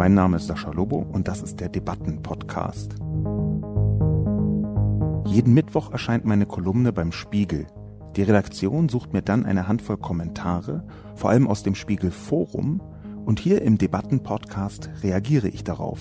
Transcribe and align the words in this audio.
Mein 0.00 0.14
Name 0.14 0.38
ist 0.38 0.46
Sascha 0.46 0.70
Lobo 0.70 0.96
und 0.96 1.28
das 1.28 1.42
ist 1.42 1.60
der 1.60 1.68
Debatten-Podcast. 1.68 2.94
Jeden 5.26 5.52
Mittwoch 5.52 5.92
erscheint 5.92 6.24
meine 6.24 6.46
Kolumne 6.46 6.90
beim 6.90 7.12
Spiegel. 7.12 7.66
Die 8.16 8.22
Redaktion 8.22 8.88
sucht 8.88 9.12
mir 9.12 9.20
dann 9.20 9.44
eine 9.44 9.68
Handvoll 9.68 9.98
Kommentare, 9.98 10.84
vor 11.14 11.28
allem 11.28 11.46
aus 11.46 11.64
dem 11.64 11.74
Spiegel 11.74 12.10
Forum, 12.12 12.80
und 13.26 13.40
hier 13.40 13.60
im 13.60 13.76
Debatten-Podcast 13.76 14.88
reagiere 15.02 15.48
ich 15.48 15.64
darauf. 15.64 16.00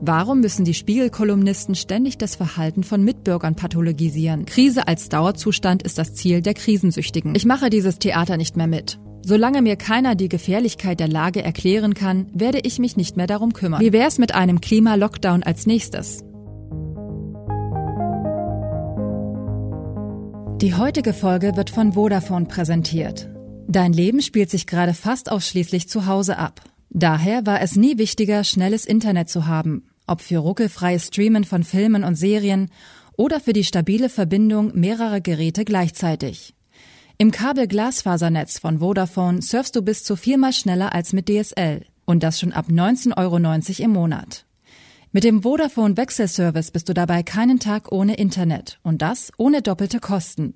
Warum 0.00 0.40
müssen 0.40 0.64
die 0.64 0.72
Spiegelkolumnisten 0.72 1.74
ständig 1.74 2.16
das 2.16 2.34
Verhalten 2.34 2.82
von 2.82 3.04
Mitbürgern 3.04 3.56
pathologisieren? 3.56 4.46
Krise 4.46 4.88
als 4.88 5.10
Dauerzustand 5.10 5.82
ist 5.82 5.98
das 5.98 6.14
Ziel 6.14 6.40
der 6.40 6.54
Krisensüchtigen. 6.54 7.34
Ich 7.34 7.44
mache 7.44 7.68
dieses 7.68 7.98
Theater 7.98 8.38
nicht 8.38 8.56
mehr 8.56 8.68
mit. 8.68 8.98
Solange 9.26 9.62
mir 9.62 9.76
keiner 9.76 10.16
die 10.16 10.28
Gefährlichkeit 10.28 11.00
der 11.00 11.08
Lage 11.08 11.42
erklären 11.42 11.94
kann, 11.94 12.26
werde 12.34 12.60
ich 12.62 12.78
mich 12.78 12.98
nicht 12.98 13.16
mehr 13.16 13.26
darum 13.26 13.54
kümmern. 13.54 13.80
Wie 13.80 13.94
wär's 13.94 14.18
mit 14.18 14.34
einem 14.34 14.60
Klima-Lockdown 14.60 15.42
als 15.42 15.64
nächstes? 15.66 16.18
Die 20.60 20.74
heutige 20.74 21.14
Folge 21.14 21.56
wird 21.56 21.70
von 21.70 21.94
Vodafone 21.94 22.44
präsentiert. 22.44 23.30
Dein 23.66 23.94
Leben 23.94 24.20
spielt 24.20 24.50
sich 24.50 24.66
gerade 24.66 24.92
fast 24.92 25.32
ausschließlich 25.32 25.88
zu 25.88 26.04
Hause 26.04 26.36
ab. 26.36 26.60
Daher 26.90 27.46
war 27.46 27.62
es 27.62 27.76
nie 27.76 27.96
wichtiger, 27.96 28.44
schnelles 28.44 28.84
Internet 28.84 29.30
zu 29.30 29.46
haben, 29.46 29.86
ob 30.06 30.20
für 30.20 30.36
ruckelfreies 30.36 31.06
Streamen 31.06 31.44
von 31.44 31.62
Filmen 31.62 32.04
und 32.04 32.16
Serien 32.16 32.68
oder 33.16 33.40
für 33.40 33.54
die 33.54 33.64
stabile 33.64 34.10
Verbindung 34.10 34.78
mehrerer 34.78 35.22
Geräte 35.22 35.64
gleichzeitig. 35.64 36.54
Im 37.16 37.30
Kabel-Glasfasernetz 37.30 38.58
von 38.58 38.80
Vodafone 38.80 39.40
surfst 39.40 39.76
du 39.76 39.82
bis 39.82 40.02
zu 40.02 40.16
viermal 40.16 40.52
schneller 40.52 40.92
als 40.92 41.12
mit 41.12 41.28
DSL 41.28 41.86
und 42.04 42.24
das 42.24 42.40
schon 42.40 42.52
ab 42.52 42.66
19,90 42.68 43.16
Euro 43.16 43.36
im 43.84 43.92
Monat. 43.92 44.46
Mit 45.12 45.22
dem 45.22 45.44
Vodafone 45.44 45.96
Wechselservice 45.96 46.72
bist 46.72 46.88
du 46.88 46.92
dabei 46.92 47.22
keinen 47.22 47.60
Tag 47.60 47.92
ohne 47.92 48.16
Internet 48.16 48.80
und 48.82 49.00
das 49.00 49.30
ohne 49.36 49.62
doppelte 49.62 50.00
Kosten. 50.00 50.54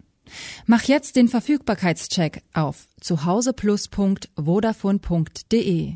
Mach 0.67 0.83
jetzt 0.83 1.15
den 1.15 1.29
Verfügbarkeitscheck 1.29 2.43
auf 2.55 2.89
zuhauseplus.vodafone.de. 3.01 5.95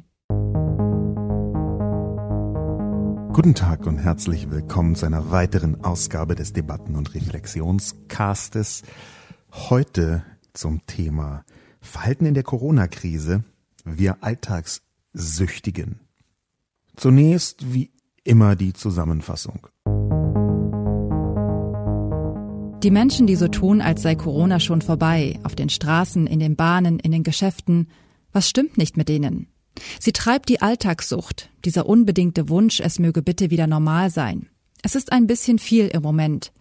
Guten 3.32 3.54
Tag 3.56 3.84
und 3.86 3.98
herzlich 3.98 4.48
willkommen 4.48 4.94
zu 4.94 5.06
einer 5.06 5.32
weiteren 5.32 5.84
Ausgabe 5.84 6.36
des 6.36 6.52
Debatten- 6.52 6.94
und 6.94 7.16
Reflexionscastes. 7.16 8.84
Heute 9.50 10.22
zum 10.52 10.86
Thema 10.86 11.44
Verhalten 11.80 12.26
in 12.26 12.34
der 12.34 12.42
Corona-Krise, 12.42 13.44
wir 13.84 14.22
Alltagssüchtigen. 14.22 16.00
Zunächst 16.96 17.72
wie 17.72 17.90
immer 18.24 18.54
die 18.54 18.72
Zusammenfassung. 18.72 19.66
Die 22.82 22.90
Menschen, 22.90 23.26
die 23.26 23.36
so 23.36 23.48
tun, 23.48 23.80
als 23.80 24.02
sei 24.02 24.16
Corona 24.16 24.58
schon 24.58 24.82
vorbei, 24.82 25.38
auf 25.44 25.54
den 25.54 25.68
Straßen, 25.68 26.26
in 26.26 26.40
den 26.40 26.56
Bahnen, 26.56 26.98
in 26.98 27.12
den 27.12 27.22
Geschäften, 27.22 27.88
was 28.32 28.48
stimmt 28.48 28.76
nicht 28.76 28.96
mit 28.96 29.08
denen? 29.08 29.46
Sie 30.00 30.12
treibt 30.12 30.48
die 30.48 30.60
Alltagssucht, 30.60 31.50
dieser 31.64 31.86
unbedingte 31.86 32.48
Wunsch, 32.48 32.80
es 32.80 32.98
möge 32.98 33.22
bitte 33.22 33.50
wieder 33.50 33.66
normal 33.66 34.10
sein. 34.10 34.48
Es 34.82 34.96
ist 34.96 35.12
ein 35.12 35.28
bisschen 35.28 35.58
viel 35.60 35.88
im 35.88 36.02
Moment. 36.02 36.52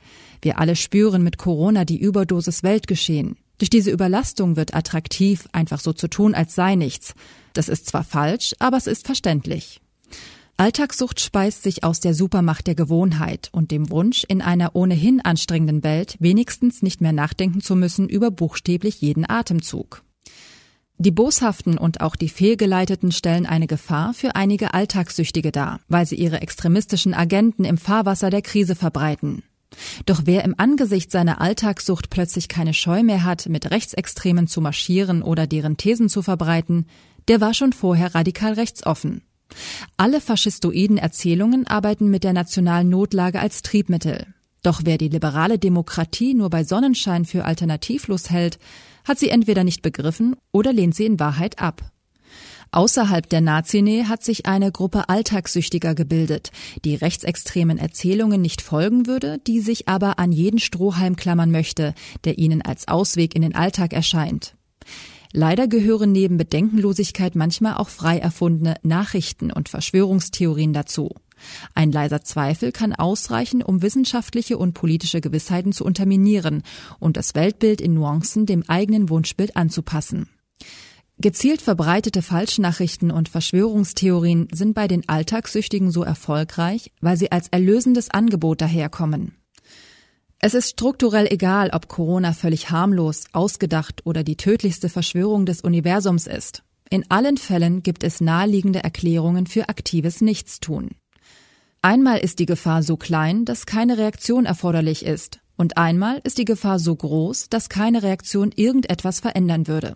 Wir 0.42 0.60
alle 0.60 0.76
spüren 0.76 1.24
mit 1.24 1.38
Corona 1.38 1.86
die 1.86 2.00
Überdosis 2.00 2.62
Weltgeschehen. 2.62 3.36
Durch 3.62 3.70
diese 3.70 3.92
Überlastung 3.92 4.56
wird 4.56 4.74
attraktiv, 4.74 5.48
einfach 5.52 5.80
so 5.80 5.94
zu 5.94 6.08
tun, 6.08 6.34
als 6.34 6.56
sei 6.56 6.74
nichts. 6.74 7.14
Das 7.54 7.70
ist 7.70 7.86
zwar 7.86 8.04
falsch, 8.04 8.56
aber 8.58 8.76
es 8.76 8.88
ist 8.88 9.06
verständlich. 9.06 9.82
Alltagssucht 10.58 11.20
speist 11.20 11.62
sich 11.62 11.84
aus 11.84 12.00
der 12.00 12.16
Supermacht 12.16 12.66
der 12.66 12.74
Gewohnheit 12.74 13.50
und 13.52 13.70
dem 13.70 13.92
Wunsch, 13.92 14.24
in 14.28 14.42
einer 14.42 14.76
ohnehin 14.76 15.22
anstrengenden 15.22 15.84
Welt 15.84 16.16
wenigstens 16.18 16.82
nicht 16.82 17.02
mehr 17.02 17.14
nachdenken 17.14 17.62
zu 17.62 17.76
müssen 17.76 18.10
über 18.10 18.32
buchstäblich 18.32 19.00
jeden 19.00 19.30
Atemzug. 19.30 20.02
Die 20.98 21.12
Boshaften 21.12 21.78
und 21.78 22.02
auch 22.02 22.16
die 22.16 22.30
Fehlgeleiteten 22.30 23.12
stellen 23.12 23.46
eine 23.46 23.68
Gefahr 23.68 24.16
für 24.16 24.36
einige 24.36 24.74
Alltagssüchtige 24.74 25.52
dar, 25.52 25.82
weil 25.88 26.08
sie 26.08 26.16
ihre 26.16 26.42
extremistischen 26.42 27.14
Agenten 27.14 27.66
im 27.66 27.78
Fahrwasser 27.78 28.32
der 28.32 28.42
Krise 28.42 28.74
verbreiten. 28.74 29.44
Doch 30.06 30.22
wer 30.26 30.44
im 30.44 30.56
Angesicht 30.58 31.12
seiner 31.12 31.42
Alltagssucht 31.42 32.10
plötzlich 32.10 32.48
keine 32.48 32.74
Scheu 32.74 33.04
mehr 33.04 33.24
hat, 33.24 33.48
mit 33.48 33.72
Rechtsextremen 33.72 34.48
zu 34.48 34.62
marschieren 34.62 35.22
oder 35.22 35.48
deren 35.48 35.78
Thesen 35.78 36.10
zu 36.10 36.22
verbreiten, 36.22 36.86
der 37.28 37.42
war 37.42 37.54
schon 37.54 37.74
vorher 37.74 38.14
radikal 38.14 38.54
rechtsoffen. 38.54 39.22
Alle 39.98 40.22
faschistoiden 40.22 40.98
Erzählungen 40.98 41.68
arbeiten 41.68 42.10
mit 42.10 42.24
der 42.24 42.34
nationalen 42.34 42.90
Notlage 42.90 43.40
als 43.40 43.62
Triebmittel. 43.62 44.28
Doch 44.64 44.82
wer 44.86 44.98
die 44.98 45.10
liberale 45.10 45.58
Demokratie 45.58 46.34
nur 46.34 46.50
bei 46.50 46.64
Sonnenschein 46.64 47.26
für 47.26 47.46
alternativlos 47.46 48.30
hält, 48.30 48.60
hat 49.04 49.20
sie 49.20 49.30
entweder 49.30 49.64
nicht 49.64 49.82
begriffen 49.82 50.36
oder 50.52 50.72
lehnt 50.72 50.96
sie 50.96 51.06
in 51.06 51.20
Wahrheit 51.20 51.60
ab. 51.60 51.91
Außerhalb 52.74 53.28
der 53.28 53.42
Nazinähe 53.42 54.08
hat 54.08 54.24
sich 54.24 54.46
eine 54.46 54.72
Gruppe 54.72 55.10
Alltagssüchtiger 55.10 55.94
gebildet, 55.94 56.52
die 56.86 56.96
rechtsextremen 56.96 57.78
Erzählungen 57.78 58.42
nicht 58.42 58.62
folgen 58.62 59.08
würde, 59.08 59.40
die 59.46 59.60
sich 59.60 59.90
aber 59.90 60.20
an 60.20 60.32
jeden 60.32 60.60
Strohhalm 60.60 61.18
klammern 61.18 61.52
möchte, 61.52 61.94
der 62.24 62.38
ihnen 62.38 62.62
als 62.62 62.88
Ausweg 62.88 63.36
in 63.36 63.42
den 63.42 63.56
Alltag 63.56 63.92
erscheint. 63.92 64.56
Leider 65.34 65.68
gehören 65.68 66.14
neben 66.14 66.38
Bedenkenlosigkeit 66.38 67.36
manchmal 67.36 67.76
auch 67.76 67.90
frei 67.90 68.20
erfundene 68.20 68.76
Nachrichten 68.84 69.52
und 69.52 69.68
Verschwörungstheorien 69.68 70.72
dazu. 70.72 71.14
Ein 71.74 71.92
leiser 71.92 72.22
Zweifel 72.22 72.72
kann 72.72 72.94
ausreichen, 72.94 73.64
um 73.64 73.82
wissenschaftliche 73.82 74.58
und 74.58 74.74
politische 74.74 75.20
Gewissheiten 75.20 75.74
zu 75.74 75.84
unterminieren 75.84 76.64
und 77.00 77.18
das 77.18 77.36
Weltbild 77.36 77.82
in 77.82 77.96
Nuancen 77.96 78.46
dem 78.46 78.64
eigenen 78.70 79.10
Wunschbild 79.10 79.58
anzupassen. 79.58 80.30
Gezielt 81.22 81.62
verbreitete 81.62 82.24
Falschnachrichten 82.24 83.12
und 83.12 83.30
Verschwörungstheorien 83.30 84.48
sind 84.52 84.74
bei 84.74 84.88
den 84.88 85.08
Alltagssüchtigen 85.08 85.92
so 85.92 86.02
erfolgreich, 86.02 86.92
weil 87.00 87.16
sie 87.16 87.32
als 87.32 87.48
erlösendes 87.50 88.10
Angebot 88.10 88.60
daherkommen. 88.60 89.36
Es 90.40 90.56
ist 90.56 90.72
strukturell 90.72 91.28
egal, 91.30 91.70
ob 91.74 91.88
Corona 91.88 92.34
völlig 92.34 92.72
harmlos, 92.72 93.26
ausgedacht 93.34 94.04
oder 94.04 94.24
die 94.24 94.36
tödlichste 94.36 94.90
Verschwörung 94.90 95.46
des 95.46 95.62
Universums 95.62 96.26
ist. 96.26 96.64
In 96.90 97.06
allen 97.12 97.38
Fällen 97.38 97.84
gibt 97.84 98.04
es 98.04 98.20
naheliegende 98.20 98.84
Erklärungen 98.84 99.46
für 99.46 99.70
aktives 99.70 100.22
Nichtstun. 100.22 100.90
Einmal 101.84 102.18
ist 102.18 102.40
die 102.40 102.48
Gefahr 102.48 102.82
so 102.82 102.98
klein, 102.98 103.46
dass 103.46 103.68
keine 103.68 104.00
Reaktion 104.00 104.48
erforderlich 104.48 105.06
ist, 105.06 105.40
und 105.56 105.78
einmal 105.78 106.20
ist 106.24 106.40
die 106.40 106.46
Gefahr 106.46 106.80
so 106.80 106.96
groß, 106.96 107.50
dass 107.50 107.70
keine 107.70 108.02
Reaktion 108.02 108.52
irgendetwas 108.56 109.20
verändern 109.20 109.68
würde. 109.68 109.94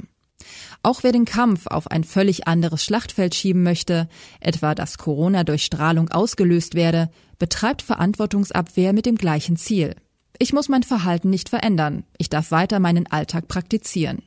Auch 0.84 1.01
wer 1.01 1.12
den 1.12 1.25
Kampf 1.25 1.68
auf 1.68 1.90
ein 1.90 2.03
völlig 2.03 2.47
anderes 2.47 2.84
Schlachtfeld 2.84 3.34
schieben 3.34 3.63
möchte, 3.63 4.07
etwa 4.40 4.75
dass 4.75 4.97
Corona 4.97 5.44
durch 5.44 5.66
Strahlung 5.66 6.09
ausgelöst 6.09 6.75
werde, 6.75 7.09
betreibt 7.40 7.81
Verantwortungsabwehr 7.81 8.94
mit 8.94 9.06
dem 9.06 9.16
gleichen 9.16 9.57
Ziel. 9.57 9.96
Ich 10.38 10.53
muss 10.53 10.69
mein 10.69 10.84
Verhalten 10.84 11.29
nicht 11.29 11.50
verändern. 11.50 12.03
Ich 12.18 12.29
darf 12.29 12.51
weiter 12.51 12.79
meinen 12.79 13.07
Alltag 13.07 13.47
praktizieren. 13.47 14.22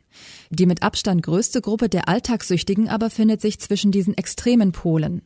Die 0.50 0.66
mit 0.66 0.82
Abstand 0.82 1.22
größte 1.22 1.60
Gruppe 1.60 1.88
der 1.88 2.08
Alltagssüchtigen 2.08 2.88
aber 2.88 3.10
findet 3.10 3.40
sich 3.40 3.60
zwischen 3.60 3.92
diesen 3.92 4.16
extremen 4.16 4.72
Polen. 4.72 5.22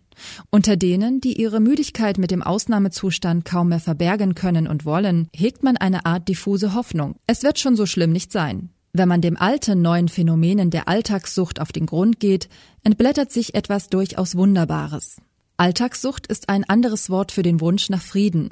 Unter 0.51 0.77
denen, 0.77 1.21
die 1.21 1.41
ihre 1.41 1.61
Müdigkeit 1.61 2.19
mit 2.19 2.31
dem 2.31 2.43
Ausnahmezustand 2.43 3.45
kaum 3.45 3.69
mehr 3.69 3.81
verbergen 3.81 4.35
können 4.35 4.67
und 4.67 4.85
wollen, 4.85 5.29
hegt 5.35 5.63
man 5.63 5.77
eine 5.77 6.05
Art 6.05 6.29
diffuse 6.29 6.75
Hoffnung. 6.75 7.15
Es 7.27 7.43
wird 7.43 7.59
schon 7.59 7.77
so 7.77 7.87
schlimm 7.87 8.13
nicht 8.13 8.33
sein. 8.33 8.71
Wenn 8.95 9.09
man 9.09 9.23
dem 9.23 9.39
alten 9.39 9.81
neuen 9.81 10.09
Phänomenen 10.09 10.69
der 10.69 10.87
Alltagssucht 10.87 11.61
auf 11.61 11.73
den 11.73 11.87
Grund 11.87 12.21
geht, 12.21 12.51
entblättert 12.85 13.33
sich 13.33 13.55
etwas 13.55 13.89
durchaus 13.89 14.37
Wunderbares. 14.37 15.17
Alltagssucht 15.57 16.27
ist 16.27 16.51
ein 16.51 16.65
anderes 16.65 17.09
Wort 17.09 17.33
für 17.33 17.43
den 17.43 17.63
Wunsch 17.63 17.89
nach 17.89 18.03
Frieden. 18.03 18.51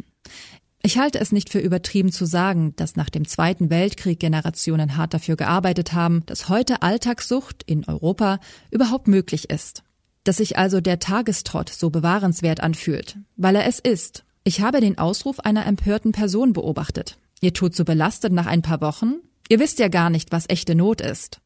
Ich 0.83 0.97
halte 0.97 1.21
es 1.21 1.31
nicht 1.31 1.51
für 1.51 1.59
übertrieben 1.59 2.11
zu 2.11 2.25
sagen, 2.25 2.75
dass 2.77 2.97
nach 2.97 3.11
dem 3.11 3.29
Zweiten 3.29 3.69
Weltkrieg 3.69 4.19
Generationen 4.19 4.97
hart 4.97 5.13
dafür 5.13 5.37
gearbeitet 5.37 5.93
haben, 5.93 6.25
dass 6.25 6.49
heute 6.49 6.81
Alltagssucht 6.81 7.63
in 7.65 7.85
Europa 7.85 8.41
überhaupt 8.71 9.09
möglich 9.09 9.51
ist. 9.51 9.83
Dass 10.25 10.39
sich 10.39 10.57
also 10.57 10.81
der 10.81 11.01
Tagestrott 11.01 11.69
so 11.69 11.91
bewahrenswert 11.91 12.61
anfühlt, 12.61 13.19
weil 13.37 13.57
er 13.57 13.67
es 13.67 13.79
ist. 13.79 14.25
Ich 14.45 14.63
habe 14.63 14.81
den 14.81 14.97
Ausruf 14.97 15.41
einer 15.41 15.67
empörten 15.67 16.13
Person 16.13 16.55
beobachtet. 16.55 17.19
Ihr 17.43 17.53
tut 17.53 17.75
so 17.75 17.85
belastet 17.85 18.33
nach 18.33 18.47
ein 18.47 18.63
paar 18.63 18.81
Wochen? 18.81 19.17
Ihr 19.50 19.58
wisst 19.58 19.81
ja 19.81 19.88
gar 19.88 20.11
nicht, 20.11 20.31
was 20.31 20.49
echte 20.49 20.76
Not 20.76 21.00
ist. 21.00 21.41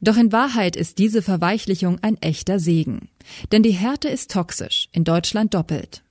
Doch 0.00 0.18
in 0.18 0.30
Wahrheit 0.30 0.76
ist 0.76 0.98
diese 0.98 1.22
Verweichlichung 1.22 1.98
ein 2.02 2.20
echter 2.20 2.58
Segen. 2.58 3.08
Denn 3.50 3.62
die 3.62 3.72
Härte 3.72 4.08
ist 4.08 4.30
toxisch, 4.30 4.90
in 4.92 5.04
Deutschland 5.04 5.54
doppelt. 5.54 6.04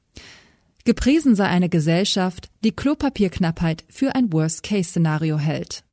Gepriesen 0.86 1.36
sei 1.36 1.46
eine 1.46 1.70
Gesellschaft, 1.70 2.50
die 2.64 2.72
Klopapierknappheit 2.72 3.86
für 3.90 4.16
ein 4.16 4.34
Worst-Case-Szenario 4.34 5.38
hält. 5.38 5.84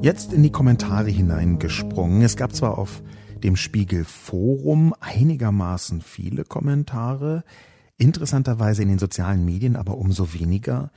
Jetzt 0.00 0.32
in 0.32 0.42
die 0.42 0.52
Kommentare 0.52 1.10
hineingesprungen. 1.10 2.22
Es 2.22 2.36
gab 2.36 2.54
zwar 2.54 2.78
auf 2.78 3.02
dem 3.44 3.56
Spiegel 3.56 4.06
Forum 4.06 4.94
einigermaßen 5.00 6.00
viele 6.00 6.44
Kommentare, 6.44 7.44
interessanterweise 7.98 8.80
in 8.80 8.88
den 8.88 8.98
sozialen 8.98 9.44
Medien 9.44 9.76
aber 9.76 9.98
umso 9.98 10.32
weniger. 10.32 10.90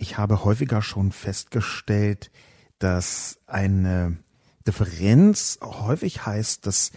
Ich 0.00 0.16
habe 0.16 0.44
häufiger 0.46 0.80
schon 0.80 1.12
festgestellt, 1.12 2.30
dass 2.78 3.38
eine 3.46 4.16
Differenz 4.66 5.58
häufig 5.62 6.24
heißt, 6.24 6.66
dass 6.66 6.92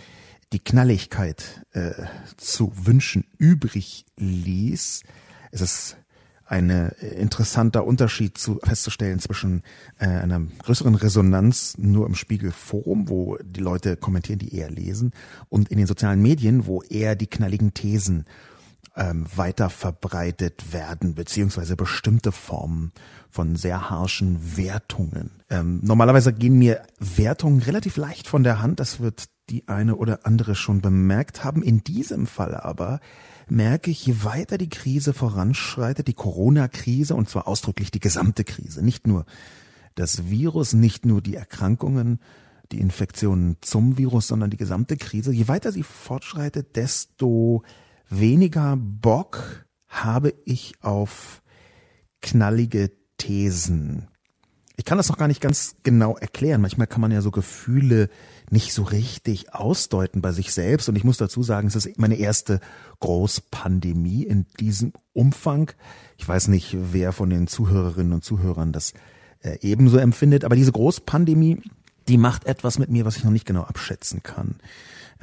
die 0.54 0.60
Knalligkeit 0.60 1.66
äh, 1.74 1.92
zu 2.38 2.72
wünschen 2.86 3.26
übrig 3.38 4.06
ließ. 4.16 5.04
Es 5.52 5.60
ist 5.62 5.98
ein 6.46 6.70
äh, 6.70 6.92
interessanter 7.18 7.86
Unterschied 7.86 8.38
zu 8.38 8.62
festzustellen 8.64 9.20
zwischen 9.20 9.64
äh, 10.00 10.06
einer 10.06 10.40
größeren 10.60 10.96
Resonanz 10.96 11.78
nur 11.78 12.08
im 12.08 12.16
Spiegelforum, 12.16 13.10
wo 13.10 13.38
die 13.44 13.60
Leute 13.60 13.98
kommentieren, 13.98 14.40
die 14.40 14.56
eher 14.56 14.72
lesen, 14.72 15.12
und 15.50 15.68
in 15.68 15.78
den 15.78 15.88
sozialen 15.88 16.22
Medien, 16.22 16.68
wo 16.68 16.82
eher 16.84 17.18
die 17.18 17.28
knalligen 17.28 17.74
Thesen 17.74 18.24
ähm, 18.95 19.25
weiter 19.35 19.69
verbreitet 19.69 20.71
werden, 20.71 21.15
beziehungsweise 21.15 21.75
bestimmte 21.75 22.31
Formen 22.31 22.91
von 23.30 23.56
sehr 23.56 23.89
harschen 23.89 24.57
Wertungen. 24.57 25.31
Ähm, 25.50 25.80
normalerweise 25.83 26.33
gehen 26.33 26.57
mir 26.57 26.83
Wertungen 27.00 27.62
relativ 27.62 27.97
leicht 27.97 28.27
von 28.27 28.44
der 28.44 28.62
Hand, 28.62 28.80
das 28.80 29.00
wird 29.00 29.25
die 29.50 29.68
eine 29.68 29.95
oder 29.95 30.25
andere 30.25 30.56
schon 30.56 30.81
bemerkt 30.81 31.44
haben. 31.44 31.63
In 31.63 31.83
diesem 31.83 32.27
Fall 32.27 32.56
aber 32.56 33.00
merke 33.50 33.91
ich, 33.91 34.06
je 34.06 34.24
weiter 34.24 34.57
die 34.57 34.69
Krise 34.69 35.13
voranschreitet, 35.13 36.07
die 36.07 36.13
Corona-Krise, 36.13 37.15
und 37.15 37.30
zwar 37.30 37.47
ausdrücklich 37.47 37.91
die 37.91 38.00
gesamte 38.00 38.44
Krise, 38.44 38.83
nicht 38.83 39.06
nur 39.06 39.25
das 39.95 40.30
Virus, 40.30 40.74
nicht 40.74 41.06
nur 41.06 41.21
die 41.21 41.35
Erkrankungen, 41.35 42.19
die 42.71 42.80
Infektionen 42.80 43.57
zum 43.62 43.97
Virus, 43.97 44.27
sondern 44.27 44.50
die 44.50 44.57
gesamte 44.57 44.97
Krise, 44.97 45.33
je 45.33 45.47
weiter 45.47 45.71
sie 45.71 45.83
fortschreitet, 45.83 46.75
desto 46.75 47.63
weniger 48.19 48.75
Bock 48.77 49.65
habe 49.88 50.33
ich 50.45 50.74
auf 50.81 51.42
knallige 52.21 52.92
Thesen. 53.18 54.07
Ich 54.75 54.86
kann 54.86 54.98
das 54.98 55.10
noch 55.10 55.18
gar 55.18 55.27
nicht 55.27 55.42
ganz 55.42 55.75
genau 55.83 56.18
erklären. 56.18 56.62
Manchmal 56.62 56.88
kann 56.88 57.01
man 57.01 57.12
ja 57.12 57.21
so 57.21 57.30
Gefühle 57.30 58.10
nicht 58.50 58.74
so 58.74 58.83
richtig 58.83 59.54
ausdeuten 59.54 60.21
bei 60.21 60.31
sich 60.31 60.51
selbst. 60.51 60.89
Und 60.89 60.95
ich 60.95 61.04
muss 61.04 61.18
dazu 61.18 61.44
sagen, 61.44 61.68
es 61.68 61.75
ist 61.75 62.00
meine 62.00 62.15
erste 62.15 62.60
Großpandemie 63.00 64.24
in 64.24 64.48
diesem 64.59 64.94
Umfang. 65.13 65.71
Ich 66.18 66.27
weiß 66.27 66.48
nicht, 66.48 66.75
wer 66.92 67.12
von 67.13 67.30
den 67.30 67.48
Zuhörerinnen 67.48 68.13
und 68.13 68.24
Zuhörern 68.24 68.71
das 68.71 68.94
äh, 69.42 69.59
ebenso 69.62 69.98
empfindet. 69.98 70.44
Aber 70.44 70.56
diese 70.56 70.71
Großpandemie, 70.71 71.62
die 72.07 72.18
macht 72.18 72.48
etwas 72.48 72.80
mit 72.80 72.89
mir, 72.89 73.06
was 73.06 73.18
ich 73.18 73.24
noch 73.24 73.31
nicht 73.31 73.45
genau 73.45 73.62
abschätzen 73.62 74.24
kann. 74.24 74.56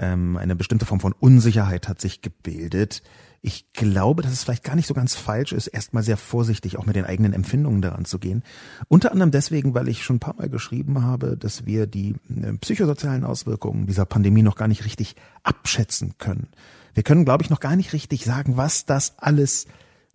Ähm, 0.01 0.39
eine 0.39 0.57
bestimmte 0.57 0.87
Form 0.87 0.99
von 0.99 1.13
Unsicherheit 1.13 1.87
hat 1.87 2.01
sich 2.01 2.23
gebildet. 2.23 3.03
Ich 3.43 3.73
glaube, 3.75 4.23
dass 4.23 4.33
es 4.33 4.45
vielleicht 4.45 4.65
gar 4.65 4.75
nicht 4.75 4.87
so 4.87 4.95
ganz 4.95 5.15
falsch 5.15 5.53
ist, 5.53 5.67
erstmal 5.67 6.03
sehr 6.03 6.17
vorsichtig 6.17 6.79
auch 6.79 6.87
mit 6.87 6.97
den 6.97 7.05
eigenen 7.05 7.35
Empfindungen 7.35 7.83
daran 7.83 8.07
zu 8.07 8.19
gehen. 8.19 8.43
Unter 8.89 9.13
anderem 9.13 9.31
deswegen, 9.31 9.75
weil 9.75 9.89
ich 9.89 10.03
schon 10.03 10.17
ein 10.17 10.21
paar 10.21 10.37
Mal 10.37 10.49
geschrieben 10.49 11.03
habe, 11.03 11.37
dass 11.37 11.67
wir 11.67 11.87
die 11.87 12.15
äh, 12.29 12.55
psychosozialen 12.61 13.25
Auswirkungen 13.25 13.87
dieser 13.87 14.07
Pandemie 14.07 14.43
noch 14.43 14.57
gar 14.57 14.69
nicht 14.69 14.87
richtig 14.87 15.17
abschätzen 15.43 16.15
können. 16.17 16.49
Wir 16.95 17.03
können, 17.03 17.27
glaube 17.27 17.45
ich, 17.45 17.51
noch 17.51 17.61
gar 17.61 17.77
nicht 17.77 17.93
richtig 17.93 18.25
sagen, 18.25 18.57
was 18.57 18.87
das 18.87 19.19
alles 19.19 19.67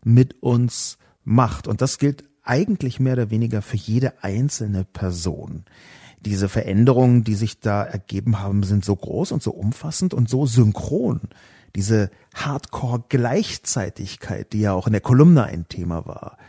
mit 0.04 0.42
uns 0.42 0.98
macht. 1.24 1.68
Und 1.68 1.82
das 1.82 2.00
gilt 2.00 2.24
eigentlich 2.44 3.00
mehr 3.00 3.14
oder 3.14 3.30
weniger 3.30 3.62
für 3.62 3.78
jede 3.78 4.24
einzelne 4.24 4.84
Person 4.84 5.66
diese 6.26 6.50
Veränderungen, 6.50 7.24
die 7.24 7.36
sich 7.36 7.60
da 7.60 7.84
ergeben 7.84 8.40
haben, 8.40 8.64
sind 8.64 8.84
so 8.84 8.96
groß 8.96 9.32
und 9.32 9.44
so 9.44 9.52
umfassend 9.52 10.16
und 10.16 10.28
so 10.28 10.48
synchron. 10.48 11.22
Diese 11.76 12.10
Hardcore-Gleichzeitigkeit, 12.34 14.52
die 14.54 14.62
ja 14.62 14.74
auch 14.74 14.88
in 14.88 14.94
der 14.94 15.02
Kolumne 15.02 15.44
ein 15.44 15.68
Thema 15.68 16.08
war, 16.08 16.40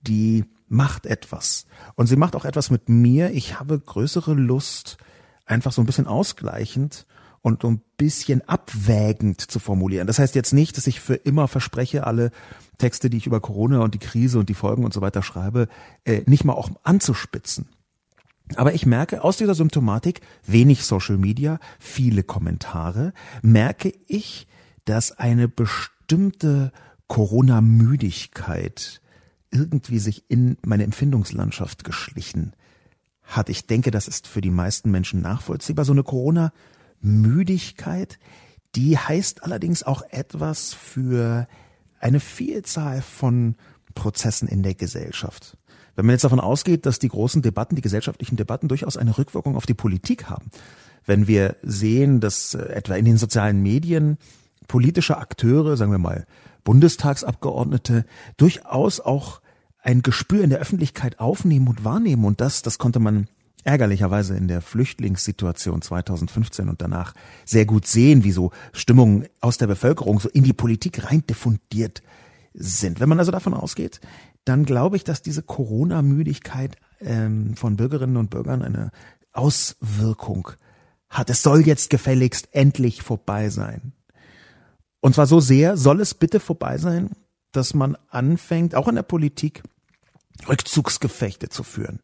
die 0.00 0.46
macht 0.68 1.04
etwas. 1.06 1.66
Und 1.96 2.06
sie 2.06 2.16
macht 2.16 2.36
auch 2.36 2.46
etwas 2.46 2.70
mit 2.70 2.88
mir. 2.88 3.32
Ich 3.32 3.60
habe 3.60 3.78
größere 3.78 4.32
Lust, 4.34 4.96
einfach 5.44 5.72
so 5.72 5.82
ein 5.82 5.86
bisschen 5.86 6.06
ausgleichend 6.06 7.06
und 7.42 7.64
ein 7.64 7.80
bisschen 7.96 8.46
abwägend 8.48 9.40
zu 9.40 9.58
formulieren. 9.58 10.06
Das 10.06 10.18
heißt 10.18 10.34
jetzt 10.34 10.52
nicht, 10.52 10.76
dass 10.76 10.86
ich 10.86 11.00
für 11.00 11.14
immer 11.14 11.48
verspreche, 11.48 12.06
alle 12.06 12.30
Texte, 12.78 13.10
die 13.10 13.18
ich 13.18 13.26
über 13.26 13.40
Corona 13.40 13.80
und 13.80 13.94
die 13.94 13.98
Krise 13.98 14.38
und 14.38 14.48
die 14.48 14.54
Folgen 14.54 14.84
und 14.84 14.94
so 14.94 15.00
weiter 15.00 15.22
schreibe, 15.22 15.68
äh, 16.04 16.22
nicht 16.26 16.44
mal 16.44 16.54
auch 16.54 16.70
anzuspitzen. 16.84 17.68
Aber 18.56 18.74
ich 18.74 18.86
merke 18.86 19.22
aus 19.22 19.36
dieser 19.36 19.54
Symptomatik, 19.54 20.20
wenig 20.44 20.84
Social 20.84 21.18
Media, 21.18 21.58
viele 21.78 22.22
Kommentare, 22.22 23.12
merke 23.42 23.92
ich, 24.06 24.46
dass 24.84 25.12
eine 25.12 25.48
bestimmte 25.48 26.72
Corona-Müdigkeit 27.08 29.00
irgendwie 29.50 29.98
sich 29.98 30.24
in 30.28 30.56
meine 30.64 30.84
Empfindungslandschaft 30.84 31.84
geschlichen 31.84 32.54
hat. 33.22 33.48
Ich 33.48 33.66
denke, 33.66 33.90
das 33.90 34.08
ist 34.08 34.26
für 34.26 34.40
die 34.40 34.50
meisten 34.50 34.90
Menschen 34.90 35.20
nachvollziehbar. 35.20 35.84
So 35.84 35.92
eine 35.92 36.02
Corona-Müdigkeit, 36.02 38.18
die 38.74 38.98
heißt 38.98 39.44
allerdings 39.44 39.82
auch 39.82 40.02
etwas 40.10 40.74
für 40.74 41.46
eine 41.98 42.20
Vielzahl 42.20 43.02
von 43.02 43.56
Prozessen 43.94 44.48
in 44.48 44.62
der 44.62 44.74
Gesellschaft. 44.74 45.56
Wenn 46.00 46.06
man 46.06 46.14
jetzt 46.14 46.24
davon 46.24 46.40
ausgeht, 46.40 46.86
dass 46.86 46.98
die 46.98 47.10
großen 47.10 47.42
Debatten, 47.42 47.76
die 47.76 47.82
gesellschaftlichen 47.82 48.36
Debatten 48.36 48.68
durchaus 48.68 48.96
eine 48.96 49.18
Rückwirkung 49.18 49.54
auf 49.54 49.66
die 49.66 49.74
Politik 49.74 50.30
haben, 50.30 50.46
wenn 51.04 51.28
wir 51.28 51.56
sehen, 51.62 52.20
dass 52.20 52.54
äh, 52.54 52.62
etwa 52.70 52.94
in 52.94 53.04
den 53.04 53.18
sozialen 53.18 53.62
Medien 53.62 54.16
politische 54.66 55.18
Akteure, 55.18 55.76
sagen 55.76 55.92
wir 55.92 55.98
mal 55.98 56.24
Bundestagsabgeordnete, 56.64 58.06
durchaus 58.38 59.00
auch 59.00 59.42
ein 59.82 60.00
Gespür 60.00 60.42
in 60.42 60.48
der 60.48 60.60
Öffentlichkeit 60.60 61.20
aufnehmen 61.20 61.68
und 61.68 61.84
wahrnehmen 61.84 62.24
und 62.24 62.40
das, 62.40 62.62
das 62.62 62.78
konnte 62.78 62.98
man 62.98 63.28
ärgerlicherweise 63.64 64.34
in 64.38 64.48
der 64.48 64.62
Flüchtlingssituation 64.62 65.82
2015 65.82 66.70
und 66.70 66.80
danach 66.80 67.12
sehr 67.44 67.66
gut 67.66 67.86
sehen, 67.86 68.24
wie 68.24 68.32
so 68.32 68.52
Stimmungen 68.72 69.26
aus 69.42 69.58
der 69.58 69.66
Bevölkerung 69.66 70.18
so 70.18 70.30
in 70.30 70.44
die 70.44 70.54
Politik 70.54 71.10
rein 71.10 71.26
diffundiert 71.26 72.00
sind. 72.54 73.00
Wenn 73.00 73.08
man 73.08 73.18
also 73.18 73.32
davon 73.32 73.54
ausgeht, 73.54 74.00
dann 74.44 74.64
glaube 74.64 74.96
ich, 74.96 75.04
dass 75.04 75.22
diese 75.22 75.42
Corona-Müdigkeit 75.42 76.76
ähm, 77.00 77.56
von 77.56 77.76
Bürgerinnen 77.76 78.16
und 78.16 78.30
Bürgern 78.30 78.62
eine 78.62 78.90
Auswirkung 79.32 80.50
hat. 81.08 81.30
Es 81.30 81.42
soll 81.42 81.66
jetzt 81.66 81.90
gefälligst 81.90 82.48
endlich 82.52 83.02
vorbei 83.02 83.48
sein. 83.48 83.92
Und 85.00 85.14
zwar 85.14 85.26
so 85.26 85.40
sehr 85.40 85.76
soll 85.76 86.00
es 86.00 86.14
bitte 86.14 86.40
vorbei 86.40 86.78
sein, 86.78 87.10
dass 87.52 87.74
man 87.74 87.96
anfängt, 88.08 88.74
auch 88.74 88.88
in 88.88 88.94
der 88.94 89.02
Politik, 89.02 89.62
Rückzugsgefechte 90.48 91.48
zu 91.48 91.62
führen. 91.62 92.00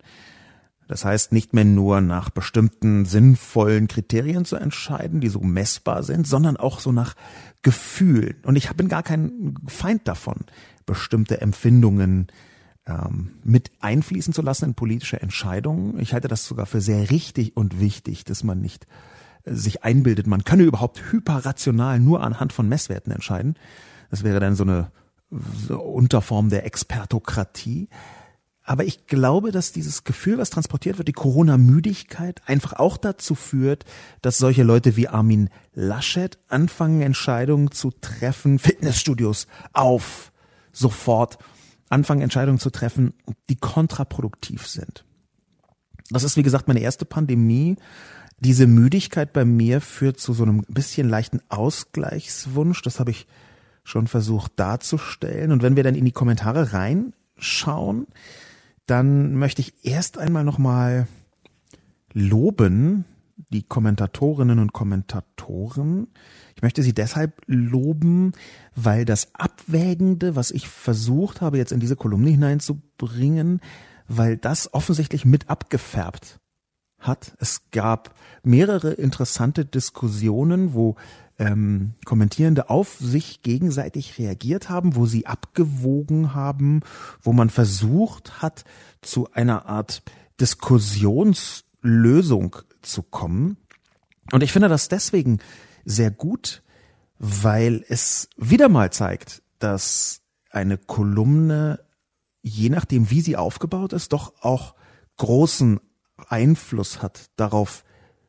Das 0.88 1.04
heißt, 1.04 1.32
nicht 1.32 1.52
mehr 1.52 1.64
nur 1.64 2.00
nach 2.00 2.30
bestimmten 2.30 3.06
sinnvollen 3.06 3.88
Kriterien 3.88 4.44
zu 4.44 4.56
entscheiden, 4.56 5.20
die 5.20 5.28
so 5.28 5.40
messbar 5.40 6.02
sind, 6.02 6.26
sondern 6.26 6.56
auch 6.56 6.78
so 6.78 6.92
nach 6.92 7.14
Gefühlen. 7.62 8.36
Und 8.44 8.56
ich 8.56 8.70
bin 8.74 8.88
gar 8.88 9.02
kein 9.02 9.56
Feind 9.66 10.06
davon, 10.06 10.44
bestimmte 10.86 11.40
Empfindungen 11.40 12.28
ähm, 12.86 13.32
mit 13.44 13.70
einfließen 13.80 14.32
zu 14.32 14.42
lassen 14.42 14.66
in 14.66 14.74
politische 14.74 15.20
Entscheidungen. 15.20 15.98
Ich 15.98 16.14
halte 16.14 16.28
das 16.28 16.46
sogar 16.46 16.66
für 16.66 16.80
sehr 16.80 17.10
richtig 17.10 17.56
und 17.56 17.80
wichtig, 17.80 18.24
dass 18.24 18.44
man 18.44 18.60
nicht 18.60 18.86
äh, 19.44 19.54
sich 19.54 19.84
einbildet, 19.84 20.26
man 20.26 20.44
könne 20.44 20.62
überhaupt 20.62 21.12
hyperrational 21.12 21.98
nur 21.98 22.22
anhand 22.22 22.52
von 22.52 22.68
Messwerten 22.68 23.12
entscheiden. 23.12 23.56
Das 24.10 24.22
wäre 24.22 24.40
dann 24.40 24.54
so 24.54 24.62
eine 24.62 24.90
Unterform 25.68 26.48
der 26.48 26.64
Expertokratie. 26.64 27.88
Aber 28.62 28.84
ich 28.84 29.06
glaube, 29.06 29.52
dass 29.52 29.72
dieses 29.72 30.02
Gefühl, 30.02 30.38
was 30.38 30.50
transportiert 30.50 30.98
wird, 30.98 31.06
die 31.06 31.12
Corona-Müdigkeit, 31.12 32.42
einfach 32.46 32.72
auch 32.72 32.96
dazu 32.96 33.36
führt, 33.36 33.84
dass 34.22 34.38
solche 34.38 34.64
Leute 34.64 34.96
wie 34.96 35.06
Armin 35.06 35.50
Laschet 35.72 36.38
anfangen, 36.48 37.00
Entscheidungen 37.00 37.70
zu 37.70 37.92
treffen, 38.00 38.58
Fitnessstudios 38.58 39.46
auf, 39.72 40.32
sofort 40.76 41.38
anfangen, 41.88 42.22
Entscheidungen 42.22 42.58
zu 42.58 42.70
treffen, 42.70 43.14
die 43.48 43.56
kontraproduktiv 43.56 44.66
sind. 44.66 45.04
Das 46.10 46.22
ist, 46.22 46.36
wie 46.36 46.42
gesagt, 46.42 46.68
meine 46.68 46.80
erste 46.80 47.04
Pandemie. 47.04 47.76
Diese 48.38 48.66
Müdigkeit 48.66 49.32
bei 49.32 49.44
mir 49.44 49.80
führt 49.80 50.20
zu 50.20 50.32
so 50.32 50.42
einem 50.42 50.62
bisschen 50.68 51.08
leichten 51.08 51.40
Ausgleichswunsch. 51.48 52.82
Das 52.82 53.00
habe 53.00 53.10
ich 53.10 53.26
schon 53.82 54.06
versucht 54.06 54.52
darzustellen. 54.56 55.52
Und 55.52 55.62
wenn 55.62 55.76
wir 55.76 55.84
dann 55.84 55.94
in 55.94 56.04
die 56.04 56.12
Kommentare 56.12 56.72
reinschauen, 56.72 58.06
dann 58.86 59.34
möchte 59.34 59.62
ich 59.62 59.84
erst 59.84 60.18
einmal 60.18 60.44
nochmal 60.44 61.08
loben 62.12 63.04
die 63.36 63.62
Kommentatorinnen 63.62 64.58
und 64.58 64.72
Kommentatoren. 64.72 66.08
Ich 66.54 66.62
möchte 66.62 66.82
sie 66.82 66.94
deshalb 66.94 67.42
loben, 67.46 68.32
weil 68.74 69.04
das 69.04 69.34
Abwägende, 69.34 70.36
was 70.36 70.50
ich 70.50 70.68
versucht 70.68 71.40
habe, 71.40 71.58
jetzt 71.58 71.72
in 71.72 71.80
diese 71.80 71.96
Kolumne 71.96 72.30
hineinzubringen, 72.30 73.60
weil 74.08 74.36
das 74.36 74.72
offensichtlich 74.72 75.24
mit 75.24 75.50
abgefärbt 75.50 76.40
hat. 76.98 77.36
Es 77.38 77.70
gab 77.70 78.14
mehrere 78.42 78.92
interessante 78.92 79.64
Diskussionen, 79.64 80.72
wo 80.72 80.96
ähm, 81.38 81.94
Kommentierende 82.04 82.70
auf 82.70 82.96
sich 82.98 83.42
gegenseitig 83.42 84.18
reagiert 84.18 84.70
haben, 84.70 84.96
wo 84.96 85.06
sie 85.06 85.26
abgewogen 85.26 86.34
haben, 86.34 86.80
wo 87.20 87.32
man 87.32 87.50
versucht 87.50 88.40
hat, 88.40 88.64
zu 89.02 89.30
einer 89.32 89.66
Art 89.66 90.02
Diskussionslösung 90.40 92.56
zu 92.86 93.02
kommen. 93.02 93.56
Und 94.32 94.42
ich 94.42 94.52
finde 94.52 94.68
das 94.68 94.88
deswegen 94.88 95.38
sehr 95.84 96.10
gut, 96.10 96.62
weil 97.18 97.84
es 97.88 98.28
wieder 98.36 98.68
mal 98.68 98.92
zeigt, 98.92 99.42
dass 99.58 100.22
eine 100.50 100.78
Kolumne, 100.78 101.80
je 102.42 102.68
nachdem, 102.68 103.10
wie 103.10 103.20
sie 103.20 103.36
aufgebaut 103.36 103.92
ist, 103.92 104.12
doch 104.12 104.34
auch 104.42 104.74
großen 105.16 105.80
Einfluss 106.28 107.02
hat 107.02 107.30
darauf, 107.36 107.84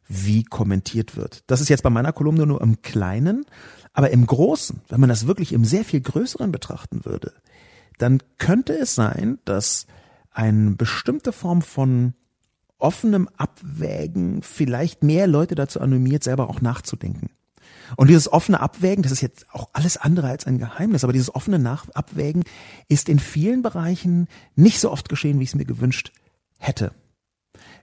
wie 0.07 0.43
kommentiert 0.43 1.17
wird. 1.17 1.43
Das 1.47 1.59
ist 1.61 1.69
jetzt 1.69 1.83
bei 1.83 1.89
meiner 1.89 2.13
Kolumne 2.13 2.45
nur 2.45 2.61
im 2.61 2.81
Kleinen, 2.81 3.45
aber 3.93 4.11
im 4.11 4.25
Großen, 4.25 4.81
wenn 4.87 4.99
man 5.01 5.09
das 5.09 5.27
wirklich 5.27 5.51
im 5.51 5.65
sehr 5.65 5.83
viel 5.83 6.01
Größeren 6.01 6.51
betrachten 6.51 7.03
würde, 7.03 7.33
dann 7.97 8.21
könnte 8.37 8.77
es 8.77 8.95
sein, 8.95 9.39
dass 9.43 9.87
eine 10.31 10.71
bestimmte 10.71 11.31
Form 11.31 11.61
von 11.61 12.13
offenem 12.79 13.27
Abwägen 13.37 14.41
vielleicht 14.41 15.03
mehr 15.03 15.27
Leute 15.27 15.55
dazu 15.55 15.81
animiert, 15.81 16.23
selber 16.23 16.49
auch 16.49 16.61
nachzudenken. 16.61 17.29
Und 17.95 18.09
dieses 18.09 18.31
offene 18.31 18.59
Abwägen, 18.59 19.03
das 19.03 19.11
ist 19.11 19.21
jetzt 19.21 19.45
auch 19.51 19.69
alles 19.73 19.97
andere 19.97 20.27
als 20.27 20.45
ein 20.45 20.59
Geheimnis, 20.59 21.03
aber 21.03 21.13
dieses 21.13 21.33
offene 21.33 21.59
Nach 21.59 21.87
Abwägen 21.89 22.43
ist 22.89 23.07
in 23.07 23.19
vielen 23.19 23.61
Bereichen 23.61 24.27
nicht 24.55 24.79
so 24.79 24.91
oft 24.91 25.07
geschehen, 25.09 25.39
wie 25.39 25.43
ich 25.43 25.49
es 25.49 25.55
mir 25.55 25.65
gewünscht 25.65 26.11
hätte. 26.57 26.91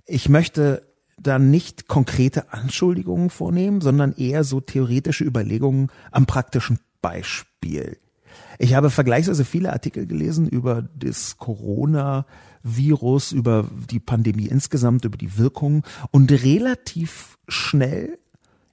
Ich 0.04 0.28
möchte 0.28 0.86
da 1.18 1.38
nicht 1.38 1.88
konkrete 1.88 2.52
Anschuldigungen 2.52 3.30
vornehmen, 3.30 3.80
sondern 3.80 4.12
eher 4.12 4.44
so 4.44 4.60
theoretische 4.60 5.24
Überlegungen 5.24 5.90
am 6.10 6.26
praktischen 6.26 6.80
Beispiel. 7.00 7.98
Ich 8.58 8.74
habe 8.74 8.90
vergleichsweise 8.90 9.44
viele 9.44 9.72
Artikel 9.72 10.06
gelesen 10.06 10.48
über 10.48 10.82
das 10.94 11.38
Corona-Virus, 12.64 13.32
über 13.32 13.68
die 13.90 14.00
Pandemie 14.00 14.46
insgesamt, 14.46 15.04
über 15.04 15.16
die 15.16 15.38
Wirkung 15.38 15.84
und 16.10 16.32
relativ 16.32 17.38
schnell 17.46 18.18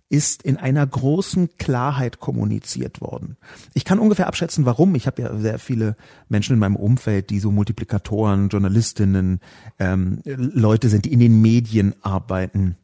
ist 0.09 0.43
in 0.43 0.57
einer 0.57 0.85
großen 0.85 1.57
Klarheit 1.57 2.19
kommuniziert 2.19 2.99
worden. 2.99 3.37
Ich 3.73 3.85
kann 3.85 3.99
ungefähr 3.99 4.27
abschätzen, 4.27 4.65
warum. 4.65 4.93
Ich 4.95 5.07
habe 5.07 5.21
ja 5.21 5.37
sehr 5.37 5.57
viele 5.57 5.95
Menschen 6.27 6.53
in 6.53 6.59
meinem 6.59 6.75
Umfeld, 6.75 7.29
die 7.29 7.39
so 7.39 7.49
Multiplikatoren, 7.49 8.49
Journalistinnen, 8.49 9.39
ähm, 9.79 10.19
Leute 10.25 10.89
sind, 10.89 11.05
die 11.05 11.13
in 11.13 11.21
den 11.21 11.41
Medien 11.41 11.95
arbeiten. 12.01 12.75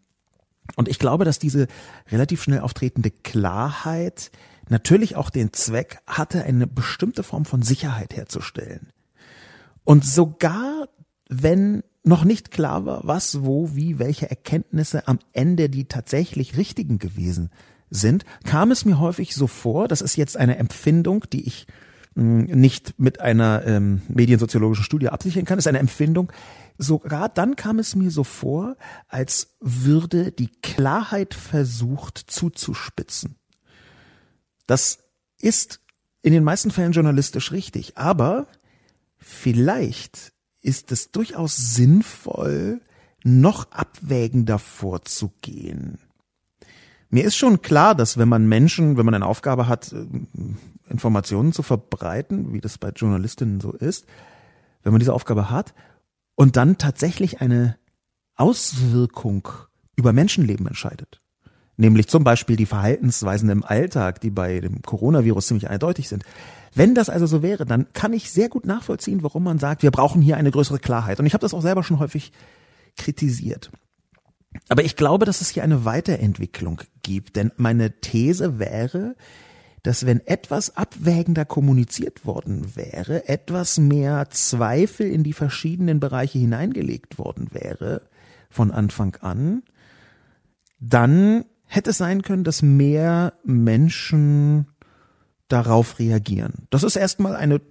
Und 0.77 0.87
ich 0.87 0.99
glaube, 0.99 1.25
dass 1.25 1.37
diese 1.37 1.67
relativ 2.09 2.43
schnell 2.43 2.61
auftretende 2.61 3.11
Klarheit 3.11 4.31
natürlich 4.69 5.17
auch 5.17 5.29
den 5.29 5.51
Zweck 5.51 5.99
hatte, 6.07 6.43
eine 6.43 6.65
bestimmte 6.65 7.23
Form 7.23 7.43
von 7.43 7.61
Sicherheit 7.61 8.15
herzustellen. 8.15 8.87
Und 9.83 10.05
sogar 10.05 10.87
wenn 11.29 11.83
noch 12.03 12.23
nicht 12.23 12.51
klar 12.51 12.85
war, 12.85 13.01
was, 13.03 13.43
wo, 13.43 13.75
wie, 13.75 13.99
welche 13.99 14.29
Erkenntnisse 14.29 15.07
am 15.07 15.19
Ende 15.33 15.69
die 15.69 15.85
tatsächlich 15.85 16.57
richtigen 16.57 16.99
gewesen 16.99 17.51
sind, 17.89 18.25
kam 18.45 18.71
es 18.71 18.85
mir 18.85 18.99
häufig 18.99 19.35
so 19.35 19.47
vor, 19.47 19.87
das 19.87 20.01
ist 20.01 20.15
jetzt 20.15 20.37
eine 20.37 20.57
Empfindung, 20.57 21.25
die 21.31 21.45
ich 21.45 21.67
hm, 22.15 22.45
nicht 22.45 22.99
mit 22.99 23.21
einer 23.21 23.65
ähm, 23.65 24.01
mediensoziologischen 24.07 24.83
Studie 24.83 25.09
absichern 25.09 25.45
kann, 25.45 25.59
ist 25.59 25.67
eine 25.67 25.79
Empfindung, 25.79 26.31
sogar 26.77 27.29
dann 27.29 27.55
kam 27.55 27.79
es 27.79 27.95
mir 27.95 28.11
so 28.11 28.23
vor, 28.23 28.77
als 29.07 29.57
würde 29.59 30.31
die 30.31 30.51
Klarheit 30.61 31.33
versucht 31.33 32.17
zuzuspitzen. 32.17 33.35
Das 34.65 34.99
ist 35.39 35.81
in 36.21 36.33
den 36.33 36.43
meisten 36.43 36.71
Fällen 36.71 36.91
journalistisch 36.91 37.51
richtig, 37.51 37.97
aber 37.97 38.47
vielleicht 39.17 40.33
ist 40.67 40.91
es 40.91 41.11
durchaus 41.11 41.55
sinnvoll, 41.55 42.81
noch 43.23 43.71
abwägender 43.71 44.59
vorzugehen. 44.59 45.99
Mir 47.09 47.23
ist 47.23 47.37
schon 47.37 47.61
klar, 47.61 47.95
dass 47.95 48.17
wenn 48.17 48.27
man 48.27 48.49
Menschen, 48.49 48.97
wenn 48.97 49.05
man 49.05 49.13
eine 49.13 49.25
Aufgabe 49.25 49.67
hat, 49.69 49.93
äh, 49.93 50.05
Informationen 50.89 51.53
zu 51.53 51.63
verbreiten, 51.63 52.51
wie 52.51 52.59
das 52.59 52.77
bei 52.77 52.89
Journalistinnen 52.89 53.61
so 53.61 53.71
ist, 53.71 54.05
wenn 54.83 54.91
man 54.91 54.99
diese 54.99 55.13
Aufgabe 55.13 55.49
hat 55.49 55.73
und 56.35 56.57
dann 56.57 56.77
tatsächlich 56.77 57.39
eine 57.39 57.77
Auswirkung 58.35 59.47
über 59.95 60.11
Menschenleben 60.11 60.67
entscheidet, 60.67 61.21
nämlich 61.77 62.07
zum 62.07 62.23
Beispiel 62.23 62.55
die 62.55 62.65
Verhaltensweisen 62.65 63.49
im 63.49 63.63
Alltag, 63.63 64.19
die 64.19 64.31
bei 64.31 64.59
dem 64.59 64.81
Coronavirus 64.81 65.47
ziemlich 65.47 65.69
eindeutig 65.69 66.09
sind, 66.09 66.23
wenn 66.73 66.93
das 66.93 67.09
also 67.09 67.25
so 67.25 67.41
wäre, 67.41 67.65
dann 67.65 67.91
kann 67.93 68.13
ich 68.13 68.29
sehr 68.31 68.49
gut 68.49 68.65
nachvollziehen, 68.65 69.23
warum 69.23 69.43
man 69.43 69.59
sagt, 69.59 69.83
wir 69.83 69.91
brauchen 69.91 70.21
hier 70.21 70.37
eine 70.37 70.51
größere 70.51 70.79
Klarheit. 70.79 71.19
Und 71.19 71.25
ich 71.25 71.33
habe 71.33 71.41
das 71.41 71.53
auch 71.53 71.61
selber 71.61 71.83
schon 71.83 71.99
häufig 71.99 72.31
kritisiert. 72.97 73.71
Aber 74.69 74.83
ich 74.83 74.95
glaube, 74.95 75.25
dass 75.25 75.41
es 75.41 75.49
hier 75.49 75.63
eine 75.63 75.85
Weiterentwicklung 75.85 76.81
gibt, 77.03 77.35
denn 77.35 77.51
meine 77.57 77.99
These 77.99 78.59
wäre, 78.59 79.15
dass 79.83 80.05
wenn 80.05 80.25
etwas 80.25 80.75
abwägender 80.75 81.45
kommuniziert 81.45 82.25
worden 82.25 82.75
wäre, 82.75 83.27
etwas 83.29 83.77
mehr 83.77 84.29
Zweifel 84.31 85.07
in 85.07 85.23
die 85.23 85.33
verschiedenen 85.33 85.99
Bereiche 85.99 86.39
hineingelegt 86.39 87.17
worden 87.17 87.49
wäre 87.51 88.01
von 88.49 88.71
Anfang 88.71 89.15
an, 89.21 89.63
dann 90.79 91.45
hätte 91.67 91.91
es 91.91 91.97
sein 91.97 92.21
können, 92.23 92.43
dass 92.43 92.61
mehr 92.61 93.33
Menschen 93.43 94.67
darauf 95.47 95.99
reagieren. 95.99 96.67
Das 96.69 96.83
ist 96.83 96.95
erstmal 96.95 97.35
eine 97.35 97.61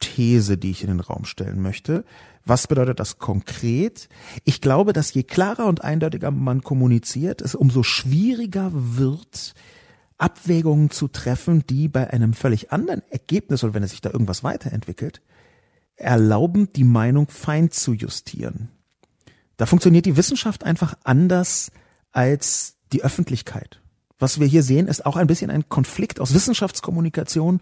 These, 0.00 0.56
die 0.56 0.70
ich 0.70 0.82
in 0.82 0.88
den 0.88 1.00
Raum 1.00 1.24
stellen 1.24 1.60
möchte. 1.60 2.04
Was 2.44 2.66
bedeutet 2.66 2.98
das 3.00 3.18
konkret? 3.18 4.08
Ich 4.44 4.60
glaube, 4.60 4.92
dass 4.92 5.12
je 5.12 5.22
klarer 5.22 5.66
und 5.66 5.84
eindeutiger 5.84 6.30
man 6.30 6.62
kommuniziert, 6.62 7.42
es 7.42 7.54
umso 7.54 7.82
schwieriger 7.82 8.70
wird, 8.72 9.54
Abwägungen 10.16 10.90
zu 10.90 11.08
treffen, 11.08 11.64
die 11.68 11.88
bei 11.88 12.10
einem 12.10 12.32
völlig 12.32 12.72
anderen 12.72 13.02
Ergebnis 13.10 13.62
oder 13.62 13.74
wenn 13.74 13.82
es 13.82 13.90
sich 13.90 14.00
da 14.00 14.10
irgendwas 14.10 14.42
weiterentwickelt, 14.42 15.22
erlauben, 15.96 16.72
die 16.72 16.84
Meinung 16.84 17.28
fein 17.28 17.70
zu 17.70 17.92
justieren. 17.92 18.70
Da 19.56 19.66
funktioniert 19.66 20.06
die 20.06 20.16
Wissenschaft 20.16 20.64
einfach 20.64 20.94
anders 21.04 21.70
als 22.12 22.76
die 22.92 23.02
Öffentlichkeit. 23.02 23.80
Was 24.18 24.38
wir 24.38 24.46
hier 24.46 24.62
sehen, 24.62 24.86
ist 24.86 25.06
auch 25.06 25.16
ein 25.16 25.26
bisschen 25.26 25.50
ein 25.50 25.68
Konflikt 25.68 26.20
aus 26.20 26.34
Wissenschaftskommunikation 26.34 27.60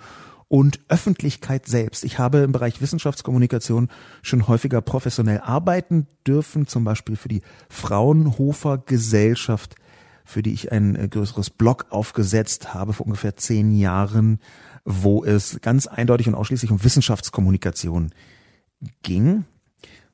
und 0.48 0.80
Öffentlichkeit 0.88 1.66
selbst. 1.66 2.04
Ich 2.04 2.18
habe 2.18 2.38
im 2.38 2.52
Bereich 2.52 2.80
Wissenschaftskommunikation 2.80 3.88
schon 4.22 4.48
häufiger 4.48 4.80
professionell 4.80 5.40
arbeiten 5.40 6.06
dürfen, 6.26 6.66
zum 6.66 6.84
Beispiel 6.84 7.16
für 7.16 7.28
die 7.28 7.42
Fraunhofer 7.68 8.78
Gesellschaft, 8.78 9.76
für 10.24 10.42
die 10.42 10.52
ich 10.52 10.72
ein 10.72 10.96
äh, 10.96 11.08
größeres 11.08 11.50
Blog 11.50 11.86
aufgesetzt 11.90 12.74
habe 12.74 12.92
vor 12.92 13.06
ungefähr 13.06 13.36
zehn 13.36 13.72
Jahren, 13.72 14.40
wo 14.84 15.24
es 15.24 15.60
ganz 15.60 15.86
eindeutig 15.86 16.28
und 16.28 16.34
ausschließlich 16.34 16.70
um 16.70 16.82
Wissenschaftskommunikation 16.82 18.10
ging. 19.02 19.44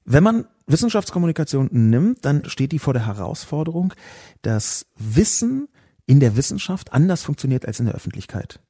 Wenn 0.04 0.22
man 0.22 0.46
Wissenschaftskommunikation 0.66 1.68
nimmt, 1.72 2.24
dann 2.24 2.48
steht 2.48 2.72
die 2.72 2.78
vor 2.78 2.92
der 2.92 3.06
Herausforderung, 3.06 3.94
dass 4.42 4.86
Wissen 4.96 5.68
in 6.06 6.20
der 6.20 6.36
Wissenschaft 6.36 6.92
anders 6.92 7.22
funktioniert 7.22 7.66
als 7.66 7.80
in 7.80 7.86
der 7.86 7.94
Öffentlichkeit. 7.94 8.60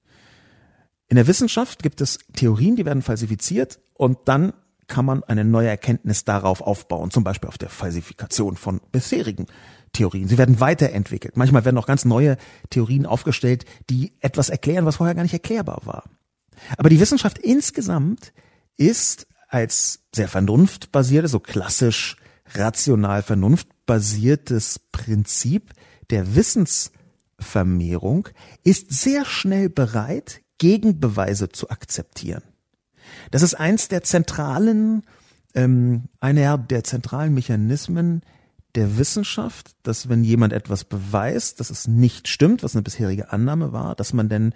In 1.09 1.17
der 1.17 1.27
Wissenschaft 1.27 1.83
gibt 1.83 2.01
es 2.01 2.19
Theorien, 2.35 2.77
die 2.77 2.87
werden 2.87 3.03
falsifiziert 3.03 3.81
und 3.95 4.19
dann 4.27 4.53
kann 4.87 5.05
man 5.05 5.25
eine 5.25 5.45
neue 5.45 5.69
Erkenntnis 5.69 6.25
darauf 6.25 6.61
aufbauen, 6.61 7.11
zum 7.11 7.25
Beispiel 7.25 7.49
auf 7.49 7.59
der 7.59 7.71
Falsifikation 7.71 8.57
von 8.57 8.81
bisherigen 8.93 9.47
Theorien. 9.93 10.29
Sie 10.29 10.39
werden 10.39 10.61
weiterentwickelt. 10.61 11.37
Manchmal 11.37 11.65
werden 11.65 11.79
auch 11.79 11.87
ganz 11.87 12.05
neue 12.05 12.37
Theorien 12.71 13.07
aufgestellt, 13.07 13.65
die 13.91 14.13
etwas 14.21 14.51
erklären, 14.51 14.85
was 14.85 14.97
vorher 14.97 15.15
gar 15.15 15.23
nicht 15.23 15.33
erklärbar 15.33 15.83
war. 15.85 16.05
Aber 16.77 16.91
die 16.91 17.01
Wissenschaft 17.01 17.39
insgesamt 17.39 18.33
ist 18.77 19.27
als 19.55 20.01
sehr 20.13 20.27
vernunftbasiertes, 20.27 21.31
so 21.31 21.39
klassisch 21.39 22.17
rational 22.55 23.23
vernunftbasiertes 23.23 24.81
Prinzip 24.91 25.73
der 26.11 26.35
Wissens 26.35 26.91
Vermehrung 27.39 28.29
ist 28.65 28.93
sehr 28.93 29.25
schnell 29.25 29.69
bereit, 29.69 30.41
Gegenbeweise 30.59 31.51
zu 31.51 31.71
akzeptieren. 31.71 32.43
Das 33.31 33.43
ist 33.43 33.55
eins 33.55 33.87
der 33.87 34.03
zentralen, 34.03 35.03
ähm, 35.55 36.09
einer 36.19 36.59
der 36.59 36.83
zentralen 36.83 37.33
Mechanismen 37.33 38.23
der 38.75 38.99
Wissenschaft, 38.99 39.77
dass 39.85 40.09
wenn 40.09 40.25
jemand 40.25 40.53
etwas 40.53 40.83
beweist, 40.83 41.61
dass 41.61 41.71
es 41.71 41.87
nicht 41.87 42.27
stimmt, 42.27 42.65
was 42.65 42.75
eine 42.75 42.83
bisherige 42.83 43.33
Annahme 43.33 43.73
war, 43.73 43.95
dass 43.95 44.13
man 44.13 44.29
denn 44.29 44.53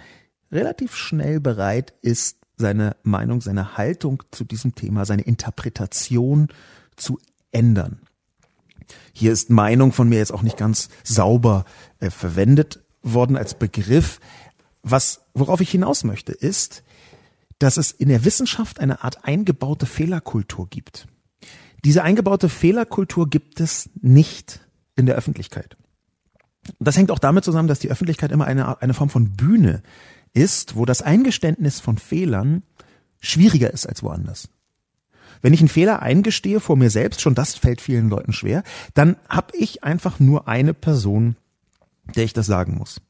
relativ 0.50 0.97
schnell 0.97 1.38
bereit 1.38 1.95
ist, 2.02 2.38
seine 2.59 2.97
Meinung, 3.03 3.41
seine 3.41 3.77
Haltung 3.77 4.23
zu 4.31 4.45
diesem 4.45 4.75
Thema, 4.75 5.05
seine 5.05 5.23
Interpretation 5.23 6.49
zu 6.97 7.19
ändern. 7.53 8.00
Hier 9.12 9.33
ist 9.33 9.50
Meinung 9.50 9.93
von 9.93 10.09
mir 10.09 10.19
jetzt 10.19 10.33
auch 10.33 10.43
nicht 10.43 10.57
ganz 10.57 10.88
sauber 11.05 11.65
äh, 12.00 12.11
verwendet 12.11 12.81
worden 13.03 13.37
als 13.37 13.59
Begriff. 13.59 14.21
Was, 14.83 15.23
worauf 15.35 15.61
ich 15.61 15.71
hinaus 15.71 16.05
möchte, 16.05 16.33
ist, 16.33 16.83
dass 17.59 17.77
es 17.77 17.93
in 17.93 18.09
der 18.09 18.25
Wissenschaft 18.25 18.81
eine 18.81 19.03
Art 19.03 19.25
eingebaute 19.25 19.87
Fehlerkultur 19.87 20.69
gibt. 20.69 21.07
Diese 21.85 22.03
eingebaute 22.03 22.49
Fehlerkultur 22.49 23.29
gibt 23.29 23.61
es 23.61 23.91
nicht 24.00 24.61
in 24.97 25.07
der 25.07 25.17
Öffentlichkeit. 25.17 25.77
Das 26.79 26.97
hängt 26.97 27.11
auch 27.11 27.19
damit 27.19 27.45
zusammen, 27.45 27.69
dass 27.69 27.79
die 27.79 27.91
Öffentlichkeit 27.91 28.33
immer 28.33 28.45
eine, 28.45 28.83
eine 28.83 28.95
Form 28.95 29.11
von 29.11 29.37
Bühne 29.37 29.83
ist, 30.38 30.76
wo 30.76 30.85
das 30.85 31.02
Eingeständnis 31.02 31.80
von 31.80 31.99
Fehlern 31.99 32.62
schwieriger 33.21 33.73
ist 33.73 33.87
als 33.87 34.02
woanders. 34.02 34.49
Wenn 35.42 35.52
ich 35.52 35.61
einen 35.61 35.68
Fehler 35.68 36.02
eingestehe 36.02 36.61
vor 36.61 36.76
mir 36.76 36.90
selbst, 36.90 37.21
schon 37.21 37.35
das 37.35 37.54
fällt 37.54 37.80
vielen 37.80 38.09
Leuten 38.09 38.33
schwer, 38.33 38.62
dann 38.95 39.16
habe 39.28 39.57
ich 39.57 39.85
einfach 39.85 40.21
nur 40.21 40.49
eine 40.49 40.75
Person, 40.75 41.37
der 42.16 42.25
ich 42.25 42.33
das 42.33 42.47
sagen 42.47 42.76
muss. 42.76 43.00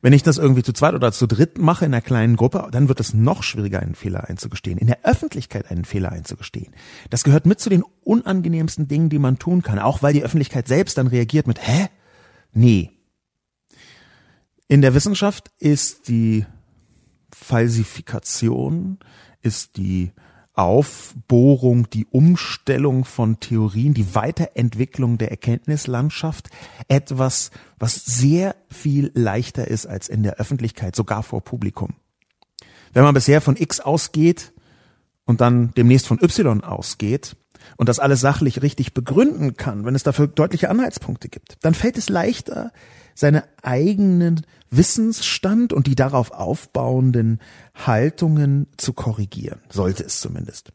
Wenn 0.00 0.12
ich 0.12 0.22
das 0.22 0.38
irgendwie 0.38 0.62
zu 0.62 0.72
zweit 0.72 0.94
oder 0.94 1.12
zu 1.12 1.26
dritt 1.26 1.58
mache 1.58 1.84
in 1.84 1.92
einer 1.92 2.00
kleinen 2.00 2.36
Gruppe, 2.36 2.68
dann 2.72 2.88
wird 2.88 3.00
es 3.00 3.14
noch 3.14 3.42
schwieriger, 3.42 3.80
einen 3.80 3.94
Fehler 3.94 4.28
einzugestehen. 4.28 4.78
In 4.78 4.86
der 4.86 5.04
Öffentlichkeit 5.04 5.70
einen 5.70 5.84
Fehler 5.84 6.10
einzugestehen. 6.10 6.74
Das 7.10 7.22
gehört 7.22 7.46
mit 7.46 7.60
zu 7.60 7.68
den 7.68 7.84
unangenehmsten 8.02 8.88
Dingen, 8.88 9.10
die 9.10 9.18
man 9.18 9.38
tun 9.38 9.62
kann. 9.62 9.78
Auch 9.78 10.02
weil 10.02 10.14
die 10.14 10.24
Öffentlichkeit 10.24 10.68
selbst 10.68 10.98
dann 10.98 11.06
reagiert 11.06 11.46
mit, 11.46 11.64
hä? 11.64 11.88
Nee. 12.52 12.90
In 14.68 14.80
der 14.80 14.94
Wissenschaft 14.94 15.50
ist 15.58 16.08
die 16.08 16.46
Falsifikation, 17.32 18.98
ist 19.42 19.76
die 19.76 20.12
Aufbohrung, 20.54 21.88
die 21.90 22.06
Umstellung 22.06 23.04
von 23.04 23.38
Theorien, 23.38 23.94
die 23.94 24.16
Weiterentwicklung 24.16 25.16
der 25.16 25.30
Erkenntnislandschaft 25.30 26.48
etwas, 26.88 27.52
was 27.78 27.94
sehr 28.04 28.56
viel 28.68 29.12
leichter 29.14 29.68
ist 29.68 29.86
als 29.86 30.08
in 30.08 30.24
der 30.24 30.34
Öffentlichkeit, 30.34 30.96
sogar 30.96 31.22
vor 31.22 31.42
Publikum. 31.42 31.94
Wenn 32.92 33.04
man 33.04 33.14
bisher 33.14 33.40
von 33.40 33.56
X 33.56 33.78
ausgeht 33.78 34.52
und 35.24 35.40
dann 35.40 35.72
demnächst 35.76 36.08
von 36.08 36.18
Y 36.20 36.64
ausgeht 36.64 37.36
und 37.76 37.88
das 37.88 38.00
alles 38.00 38.20
sachlich 38.20 38.60
richtig 38.60 38.94
begründen 38.94 39.56
kann, 39.56 39.84
wenn 39.84 39.94
es 39.94 40.02
dafür 40.02 40.26
deutliche 40.26 40.70
Anhaltspunkte 40.70 41.28
gibt, 41.28 41.58
dann 41.60 41.74
fällt 41.74 41.98
es 41.98 42.08
leichter, 42.08 42.72
seine 43.18 43.42
eigenen 43.62 44.46
Wissensstand 44.70 45.72
und 45.72 45.88
die 45.88 45.96
darauf 45.96 46.30
aufbauenden 46.30 47.40
Haltungen 47.74 48.68
zu 48.76 48.92
korrigieren, 48.92 49.60
sollte 49.70 50.04
es 50.04 50.20
zumindest. 50.20 50.72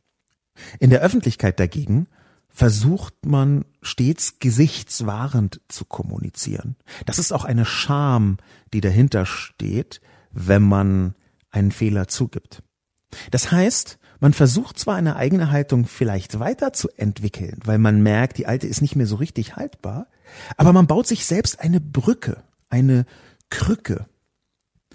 In 0.78 0.90
der 0.90 1.00
Öffentlichkeit 1.00 1.58
dagegen 1.58 2.08
versucht 2.50 3.26
man 3.26 3.64
stets 3.82 4.40
gesichtswahrend 4.40 5.62
zu 5.70 5.86
kommunizieren. 5.86 6.76
Das 7.06 7.18
ist 7.18 7.32
auch 7.32 7.46
eine 7.46 7.64
Scham, 7.64 8.36
die 8.74 8.82
dahinter 8.82 9.26
steht, 9.26 10.02
wenn 10.32 10.64
man 10.64 11.16
einen 11.50 11.72
Fehler 11.72 12.10
zugibt. 12.10 12.62
Das 13.32 13.54
heißt, 13.54 14.00
man 14.24 14.32
versucht 14.32 14.80
zwar 14.80 14.96
eine 14.96 15.18
eigene 15.18 15.51
Haltung 15.51 15.86
vielleicht 15.86 16.39
weiterzuentwickeln, 16.39 17.60
weil 17.65 17.77
man 17.77 18.01
merkt, 18.01 18.38
die 18.38 18.48
alte 18.48 18.68
ist 18.68 18.82
nicht 18.82 18.96
mehr 18.96 19.06
so 19.06 19.18
richtig 19.18 19.58
haltbar, 19.58 20.08
aber 20.56 20.72
man 20.72 20.88
baut 20.88 21.08
sich 21.08 21.25
selbst 21.25 21.60
eine 21.60 21.82
Brücke, 21.82 22.42
eine 22.70 23.06
Krücke 23.50 24.06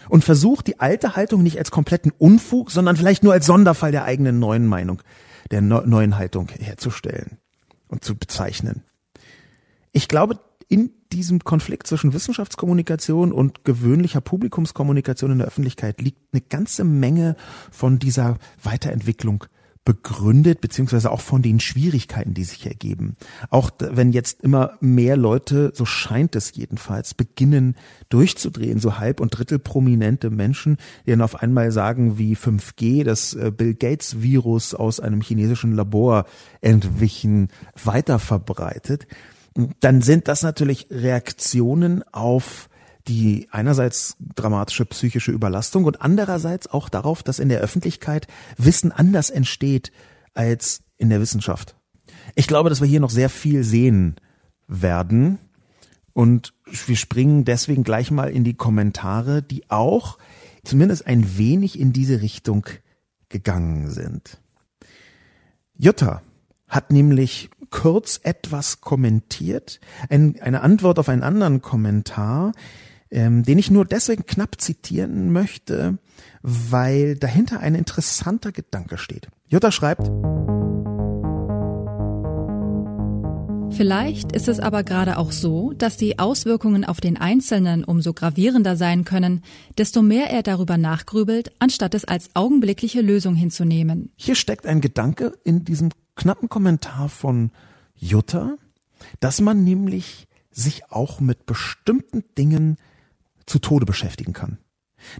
und 0.08 0.25
versucht 0.25 0.66
die 0.66 0.80
alte 0.80 1.14
Haltung 1.14 1.42
nicht 1.42 1.58
als 1.58 1.70
kompletten 1.70 2.11
Unfug, 2.11 2.70
sondern 2.70 2.97
vielleicht 2.97 3.23
nur 3.23 3.35
als 3.35 3.44
Sonderfall 3.44 3.92
der 3.92 4.04
eigenen 4.04 4.38
neuen 4.38 4.66
Meinung, 4.66 5.02
der 5.50 5.61
neuen 5.61 6.16
Haltung 6.16 6.49
herzustellen 6.49 7.37
und 7.87 8.04
zu 8.04 8.16
bezeichnen. 8.16 8.82
Ich 9.92 10.08
glaube, 10.08 10.40
in 10.68 10.91
diesem 11.12 11.40
Konflikt 11.44 11.86
zwischen 11.86 12.12
Wissenschaftskommunikation 12.12 13.32
und 13.32 13.64
gewöhnlicher 13.64 14.21
Publikumskommunikation 14.21 15.32
in 15.32 15.38
der 15.38 15.47
Öffentlichkeit 15.47 16.00
liegt 16.00 16.21
eine 16.32 16.42
ganze 16.42 16.84
Menge 16.84 17.36
von 17.71 17.99
dieser 17.99 18.38
Weiterentwicklung 18.62 19.44
begründet, 19.88 20.60
beziehungsweise 20.60 21.10
auch 21.10 21.23
von 21.23 21.40
den 21.40 21.60
Schwierigkeiten, 21.60 22.34
die 22.34 22.44
sich 22.44 22.66
ergeben. 22.66 23.16
Auch 23.49 23.71
wenn 23.78 24.12
jetzt 24.12 24.42
immer 24.42 24.73
mehr 24.80 25.16
Leute, 25.16 25.73
so 25.75 25.86
scheint 25.86 26.36
es 26.36 26.54
jedenfalls, 26.54 27.14
beginnen 27.14 27.75
durchzudrehen, 28.10 28.80
so 28.80 28.99
halb 28.99 29.18
und 29.18 29.30
drittel 29.30 29.58
prominente 29.58 30.28
Menschen, 30.28 30.76
die 31.06 31.12
dann 31.12 31.23
auf 31.23 31.36
einmal 31.36 31.73
sagen, 31.73 32.18
wie 32.18 32.36
5G, 32.36 33.02
das 33.02 33.32
äh, 33.32 33.50
Bill 33.50 33.73
Gates 33.73 34.21
Virus 34.21 34.75
aus 34.75 35.00
einem 35.00 35.23
chinesischen 35.23 35.73
Labor 35.73 36.26
entwichen, 36.60 37.49
weiter 37.82 38.18
verbreitet, 38.18 39.06
dann 39.80 40.02
sind 40.02 40.28
das 40.28 40.42
natürlich 40.42 40.86
Reaktionen 40.90 42.04
auf 42.12 42.68
die 43.08 43.49
einerseits 43.50 44.16
dramatische 44.21 44.84
psychische 44.84 45.32
Überlastung 45.32 45.84
und 45.84 46.02
andererseits 46.02 46.66
auch 46.68 46.88
darauf, 46.88 47.23
dass 47.23 47.38
in 47.38 47.49
der 47.49 47.60
Öffentlichkeit 47.60 48.26
Wissen 48.56 48.92
anders 48.92 49.30
entsteht 49.30 49.90
als 50.34 50.82
in 50.99 51.08
der 51.08 51.21
Wissenschaft. 51.21 51.75
Ich 52.34 52.47
glaube, 52.47 52.68
dass 52.68 52.80
wir 52.80 52.88
hier 52.88 53.00
noch 53.00 53.10
sehr 53.10 53.30
viel 53.30 53.64
sehen 53.64 54.16
werden 54.68 55.38
und 56.12 56.52
wir 56.86 56.97
springen 56.97 57.44
deswegen 57.44 57.82
gleich 57.82 58.10
mal 58.10 58.30
in 58.30 58.44
die 58.44 58.54
Kommentare, 58.54 59.42
die 59.42 59.71
auch 59.71 60.18
zumindest 60.62 61.06
ein 61.06 61.38
wenig 61.38 61.78
in 61.80 61.92
diese 61.92 62.21
Richtung 62.21 62.66
gegangen 63.28 63.90
sind. 63.90 64.38
Jutta 65.78 66.23
hat 66.68 66.92
nämlich 66.92 67.50
kurz 67.71 68.21
etwas 68.23 68.81
kommentiert, 68.81 69.81
ein, 70.09 70.41
eine 70.41 70.63
Antwort 70.63 70.99
auf 70.99 71.09
einen 71.09 71.23
anderen 71.23 71.63
Kommentar, 71.63 72.52
ähm, 73.11 73.43
den 73.43 73.59
ich 73.59 73.71
nur 73.71 73.85
deswegen 73.85 74.26
knapp 74.26 74.61
zitieren 74.61 75.33
möchte, 75.33 75.99
weil 76.43 77.17
dahinter 77.17 77.61
ein 77.61 77.75
interessanter 77.75 78.52
Gedanke 78.52 78.99
steht. 78.99 79.28
Jutta 79.49 79.73
schreibt, 79.73 80.11
Vielleicht 83.71 84.33
ist 84.33 84.49
es 84.49 84.59
aber 84.59 84.83
gerade 84.83 85.19
auch 85.19 85.31
so, 85.31 85.73
dass 85.73 85.97
die 85.97 86.19
Auswirkungen 86.19 86.85
auf 86.85 87.00
den 87.00 87.17
Einzelnen 87.17 87.85
umso 87.85 88.13
gravierender 88.13 88.76
sein 88.76 89.04
können, 89.04 89.43
desto 89.76 90.02
mehr 90.02 90.31
er 90.31 90.43
darüber 90.43 90.76
nachgrübelt, 90.78 91.52
anstatt 91.59 91.95
es 91.95 92.04
als 92.04 92.31
augenblickliche 92.35 93.02
Lösung 93.02 93.37
hinzunehmen. 93.37 94.11
Hier 94.17 94.35
steckt 94.35 94.67
ein 94.67 94.81
Gedanke 94.81 95.35
in 95.45 95.65
diesem 95.65 95.91
knappen 96.19 96.50
Kommentar 96.50 97.09
von 97.09 97.50
Jutta, 97.95 98.57
dass 99.21 99.41
man 99.41 99.65
nämlich 99.65 100.28
sich 100.50 100.91
auch 100.91 101.21
mit 101.21 101.47
bestimmten 101.47 102.25
Dingen 102.37 102.76
zu 103.47 103.59
Tode 103.59 103.87
beschäftigen 103.87 104.35
kann. 104.35 104.59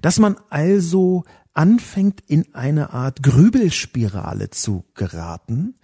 Dass 0.03 0.19
man 0.19 0.37
also 0.51 1.25
anfängt, 1.55 2.23
in 2.27 2.55
eine 2.55 2.93
Art 2.93 3.23
Grübelspirale 3.23 4.51
zu 4.51 4.85
geraten, 4.95 5.77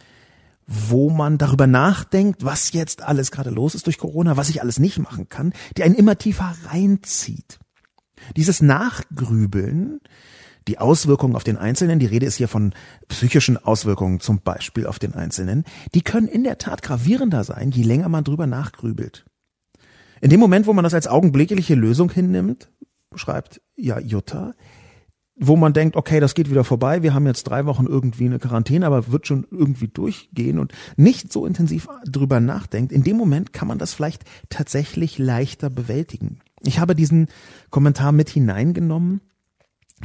wo 0.67 1.11
man 1.11 1.39
darüber 1.39 1.67
nachdenkt, 1.67 2.45
was 2.45 2.73
jetzt 2.73 3.03
alles 3.03 3.31
gerade 3.31 3.51
los 3.51 3.75
ist 3.75 3.87
durch 3.87 3.99
Corona, 3.99 4.37
was 4.37 4.49
ich 4.49 4.63
alles 4.63 4.79
nicht 4.79 4.99
machen 4.99 5.29
kann, 5.29 5.53
die 5.77 5.83
einen 5.83 5.95
immer 5.95 6.19
tiefer 6.19 6.55
reinzieht. 6.67 7.59
Dieses 8.37 8.63
Nachgrübeln, 8.63 10.01
die 10.69 10.79
Auswirkungen 10.79 11.37
auf 11.37 11.45
den 11.45 11.57
Einzelnen, 11.57 11.99
die 11.99 12.07
Rede 12.07 12.27
ist 12.27 12.37
hier 12.37 12.49
von 12.49 12.75
psychischen 13.09 13.57
Auswirkungen 13.57 14.21
zum 14.21 14.41
Beispiel 14.41 14.87
auf 14.87 14.99
den 14.99 15.15
Einzelnen, 15.15 15.65
die 15.95 16.03
können 16.03 16.29
in 16.29 16.45
der 16.45 16.59
Tat 16.59 16.83
gravierender 16.83 17.45
sein, 17.45 17.71
je 17.71 17.83
länger 17.83 18.09
man 18.09 18.25
drüber 18.25 18.47
nachgrübelt. 18.47 19.25
In 20.21 20.31
dem 20.31 20.41
Moment, 20.41 20.67
wo 20.67 20.73
man 20.73 20.85
das 20.85 20.95
als 20.95 21.07
augenblickliche 21.07 21.75
Lösung 21.75 22.11
hinnimmt, 22.11 22.71
schreibt 23.15 23.61
ja 23.77 23.99
Jutta, 23.99 24.55
wo 25.37 25.57
man 25.57 25.73
denkt, 25.73 25.97
okay, 25.97 26.21
das 26.21 26.35
geht 26.35 26.49
wieder 26.49 26.65
vorbei, 26.65 27.03
wir 27.03 27.13
haben 27.13 27.27
jetzt 27.27 27.45
drei 27.45 27.67
Wochen 27.67 27.87
irgendwie 27.87 28.27
eine 28.27 28.39
Quarantäne, 28.39 28.87
aber 28.87 29.11
wird 29.11 29.27
schon 29.27 29.47
irgendwie 29.51 29.89
durchgehen 29.89 30.59
und 30.59 30.73
nicht 30.97 31.33
so 31.33 31.45
intensiv 31.45 31.89
drüber 32.07 32.41
nachdenkt, 32.41 32.93
in 32.93 33.03
dem 33.03 33.17
Moment 33.17 33.53
kann 33.53 33.69
man 33.69 33.79
das 33.79 33.95
vielleicht 33.95 34.25
tatsächlich 34.49 35.19
leichter 35.19 35.71
bewältigen. 35.71 36.39
Ich 36.63 36.79
habe 36.79 36.95
diesen 36.95 37.27
Kommentar 37.71 38.13
mit 38.13 38.31
hineingenommen, 38.31 39.21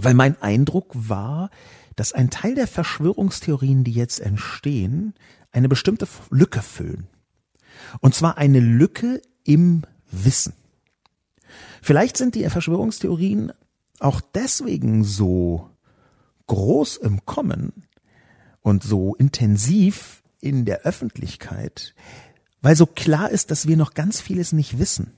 weil 0.03 0.13
mein 0.13 0.41
Eindruck 0.41 0.91
war, 0.93 1.49
dass 1.95 2.13
ein 2.13 2.29
Teil 2.29 2.55
der 2.55 2.67
Verschwörungstheorien, 2.67 3.83
die 3.83 3.91
jetzt 3.91 4.19
entstehen, 4.19 5.13
eine 5.51 5.69
bestimmte 5.69 6.07
Lücke 6.29 6.61
füllen. 6.61 7.07
Und 7.99 8.15
zwar 8.15 8.37
eine 8.37 8.59
Lücke 8.59 9.21
im 9.43 9.83
Wissen. 10.11 10.53
Vielleicht 11.81 12.17
sind 12.17 12.35
die 12.35 12.47
Verschwörungstheorien 12.49 13.51
auch 13.99 14.21
deswegen 14.21 15.03
so 15.03 15.69
groß 16.47 16.97
im 16.97 17.25
Kommen 17.25 17.85
und 18.61 18.83
so 18.83 19.15
intensiv 19.15 20.23
in 20.41 20.65
der 20.65 20.81
Öffentlichkeit, 20.81 21.93
weil 22.61 22.75
so 22.75 22.85
klar 22.85 23.29
ist, 23.29 23.51
dass 23.51 23.67
wir 23.67 23.77
noch 23.77 23.93
ganz 23.93 24.21
vieles 24.21 24.51
nicht 24.51 24.79
wissen. 24.79 25.13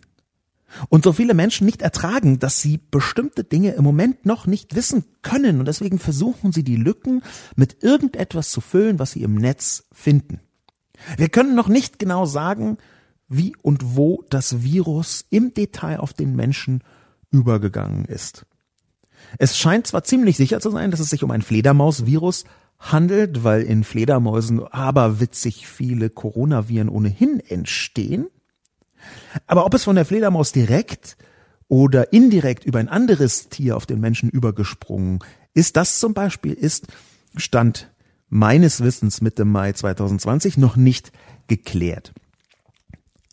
Und 0.90 1.04
so 1.04 1.14
viele 1.14 1.34
Menschen 1.34 1.66
nicht 1.66 1.82
ertragen, 1.82 2.40
dass 2.40 2.62
sie 2.62 2.80
bestimmte 2.92 3.44
Dinge 3.44 3.72
im 3.72 3.84
Moment 3.84 4.26
noch 4.26 4.48
nicht 4.48 4.76
wissen 4.76 5.06
können. 5.22 5.60
Und 5.60 5.68
deswegen 5.68 6.00
versuchen 6.00 6.52
sie 6.52 6.64
die 6.64 6.76
Lücken 6.76 7.22
mit 7.56 7.84
irgendetwas 7.84 8.52
zu 8.52 8.62
füllen, 8.62 9.00
was 9.00 9.12
sie 9.12 9.24
im 9.24 9.36
Netz 9.36 9.88
finden. 9.92 10.40
Wir 11.18 11.30
können 11.30 11.56
noch 11.56 11.68
nicht 11.68 12.00
genau 12.00 12.26
sagen, 12.26 12.78
wie 13.28 13.56
und 13.62 13.96
wo 13.96 14.24
das 14.30 14.62
Virus 14.62 15.26
im 15.30 15.54
Detail 15.54 16.00
auf 16.00 16.14
den 16.14 16.36
Menschen 16.36 16.84
übergegangen 17.32 18.06
ist. 18.06 18.46
Es 19.38 19.58
scheint 19.58 19.88
zwar 19.88 20.04
ziemlich 20.04 20.38
sicher 20.38 20.60
zu 20.60 20.70
sein, 20.70 20.92
dass 20.92 21.00
es 21.00 21.10
sich 21.10 21.24
um 21.24 21.32
ein 21.32 21.42
Fledermausvirus 21.42 22.44
handelt, 22.80 23.44
weil 23.44 23.62
in 23.62 23.84
Fledermäusen 23.84 24.66
aberwitzig 24.66 25.68
viele 25.68 26.10
Coronaviren 26.10 26.90
ohnehin 26.90 27.40
entstehen. 27.40 28.28
Aber 29.48 29.66
ob 29.66 29.74
es 29.74 29.84
von 29.84 29.96
der 29.96 30.06
Fledermaus 30.06 30.52
direkt 30.52 31.18
oder 31.68 32.12
indirekt 32.14 32.66
über 32.66 32.80
ein 32.80 32.90
anderes 32.90 33.50
Tier 33.50 33.78
auf 33.78 33.86
den 33.86 34.00
Menschen 34.00 34.30
übergesprungen 34.30 35.20
ist, 35.54 35.78
das 35.78 36.00
zum 36.00 36.14
Beispiel 36.14 36.54
ist, 36.54 36.88
Stand 37.36 37.92
meines 38.30 38.82
Wissens 38.82 39.22
Mitte 39.22 39.46
Mai 39.46 39.74
2020 39.74 40.58
noch 40.58 40.76
nicht 40.76 41.12
geklärt. 41.48 42.14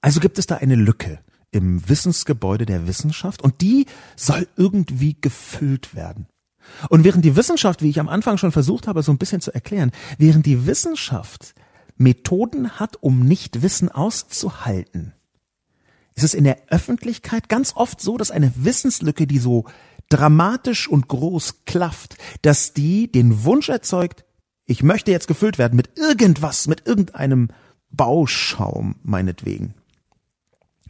Also 0.01 0.21
gibt 0.21 0.39
es 0.39 0.47
da 0.47 0.57
eine 0.57 0.75
Lücke 0.75 1.21
im 1.51 1.89
Wissensgebäude 1.89 2.67
der 2.67 2.87
Wissenschaft 2.87 3.43
und 3.43 3.61
die 3.61 3.87
soll 4.17 4.47
irgendwie 4.57 5.17
gefüllt 5.21 5.95
werden. 5.95 6.27
Und 6.91 7.05
während 7.05 7.25
die 7.25 7.37
Wissenschaft, 7.37 7.83
wie 7.83 7.89
ich 7.89 8.01
am 8.01 8.09
Anfang 8.09 8.37
schon 8.37 8.53
versucht 8.53 8.87
habe, 8.87 9.03
so 9.03 9.11
ein 9.11 9.19
bisschen 9.19 9.41
zu 9.41 9.55
erklären, 9.55 9.91
während 10.19 10.45
die 10.47 10.67
Wissenschaft 10.67 11.55
Methoden 11.97 12.79
hat, 12.79 13.03
um 13.03 13.21
Nichtwissen 13.21 13.89
auszuhalten, 13.89 15.15
ist 16.19 16.25
es 16.25 16.35
in 16.35 16.45
der 16.45 16.59
Öffentlichkeit 16.69 17.49
ganz 17.49 17.75
oft 17.77 18.01
so, 18.01 18.17
dass 18.17 18.31
eine 18.31 18.53
Wissenslücke, 18.57 19.27
die 19.27 19.39
so 19.39 19.67
dramatisch 20.09 20.89
und 20.89 21.09
groß 21.09 21.65
klafft, 21.65 22.17
dass 22.43 22.73
die 22.73 23.11
den 23.11 23.45
Wunsch 23.45 23.69
erzeugt, 23.69 24.25
ich 24.65 24.83
möchte 24.83 25.11
jetzt 25.11 25.29
gefüllt 25.29 25.59
werden 25.59 25.77
mit 25.77 25.97
irgendwas, 25.97 26.67
mit 26.67 26.87
irgendeinem 26.87 27.49
Bauschaum 27.91 28.97
meinetwegen. 29.03 29.75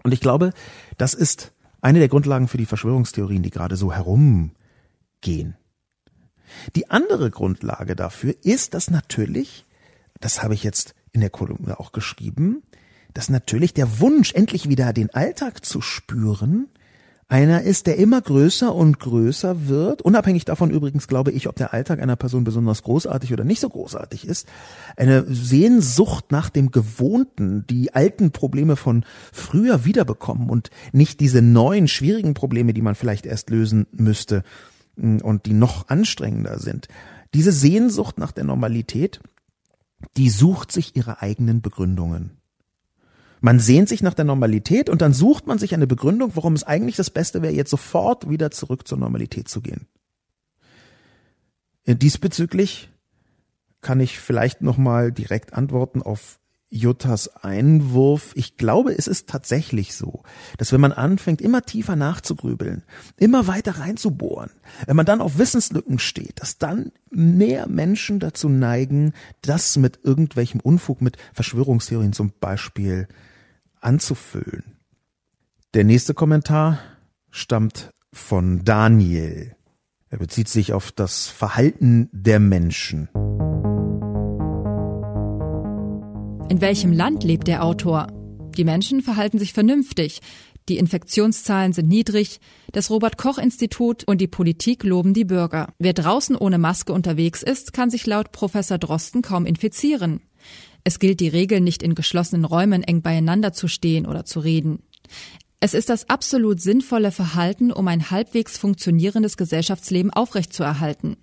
Und 0.03 0.13
ich 0.13 0.21
glaube, 0.21 0.53
das 0.97 1.15
ist 1.15 1.53
eine 1.81 1.99
der 1.99 2.09
Grundlagen 2.09 2.49
für 2.49 2.59
die 2.59 2.67
Verschwörungstheorien, 2.67 3.43
die 3.43 3.51
gerade 3.51 3.77
so 3.77 3.93
herumgehen. 3.93 5.57
Die 6.75 6.91
andere 6.91 7.31
Grundlage 7.31 7.95
dafür 7.95 8.35
ist, 8.43 8.75
dass 8.75 8.91
natürlich, 8.91 9.67
das 10.21 10.43
habe 10.43 10.55
ich 10.55 10.65
jetzt 10.65 10.95
in 11.13 11.21
der 11.21 11.31
Kolumne 11.31 11.79
auch 11.79 11.93
geschrieben, 11.93 12.63
dass 13.19 13.31
natürlich 13.31 13.75
der 13.75 13.99
Wunsch, 13.99 14.33
endlich 14.33 14.69
wieder 14.69 14.93
den 14.93 15.13
Alltag 15.13 15.65
zu 15.65 15.81
spüren, 15.81 16.69
einer 17.27 17.63
ist, 17.63 17.89
der 17.89 17.97
immer 17.97 18.21
größer 18.21 18.73
und 18.73 19.01
größer 19.01 19.67
wird, 19.67 20.03
unabhängig 20.03 20.45
davon 20.45 20.71
übrigens 20.71 21.09
glaube 21.09 21.33
ich, 21.33 21.49
ob 21.49 21.57
der 21.57 21.75
Alltag 21.75 22.01
einer 22.01 22.15
Person 22.15 22.45
besonders 22.45 22.85
großartig 22.85 23.33
oder 23.33 23.43
nicht 23.43 23.59
so 23.59 23.71
großartig 23.71 24.25
ist, 24.25 24.47
eine 24.97 25.25
Sehnsucht 25.29 26.31
nach 26.31 26.49
dem 26.49 26.71
Gewohnten, 26.71 27.67
die 27.67 27.93
alten 27.93 28.31
Probleme 28.31 28.77
von 28.77 29.05
früher 29.33 29.85
wiederbekommen 29.85 30.49
und 30.49 30.71
nicht 30.93 31.19
diese 31.19 31.43
neuen 31.43 31.89
schwierigen 31.89 32.35
Probleme, 32.35 32.73
die 32.73 32.83
man 32.83 32.95
vielleicht 32.95 33.27
erst 33.27 33.51
lösen 33.51 33.89
müsste 33.91 34.45
mm, 34.95 35.17
und 35.25 35.47
die 35.47 35.55
noch 35.55 35.89
anstrengender 35.89 36.61
sind. 36.61 36.87
Diese 37.35 37.51
Sehnsucht 37.51 38.17
nach 38.17 38.31
der 38.31 38.45
Normalität, 38.45 39.19
die 40.17 40.31
sucht 40.31 40.71
sich 40.71 40.95
ihre 40.95 41.21
eigenen 41.21 41.63
Begründungen. 41.63 42.38
Man 43.41 43.61
sehnt 43.61 43.89
sich 43.89 44.03
nach 44.03 44.15
der 44.15 44.25
Normalität 44.25 44.91
und 44.91 45.03
dann 45.03 45.13
sucht 45.13 45.47
man 45.47 45.59
sich 45.59 45.75
eine 45.75 45.87
Begründung, 45.87 46.33
warum 46.35 46.55
es 46.55 46.65
eigentlich 46.65 46.97
das 46.97 47.11
Beste 47.11 47.43
wäre, 47.43 47.53
jetzt 47.53 47.71
sofort 47.71 48.29
wieder 48.29 48.51
zurück 48.51 48.87
zur 48.89 48.99
Normalität 48.99 49.49
zu 49.49 49.61
gehen. 49.61 49.87
Äh, 51.85 51.95
diesbezüglich 51.95 52.91
kann 53.81 54.01
ich 54.01 54.19
vielleicht 54.19 54.61
nochmal 54.61 55.13
direkt 55.13 55.55
antworten 55.55 56.03
auf 56.03 56.41
Juttas 56.71 57.29
Einwurf. 57.37 58.33
Ich 58.35 58.57
glaube, 58.57 58.93
es 58.93 59.07
ist 59.07 59.29
tatsächlich 59.29 59.95
so, 59.95 60.23
dass 60.59 60.73
wenn 60.73 60.81
man 60.81 60.93
anfängt, 60.93 61.41
immer 61.41 61.63
tiefer 61.63 61.97
nachzugrübeln, 61.97 62.83
immer 63.17 63.47
weiter 63.47 63.79
reinzubohren, 63.79 64.51
wenn 64.87 64.97
man 64.97 65.07
dann 65.07 65.21
auf 65.21 65.39
Wissenslücken 65.39 65.99
steht, 65.99 66.41
dass 66.41 66.59
dann 66.59 66.93
mehr 67.11 67.69
Menschen 67.69 68.21
dazu 68.21 68.49
neigen, 68.49 69.15
das 69.41 69.77
mit 69.77 70.01
irgendwelchem 70.03 70.61
Unfug, 70.61 71.01
mit 71.01 71.17
Verschwörungstheorien 71.33 72.13
zum 72.13 72.33
Beispiel 72.39 73.09
anzufüllen. 73.81 74.65
Der 75.75 75.85
nächste 75.85 76.15
Kommentar 76.15 76.81
stammt 77.31 77.91
von 78.13 78.65
Daniel. 78.65 79.55
Er 80.11 80.19
bezieht 80.19 80.49
sich 80.49 80.73
auf 80.73 80.93
das 80.93 81.29
Verhalten 81.29 82.09
der 82.13 82.41
Menschen. 82.41 83.09
In 86.51 86.63
welchem 86.63 86.93
Land 86.93 87.25
lebt 87.25 87.47
der 87.47 87.63
Autor? 87.63 88.07
Die 88.57 88.65
Menschen 88.65 89.03
verhalten 89.03 89.39
sich 89.39 89.53
vernünftig. 89.53 90.21
Die 90.71 90.79
Infektionszahlen 90.79 91.75
sind 91.75 91.89
niedrig. 91.89 92.41
Das 92.73 92.91
Robert 92.91 93.19
Koch 93.19 93.37
Institut 93.37 94.05
und 94.05 94.19
die 94.23 94.29
Politik 94.29 94.83
loben 94.83 95.13
die 95.13 95.27
Bürger. 95.27 95.75
Wer 95.79 95.93
draußen 95.93 96.37
ohne 96.37 96.57
Maske 96.57 96.95
unterwegs 96.95 97.43
ist, 97.43 97.75
kann 97.75 97.91
sich 97.91 98.07
laut 98.07 98.33
Professor 98.33 98.79
Drosten 98.79 99.21
kaum 99.21 99.45
infizieren. 99.45 100.23
Es 100.85 100.99
gilt 100.99 101.21
die 101.21 101.29
Regel, 101.29 101.61
nicht 101.61 101.83
in 101.83 101.95
geschlossenen 101.95 102.47
Räumen 102.47 102.83
eng 102.83 103.03
beieinander 103.03 103.53
zu 103.53 103.69
stehen 103.69 104.07
oder 104.07 104.25
zu 104.25 104.41
reden. 104.41 104.83
Es 105.61 105.75
ist 105.75 105.91
das 105.91 106.09
absolut 106.09 106.63
sinnvolle 106.63 107.13
Verhalten, 107.13 107.73
um 107.73 107.87
ein 107.89 108.11
halbwegs 108.11 108.57
funktionierendes 108.57 109.37
Gesellschaftsleben 109.37 110.13
aufrechtzuerhalten. 110.13 111.19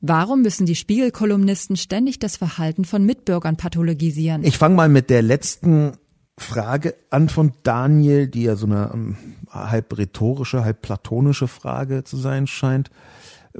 Warum 0.00 0.42
müssen 0.42 0.66
die 0.66 0.74
Spiegelkolumnisten 0.74 1.76
ständig 1.76 2.18
das 2.18 2.36
Verhalten 2.36 2.84
von 2.84 3.04
Mitbürgern 3.04 3.56
pathologisieren? 3.56 4.44
Ich 4.44 4.58
fange 4.58 4.74
mal 4.74 4.88
mit 4.88 5.10
der 5.10 5.22
letzten 5.22 5.92
Frage 6.38 6.94
an 7.10 7.28
von 7.28 7.52
Daniel, 7.62 8.28
die 8.28 8.44
ja 8.44 8.56
so 8.56 8.66
eine 8.66 8.92
um, 8.92 9.16
halb 9.50 9.96
rhetorische, 9.96 10.64
halb 10.64 10.82
platonische 10.82 11.48
Frage 11.48 12.04
zu 12.04 12.16
sein 12.16 12.46
scheint. 12.46 12.90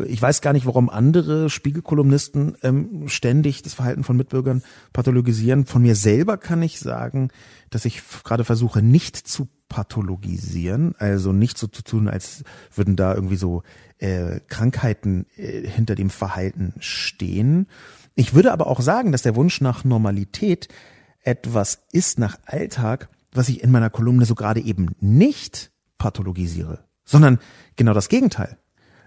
Ich 0.06 0.20
weiß 0.22 0.42
gar 0.42 0.52
nicht, 0.52 0.66
warum 0.66 0.90
andere 0.90 1.50
Spiegelkolumnisten 1.50 2.56
ähm, 2.62 3.08
ständig 3.08 3.62
das 3.62 3.74
Verhalten 3.74 4.04
von 4.04 4.16
Mitbürgern 4.16 4.62
pathologisieren. 4.92 5.66
Von 5.66 5.82
mir 5.82 5.96
selber 5.96 6.36
kann 6.36 6.62
ich 6.62 6.78
sagen, 6.78 7.30
dass 7.70 7.84
ich 7.84 8.02
gerade 8.22 8.44
versuche, 8.44 8.80
nicht 8.80 9.16
zu 9.16 9.48
pathologisieren, 9.68 10.94
also 10.98 11.32
nicht 11.32 11.58
so 11.58 11.66
zu 11.66 11.82
tun, 11.82 12.08
als 12.08 12.44
würden 12.74 12.96
da 12.96 13.14
irgendwie 13.14 13.36
so 13.36 13.62
äh, 13.98 14.40
Krankheiten 14.48 15.26
äh, 15.36 15.66
hinter 15.66 15.94
dem 15.94 16.10
Verhalten 16.10 16.74
stehen. 16.78 17.66
Ich 18.14 18.34
würde 18.34 18.52
aber 18.52 18.66
auch 18.66 18.80
sagen, 18.80 19.12
dass 19.12 19.22
der 19.22 19.36
Wunsch 19.36 19.60
nach 19.60 19.84
Normalität 19.84 20.68
etwas 21.22 21.82
ist, 21.92 22.18
nach 22.18 22.38
Alltag, 22.46 23.08
was 23.32 23.48
ich 23.48 23.62
in 23.62 23.70
meiner 23.70 23.90
Kolumne 23.90 24.24
so 24.24 24.34
gerade 24.34 24.60
eben 24.60 24.94
nicht 25.00 25.70
pathologisiere, 25.98 26.84
sondern 27.04 27.38
genau 27.76 27.92
das 27.92 28.08
Gegenteil. 28.08 28.58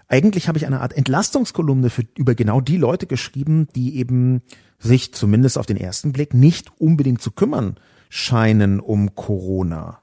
Eigentlich 0.08 0.46
habe 0.46 0.58
ich 0.58 0.66
eine 0.66 0.80
Art 0.80 0.92
Entlastungskolumne 0.92 1.88
für, 1.88 2.04
über 2.16 2.34
genau 2.34 2.60
die 2.60 2.76
Leute 2.76 3.06
geschrieben, 3.06 3.68
die 3.74 3.96
eben 3.96 4.42
sich 4.78 5.14
zumindest 5.14 5.56
auf 5.56 5.66
den 5.66 5.76
ersten 5.78 6.12
Blick 6.12 6.34
nicht 6.34 6.70
unbedingt 6.80 7.22
zu 7.22 7.30
kümmern 7.30 7.76
scheinen 8.14 8.78
um 8.78 9.14
Corona. 9.14 10.02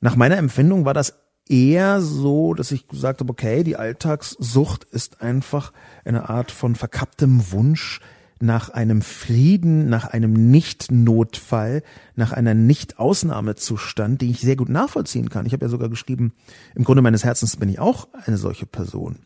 Nach 0.00 0.14
meiner 0.14 0.36
Empfindung 0.36 0.84
war 0.84 0.94
das 0.94 1.18
eher 1.50 2.00
so, 2.00 2.54
dass 2.54 2.72
ich 2.72 2.88
gesagt 2.88 3.20
habe, 3.20 3.30
okay, 3.30 3.64
die 3.64 3.76
Alltagssucht 3.76 4.84
ist 4.84 5.22
einfach 5.22 5.72
eine 6.04 6.28
Art 6.28 6.50
von 6.50 6.74
verkapptem 6.74 7.52
Wunsch 7.52 8.00
nach 8.40 8.70
einem 8.70 9.02
Frieden, 9.02 9.88
nach 9.88 10.06
einem 10.06 10.32
Nicht-Notfall, 10.50 11.82
nach 12.14 12.32
einer 12.32 12.54
Nicht-Ausnahmezustand, 12.54 14.22
den 14.22 14.30
ich 14.30 14.40
sehr 14.40 14.56
gut 14.56 14.68
nachvollziehen 14.68 15.28
kann. 15.28 15.46
Ich 15.46 15.52
habe 15.52 15.64
ja 15.64 15.68
sogar 15.68 15.88
geschrieben, 15.88 16.32
im 16.74 16.84
Grunde 16.84 17.02
meines 17.02 17.24
Herzens 17.24 17.56
bin 17.56 17.68
ich 17.68 17.80
auch 17.80 18.08
eine 18.12 18.38
solche 18.38 18.66
Person. 18.66 19.16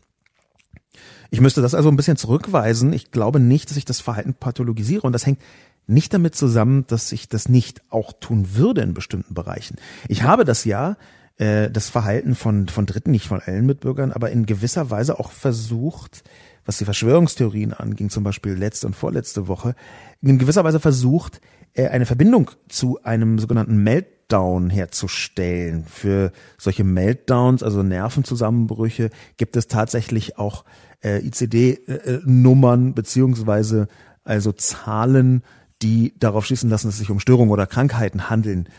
Ich 1.29 1.41
müsste 1.41 1.61
das 1.61 1.75
also 1.75 1.89
ein 1.89 1.95
bisschen 1.95 2.17
zurückweisen. 2.17 2.93
Ich 2.93 3.11
glaube 3.11 3.39
nicht, 3.39 3.69
dass 3.69 3.77
ich 3.77 3.85
das 3.85 4.01
Verhalten 4.01 4.33
pathologisiere 4.33 5.01
und 5.01 5.13
das 5.13 5.25
hängt 5.25 5.41
nicht 5.85 6.13
damit 6.13 6.35
zusammen, 6.35 6.85
dass 6.87 7.11
ich 7.11 7.27
das 7.27 7.49
nicht 7.49 7.81
auch 7.89 8.13
tun 8.13 8.55
würde 8.55 8.81
in 8.81 8.93
bestimmten 8.93 9.33
Bereichen. 9.33 9.77
Ich 10.07 10.23
habe 10.23 10.45
das 10.45 10.63
ja 10.63 10.95
äh, 11.37 11.69
das 11.69 11.89
Verhalten 11.89 12.35
von, 12.35 12.67
von 12.67 12.85
Dritten, 12.85 13.11
nicht 13.11 13.27
von 13.27 13.41
allen 13.41 13.65
Mitbürgern, 13.65 14.11
aber 14.11 14.31
in 14.31 14.45
gewisser 14.45 14.89
Weise 14.89 15.19
auch 15.19 15.31
versucht, 15.31 16.23
was 16.65 16.77
die 16.77 16.85
Verschwörungstheorien 16.85 17.73
anging, 17.73 18.09
zum 18.09 18.23
Beispiel 18.23 18.53
letzte 18.53 18.87
und 18.87 18.95
vorletzte 18.95 19.47
Woche, 19.47 19.75
in 20.21 20.37
gewisser 20.37 20.63
Weise 20.63 20.79
versucht, 20.79 21.41
äh, 21.73 21.87
eine 21.87 22.05
Verbindung 22.05 22.51
zu 22.69 23.01
einem 23.03 23.39
sogenannten 23.39 23.77
Meltdown 23.77 24.69
herzustellen. 24.69 25.85
Für 25.85 26.31
solche 26.57 26.83
Meltdowns, 26.83 27.63
also 27.63 27.83
Nervenzusammenbrüche, 27.83 29.09
gibt 29.37 29.55
es 29.55 29.67
tatsächlich 29.67 30.37
auch 30.37 30.65
äh, 31.03 31.19
ICD-Nummern 31.25 32.93
beziehungsweise 32.93 33.87
also 34.23 34.51
Zahlen, 34.51 35.43
die 35.81 36.13
darauf 36.17 36.45
schließen 36.45 36.69
lassen, 36.69 36.87
dass 36.87 36.95
es 36.95 36.99
sich 36.99 37.09
um 37.09 37.19
Störungen 37.19 37.51
oder 37.51 37.67
Krankheiten 37.67 38.29
handeln 38.29 38.69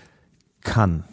kann. 0.63 1.05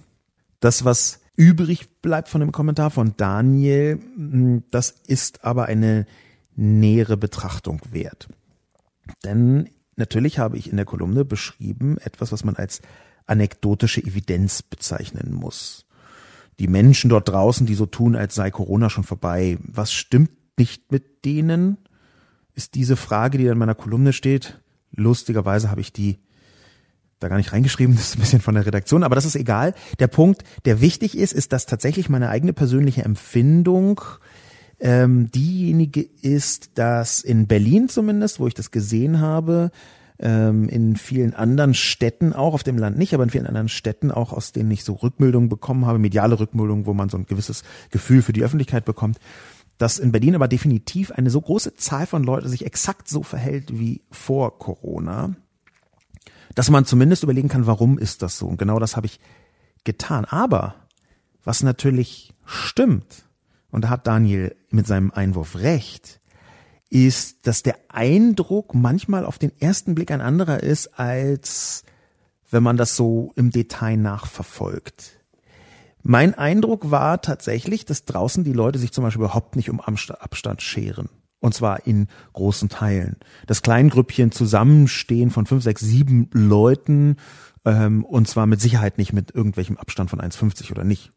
Das, 0.62 0.86
was 0.86 1.21
übrig 1.36 2.02
bleibt 2.02 2.30
von 2.30 2.42
dem 2.42 2.52
Kommentar 2.52 2.92
von 2.92 3.14
Daniel, 3.18 4.00
hm, 4.16 4.64
das 4.72 4.92
ist 5.08 5.44
aber 5.44 5.66
eine 5.66 6.06
nähere 6.56 7.18
Betrachtung 7.18 7.82
wert. 7.92 8.28
Denn 9.24 9.70
natürlich 9.96 10.40
habe 10.40 10.58
ich 10.58 10.70
in 10.70 10.78
der 10.78 10.86
Kolumne 10.86 11.26
beschrieben 11.26 11.98
etwas, 11.98 12.32
was 12.32 12.44
man 12.44 12.56
als 12.56 12.82
anekdotische 13.26 14.04
Evidenz 14.04 14.62
bezeichnen 14.62 15.34
muss. 15.34 15.86
Die 16.60 16.68
Menschen 16.68 17.10
dort 17.10 17.30
draußen, 17.30 17.66
die 17.66 17.76
so 17.76 17.86
tun, 17.86 18.16
als 18.16 18.36
sei 18.36 18.52
Corona 18.52 18.90
schon 18.90 19.04
vorbei, 19.04 19.58
was 19.64 19.94
stimmt 19.94 20.32
nicht 20.58 20.92
mit 20.92 21.26
denen? 21.26 21.78
Ist 22.54 22.76
diese 22.76 22.96
Frage, 22.96 23.38
die 23.38 23.46
in 23.46 23.58
meiner 23.58 23.76
Kolumne 23.76 24.14
steht. 24.14 24.60
Lustigerweise 24.92 25.72
habe 25.72 25.82
ich 25.82 25.94
die 25.94 26.20
da 27.22 27.30
gar 27.30 27.38
nicht 27.38 27.54
reingeschrieben, 27.54 27.96
das 27.96 28.10
ist 28.10 28.18
ein 28.18 28.22
bisschen 28.22 28.42
von 28.42 28.56
der 28.56 28.66
Redaktion, 28.66 29.04
aber 29.04 29.16
das 29.16 29.26
ist 29.26 29.36
egal. 29.36 29.74
Der 30.00 30.08
Punkt, 30.08 30.44
der 30.66 30.82
wichtig 30.82 31.18
ist, 31.18 31.32
ist, 31.32 31.54
dass 31.54 31.66
tatsächlich 31.66 32.10
meine 32.10 32.30
eigene 32.30 32.54
persönliche 32.54 33.04
Empfindung 33.04 34.02
ähm, 34.80 35.30
diejenige 35.32 36.02
ist, 36.02 36.78
dass 36.78 37.22
in 37.22 37.48
Berlin 37.48 37.88
zumindest, 37.88 38.40
wo 38.40 38.48
ich 38.48 38.56
das 38.56 38.72
gesehen 38.72 39.20
habe, 39.22 39.72
ähm, 40.20 40.70
in 40.70 40.96
vielen 40.96 41.34
anderen 41.34 41.74
Städten 41.74 42.34
auch, 42.34 42.54
auf 42.54 42.64
dem 42.64 42.78
Land 42.78 42.98
nicht, 42.98 43.14
aber 43.14 43.24
in 43.24 43.30
vielen 43.30 43.48
anderen 43.48 43.70
Städten 43.70 44.12
auch, 44.12 44.34
aus 44.34 44.52
denen 44.52 44.72
ich 44.72 44.84
so 44.84 44.94
Rückmeldungen 44.94 45.50
bekommen 45.50 45.86
habe, 45.86 46.00
mediale 46.00 46.40
Rückmeldungen, 46.40 46.86
wo 46.86 46.94
man 46.94 47.10
so 47.10 47.18
ein 47.18 47.26
gewisses 47.26 47.64
Gefühl 47.90 48.22
für 48.22 48.34
die 48.34 48.44
Öffentlichkeit 48.44 48.86
bekommt, 48.86 49.20
dass 49.78 49.98
in 49.98 50.12
Berlin 50.12 50.36
aber 50.36 50.48
definitiv 50.48 51.12
eine 51.12 51.30
so 51.30 51.42
große 51.42 51.76
Zahl 51.76 52.06
von 52.06 52.24
Leuten 52.24 52.50
sich 52.50 52.66
exakt 52.66 53.08
so 53.08 53.24
verhält 53.24 53.80
wie 53.80 54.02
vor 54.12 54.60
Corona, 54.60 55.36
dass 56.56 56.70
man 56.70 56.86
zumindest 56.86 57.24
überlegen 57.24 57.50
kann, 57.50 57.68
warum 57.68 57.98
ist 57.98 58.22
das 58.22 58.38
so? 58.38 58.48
Und 58.48 58.58
genau 58.58 58.80
das 58.80 58.96
habe 58.96 59.08
ich 59.08 59.20
getan. 59.84 60.26
Aber 60.26 60.76
was 61.44 61.64
natürlich 61.64 62.34
stimmt, 62.46 63.26
und 63.72 63.86
da 63.86 63.90
hat 63.90 64.08
Daniel 64.08 64.56
mit 64.70 64.86
seinem 64.86 65.12
Einwurf 65.12 65.56
recht, 65.56 66.20
ist, 66.90 67.48
dass 67.48 67.64
der 67.64 67.78
Eindruck 67.88 68.76
manchmal 68.76 69.26
auf 69.26 69.40
den 69.40 69.54
ersten 69.60 69.96
Blick 69.96 70.12
ein 70.12 70.22
anderer 70.22 70.62
ist, 70.62 71.00
als 71.00 71.84
wenn 72.50 72.64
man 72.64 72.76
das 72.76 72.98
so 72.98 73.32
im 73.36 73.50
Detail 73.50 73.96
nachverfolgt. 73.96 75.18
Mein 76.04 76.34
Eindruck 76.34 76.92
war 76.92 77.22
tatsächlich, 77.22 77.86
dass 77.86 78.06
draußen 78.06 78.44
die 78.44 78.54
Leute 78.54 78.78
sich 78.78 78.92
zum 78.92 79.04
Beispiel 79.04 79.24
überhaupt 79.24 79.56
nicht 79.56 79.70
um 79.70 79.80
Abstand 79.80 80.62
scheren. 80.62 81.10
Und 81.42 81.54
zwar 81.54 81.86
in 81.86 82.08
großen 82.34 82.70
Teilen. 82.70 83.18
Das 83.48 83.62
Kleingrüppchen 83.62 84.32
Zusammenstehen 84.32 85.32
von 85.32 85.46
fünf, 85.46 85.64
sechs, 85.64 85.82
sieben 85.82 86.30
Leuten, 86.32 87.18
ähm, 87.66 88.06
und 88.06 88.28
zwar 88.28 88.46
mit 88.46 88.62
Sicherheit 88.62 88.98
nicht 88.98 89.12
mit 89.12 89.36
irgendwelchem 89.36 89.78
Abstand 89.78 90.10
von 90.10 90.22
1,50 90.22 90.72
oder 90.72 90.84
nicht. 90.84 91.12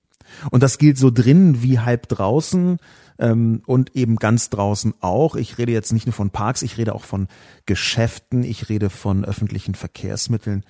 Und 0.51 0.63
das 0.63 0.79
gilt 0.79 0.99
so 0.99 1.11
drin 1.11 1.63
wie 1.63 1.79
halb 1.79 2.09
draußen 2.09 2.79
ähm, 3.19 3.63
und 3.67 3.95
eben 3.95 4.17
ganz 4.17 4.51
draußen 4.51 4.95
auch. 5.01 5.37
Ich 5.37 5.59
rede 5.59 5.73
jetzt 5.73 5.93
nicht 5.93 6.07
nur 6.07 6.13
von 6.13 6.31
Parks, 6.31 6.63
ich 6.63 6.79
rede 6.79 6.95
auch 6.95 7.05
von 7.05 7.29
Geschäften, 7.67 8.43
ich 8.43 8.69
rede 8.69 8.91
von 8.91 9.25
öffentlichen 9.25 9.75
Verkehrsmitteln. 9.75 10.65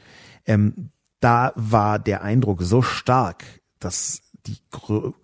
Ähm, 0.46 0.90
da 1.20 1.52
war 1.56 1.98
der 1.98 2.22
Eindruck 2.22 2.62
so 2.62 2.82
stark, 2.82 3.44
dass 3.78 4.20
die 4.46 4.59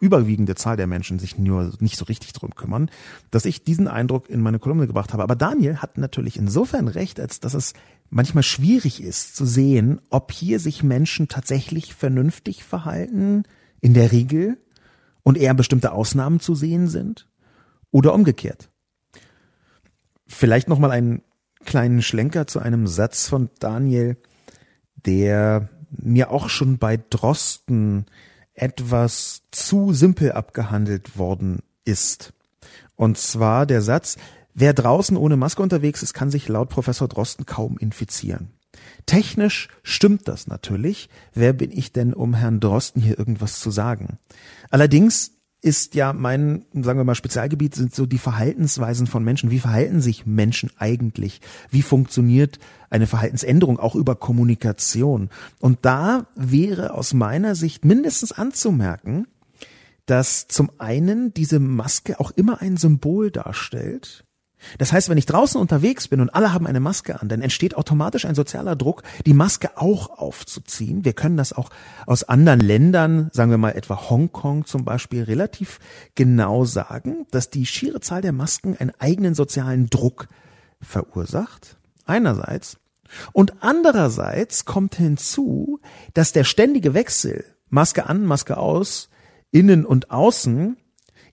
überwiegende 0.00 0.54
Zahl 0.54 0.76
der 0.76 0.86
Menschen 0.86 1.18
sich 1.18 1.36
nur 1.36 1.72
nicht 1.80 1.96
so 1.96 2.06
richtig 2.06 2.32
drum 2.32 2.54
kümmern, 2.54 2.90
dass 3.30 3.44
ich 3.44 3.64
diesen 3.64 3.86
Eindruck 3.86 4.30
in 4.30 4.40
meine 4.40 4.58
Kolumne 4.58 4.86
gebracht 4.86 5.12
habe. 5.12 5.22
Aber 5.22 5.36
Daniel 5.36 5.78
hat 5.78 5.98
natürlich 5.98 6.36
insofern 6.36 6.88
recht, 6.88 7.20
als 7.20 7.40
dass 7.40 7.54
es 7.54 7.74
manchmal 8.08 8.42
schwierig 8.42 9.02
ist 9.02 9.36
zu 9.36 9.44
sehen, 9.44 10.00
ob 10.10 10.32
hier 10.32 10.58
sich 10.58 10.82
Menschen 10.82 11.28
tatsächlich 11.28 11.94
vernünftig 11.94 12.64
verhalten, 12.64 13.44
in 13.80 13.94
der 13.94 14.12
Regel, 14.12 14.58
und 15.22 15.36
eher 15.36 15.54
bestimmte 15.54 15.92
Ausnahmen 15.92 16.40
zu 16.40 16.54
sehen 16.54 16.88
sind, 16.88 17.28
oder 17.90 18.14
umgekehrt. 18.14 18.70
Vielleicht 20.26 20.68
nochmal 20.68 20.92
einen 20.92 21.22
kleinen 21.64 22.02
Schlenker 22.02 22.46
zu 22.46 22.58
einem 22.58 22.86
Satz 22.86 23.28
von 23.28 23.50
Daniel, 23.58 24.16
der 24.94 25.68
mir 25.90 26.30
auch 26.30 26.48
schon 26.48 26.78
bei 26.78 26.98
Drosten 27.10 28.06
etwas 28.60 29.42
zu 29.50 29.92
simpel 29.92 30.32
abgehandelt 30.32 31.16
worden 31.16 31.60
ist. 31.84 32.34
Und 32.94 33.16
zwar 33.16 33.64
der 33.64 33.80
Satz, 33.80 34.18
wer 34.52 34.74
draußen 34.74 35.16
ohne 35.16 35.36
Maske 35.36 35.62
unterwegs 35.62 36.02
ist, 36.02 36.12
kann 36.12 36.30
sich 36.30 36.46
laut 36.48 36.68
Professor 36.68 37.08
Drosten 37.08 37.46
kaum 37.46 37.78
infizieren. 37.78 38.50
Technisch 39.06 39.68
stimmt 39.82 40.28
das 40.28 40.46
natürlich. 40.46 41.08
Wer 41.32 41.54
bin 41.54 41.70
ich 41.72 41.92
denn, 41.92 42.12
um 42.12 42.34
Herrn 42.34 42.60
Drosten 42.60 43.00
hier 43.00 43.18
irgendwas 43.18 43.60
zu 43.60 43.70
sagen? 43.70 44.18
Allerdings 44.70 45.32
ist 45.62 45.94
ja 45.94 46.12
mein, 46.12 46.64
sagen 46.72 46.98
wir 46.98 47.04
mal, 47.04 47.14
Spezialgebiet 47.14 47.74
sind 47.74 47.94
so 47.94 48.06
die 48.06 48.18
Verhaltensweisen 48.18 49.06
von 49.06 49.22
Menschen. 49.22 49.50
Wie 49.50 49.58
verhalten 49.58 50.00
sich 50.00 50.26
Menschen 50.26 50.70
eigentlich? 50.78 51.40
Wie 51.70 51.82
funktioniert 51.82 52.58
eine 52.88 53.06
Verhaltensänderung 53.06 53.78
auch 53.78 53.94
über 53.94 54.16
Kommunikation? 54.16 55.28
Und 55.58 55.80
da 55.82 56.26
wäre 56.34 56.94
aus 56.94 57.12
meiner 57.12 57.54
Sicht 57.54 57.84
mindestens 57.84 58.32
anzumerken, 58.32 59.26
dass 60.06 60.48
zum 60.48 60.70
einen 60.78 61.34
diese 61.34 61.60
Maske 61.60 62.18
auch 62.18 62.30
immer 62.32 62.60
ein 62.62 62.76
Symbol 62.76 63.30
darstellt 63.30 64.24
das 64.78 64.92
heißt, 64.92 65.08
wenn 65.08 65.18
ich 65.18 65.26
draußen 65.26 65.60
unterwegs 65.60 66.08
bin 66.08 66.20
und 66.20 66.30
alle 66.30 66.52
haben 66.52 66.66
eine 66.66 66.80
Maske 66.80 67.20
an, 67.20 67.28
dann 67.28 67.42
entsteht 67.42 67.76
automatisch 67.76 68.24
ein 68.24 68.34
sozialer 68.34 68.76
Druck, 68.76 69.02
die 69.26 69.34
Maske 69.34 69.76
auch 69.76 70.18
aufzuziehen. 70.18 71.04
Wir 71.04 71.12
können 71.12 71.36
das 71.36 71.52
auch 71.52 71.70
aus 72.06 72.24
anderen 72.24 72.60
Ländern, 72.60 73.30
sagen 73.32 73.50
wir 73.50 73.58
mal 73.58 73.72
etwa 73.72 74.10
Hongkong 74.10 74.66
zum 74.66 74.84
Beispiel, 74.84 75.24
relativ 75.24 75.78
genau 76.14 76.64
sagen, 76.64 77.26
dass 77.30 77.50
die 77.50 77.66
schiere 77.66 78.00
Zahl 78.00 78.22
der 78.22 78.32
Masken 78.32 78.76
einen 78.76 78.92
eigenen 78.98 79.34
sozialen 79.34 79.88
Druck 79.88 80.28
verursacht. 80.80 81.76
Einerseits. 82.06 82.78
Und 83.32 83.62
andererseits 83.62 84.64
kommt 84.64 84.94
hinzu, 84.94 85.80
dass 86.14 86.32
der 86.32 86.44
ständige 86.44 86.94
Wechsel, 86.94 87.44
Maske 87.68 88.06
an, 88.06 88.24
Maske 88.24 88.56
aus, 88.56 89.08
innen 89.50 89.84
und 89.84 90.10
außen, 90.10 90.76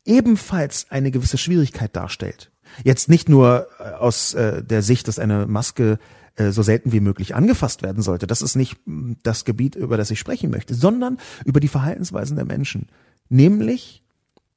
ebenfalls 0.05 0.87
eine 0.89 1.11
gewisse 1.11 1.37
Schwierigkeit 1.37 1.95
darstellt. 1.95 2.51
Jetzt 2.83 3.09
nicht 3.09 3.29
nur 3.29 3.67
äh, 3.79 3.91
aus 3.93 4.33
äh, 4.33 4.63
der 4.63 4.81
Sicht, 4.81 5.07
dass 5.07 5.19
eine 5.19 5.47
Maske 5.47 5.99
äh, 6.35 6.51
so 6.51 6.61
selten 6.61 6.91
wie 6.91 6.99
möglich 6.99 7.35
angefasst 7.35 7.81
werden 7.81 8.03
sollte. 8.03 8.27
Das 8.27 8.41
ist 8.41 8.55
nicht 8.55 8.77
mm, 8.85 9.13
das 9.23 9.45
Gebiet, 9.45 9.75
über 9.75 9.97
das 9.97 10.11
ich 10.11 10.19
sprechen 10.19 10.51
möchte, 10.51 10.75
sondern 10.75 11.17
über 11.45 11.59
die 11.59 11.67
Verhaltensweisen 11.67 12.35
der 12.35 12.45
Menschen. 12.45 12.87
Nämlich, 13.29 14.03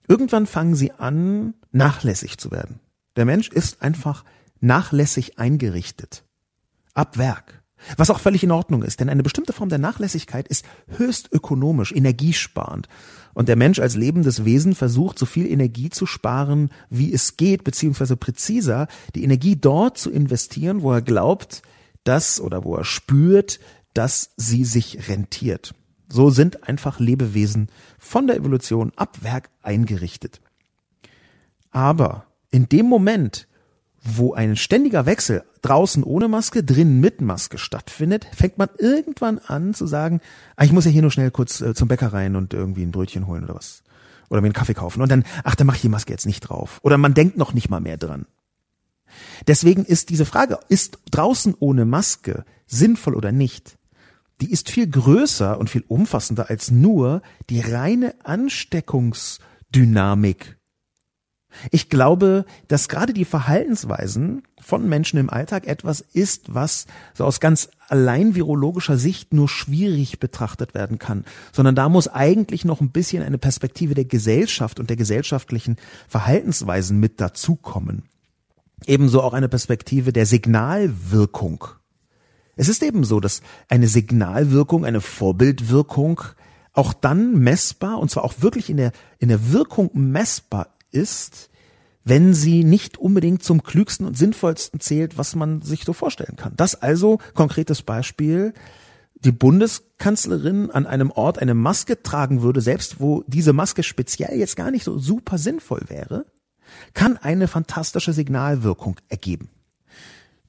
irgendwann 0.06 0.46
fangen 0.46 0.74
sie 0.74 0.92
an, 0.92 1.54
nachlässig 1.72 2.38
zu 2.38 2.50
werden. 2.50 2.80
Der 3.16 3.24
Mensch 3.24 3.48
ist 3.48 3.82
einfach 3.82 4.24
nachlässig 4.60 5.38
eingerichtet. 5.38 6.24
Ab 6.94 7.16
Werk. 7.18 7.62
Was 7.96 8.10
auch 8.10 8.20
völlig 8.20 8.44
in 8.44 8.50
Ordnung 8.50 8.82
ist, 8.82 9.00
denn 9.00 9.08
eine 9.08 9.22
bestimmte 9.22 9.54
Form 9.54 9.70
der 9.70 9.78
Nachlässigkeit 9.78 10.46
ist 10.48 10.66
höchst 10.88 11.32
ökonomisch, 11.32 11.92
energiesparend. 11.92 12.88
Und 13.34 13.48
der 13.48 13.56
Mensch 13.56 13.78
als 13.78 13.96
lebendes 13.96 14.44
Wesen 14.44 14.74
versucht, 14.74 15.18
so 15.18 15.26
viel 15.26 15.50
Energie 15.50 15.90
zu 15.90 16.06
sparen, 16.06 16.70
wie 16.88 17.12
es 17.12 17.36
geht, 17.36 17.64
beziehungsweise 17.64 18.16
präziser, 18.16 18.88
die 19.14 19.24
Energie 19.24 19.56
dort 19.56 19.98
zu 19.98 20.10
investieren, 20.10 20.82
wo 20.82 20.92
er 20.92 21.02
glaubt, 21.02 21.62
dass 22.04 22.40
oder 22.40 22.64
wo 22.64 22.76
er 22.76 22.84
spürt, 22.84 23.60
dass 23.94 24.30
sie 24.36 24.64
sich 24.64 25.08
rentiert. 25.08 25.74
So 26.08 26.30
sind 26.30 26.68
einfach 26.68 26.98
Lebewesen 26.98 27.68
von 27.98 28.26
der 28.26 28.36
Evolution 28.36 28.92
ab 28.96 29.22
Werk 29.22 29.50
eingerichtet. 29.62 30.40
Aber 31.70 32.26
in 32.50 32.68
dem 32.68 32.86
Moment, 32.86 33.46
wo 34.02 34.34
ein 34.34 34.56
ständiger 34.56 35.06
Wechsel 35.06 35.44
draußen 35.62 36.02
ohne 36.02 36.28
Maske, 36.28 36.64
drinnen 36.64 37.00
mit 37.00 37.20
Maske 37.20 37.58
stattfindet, 37.58 38.26
fängt 38.34 38.58
man 38.58 38.68
irgendwann 38.78 39.38
an 39.38 39.74
zu 39.74 39.86
sagen, 39.86 40.20
ah, 40.56 40.64
ich 40.64 40.72
muss 40.72 40.86
ja 40.86 40.90
hier 40.90 41.02
nur 41.02 41.10
schnell 41.10 41.30
kurz 41.30 41.60
äh, 41.60 41.74
zum 41.74 41.88
Bäcker 41.88 42.12
rein 42.12 42.36
und 42.36 42.54
irgendwie 42.54 42.82
ein 42.82 42.92
Brötchen 42.92 43.26
holen 43.26 43.44
oder 43.44 43.56
was. 43.56 43.82
Oder 44.30 44.40
mir 44.40 44.46
einen 44.46 44.54
Kaffee 44.54 44.74
kaufen. 44.74 45.02
Und 45.02 45.10
dann, 45.10 45.24
ach, 45.44 45.54
dann 45.54 45.66
mach 45.66 45.74
ich 45.74 45.82
die 45.82 45.88
Maske 45.88 46.12
jetzt 46.12 46.26
nicht 46.26 46.40
drauf. 46.40 46.78
Oder 46.82 46.98
man 46.98 47.14
denkt 47.14 47.36
noch 47.36 47.52
nicht 47.52 47.68
mal 47.68 47.80
mehr 47.80 47.96
dran. 47.96 48.26
Deswegen 49.46 49.84
ist 49.84 50.08
diese 50.08 50.24
Frage, 50.24 50.58
ist 50.68 50.98
draußen 51.10 51.54
ohne 51.58 51.84
Maske 51.84 52.44
sinnvoll 52.66 53.16
oder 53.16 53.32
nicht, 53.32 53.76
die 54.40 54.52
ist 54.52 54.70
viel 54.70 54.88
größer 54.88 55.58
und 55.58 55.68
viel 55.68 55.84
umfassender 55.86 56.48
als 56.48 56.70
nur 56.70 57.20
die 57.50 57.60
reine 57.60 58.14
Ansteckungsdynamik 58.24 60.56
ich 61.70 61.88
glaube, 61.88 62.44
dass 62.68 62.88
gerade 62.88 63.12
die 63.12 63.24
Verhaltensweisen 63.24 64.42
von 64.60 64.88
Menschen 64.88 65.18
im 65.18 65.30
Alltag 65.30 65.66
etwas 65.66 66.00
ist, 66.00 66.54
was 66.54 66.86
so 67.14 67.24
aus 67.24 67.40
ganz 67.40 67.70
allein 67.88 68.34
virologischer 68.34 68.96
Sicht 68.96 69.32
nur 69.32 69.48
schwierig 69.48 70.20
betrachtet 70.20 70.74
werden 70.74 70.98
kann, 70.98 71.24
sondern 71.52 71.74
da 71.74 71.88
muss 71.88 72.08
eigentlich 72.08 72.64
noch 72.64 72.80
ein 72.80 72.90
bisschen 72.90 73.22
eine 73.22 73.38
Perspektive 73.38 73.94
der 73.94 74.04
Gesellschaft 74.04 74.78
und 74.78 74.90
der 74.90 74.96
gesellschaftlichen 74.96 75.76
Verhaltensweisen 76.08 77.00
mit 77.00 77.20
dazukommen. 77.20 78.04
Ebenso 78.86 79.22
auch 79.22 79.34
eine 79.34 79.48
Perspektive 79.48 80.12
der 80.12 80.26
Signalwirkung. 80.26 81.64
Es 82.56 82.68
ist 82.68 82.82
eben 82.82 83.04
so, 83.04 83.20
dass 83.20 83.42
eine 83.68 83.88
Signalwirkung, 83.88 84.84
eine 84.84 85.00
Vorbildwirkung 85.00 86.20
auch 86.72 86.92
dann 86.92 87.38
messbar 87.38 87.98
und 87.98 88.10
zwar 88.10 88.24
auch 88.24 88.34
wirklich 88.38 88.70
in 88.70 88.76
der, 88.76 88.92
in 89.18 89.28
der 89.28 89.52
Wirkung 89.52 89.90
messbar 89.94 90.68
ist, 90.92 91.50
wenn 92.04 92.34
sie 92.34 92.64
nicht 92.64 92.98
unbedingt 92.98 93.42
zum 93.42 93.62
klügsten 93.62 94.06
und 94.06 94.16
sinnvollsten 94.16 94.80
zählt, 94.80 95.18
was 95.18 95.34
man 95.34 95.62
sich 95.62 95.84
so 95.84 95.92
vorstellen 95.92 96.36
kann. 96.36 96.54
Das 96.56 96.74
also, 96.74 97.18
konkretes 97.34 97.82
Beispiel, 97.82 98.54
die 99.14 99.32
Bundeskanzlerin 99.32 100.70
an 100.70 100.86
einem 100.86 101.10
Ort 101.10 101.38
eine 101.38 101.54
Maske 101.54 102.02
tragen 102.02 102.42
würde, 102.42 102.60
selbst 102.60 103.00
wo 103.00 103.22
diese 103.26 103.52
Maske 103.52 103.82
speziell 103.82 104.38
jetzt 104.38 104.56
gar 104.56 104.70
nicht 104.70 104.84
so 104.84 104.98
super 104.98 105.36
sinnvoll 105.36 105.82
wäre, 105.88 106.24
kann 106.94 107.16
eine 107.18 107.48
fantastische 107.48 108.12
Signalwirkung 108.12 108.96
ergeben. 109.08 109.50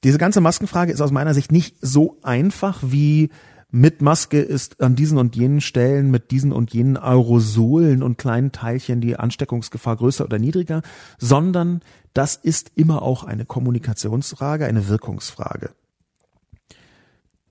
Diese 0.04 0.18
ganze 0.18 0.40
Maskenfrage 0.40 0.92
ist 0.92 1.00
aus 1.00 1.12
meiner 1.12 1.34
Sicht 1.34 1.52
nicht 1.52 1.76
so 1.80 2.18
einfach 2.22 2.80
wie 2.82 3.30
mit 3.74 4.02
Maske 4.02 4.38
ist 4.38 4.82
an 4.82 4.96
diesen 4.96 5.16
und 5.16 5.34
jenen 5.34 5.62
Stellen 5.62 6.10
mit 6.10 6.30
diesen 6.30 6.52
und 6.52 6.74
jenen 6.74 6.98
Aerosolen 6.98 8.02
und 8.02 8.18
kleinen 8.18 8.52
Teilchen 8.52 9.00
die 9.00 9.16
Ansteckungsgefahr 9.16 9.96
größer 9.96 10.26
oder 10.26 10.38
niedriger, 10.38 10.82
sondern 11.18 11.80
das 12.12 12.36
ist 12.36 12.72
immer 12.74 13.00
auch 13.00 13.24
eine 13.24 13.46
Kommunikationsfrage, 13.46 14.66
eine 14.66 14.88
Wirkungsfrage. 14.88 15.70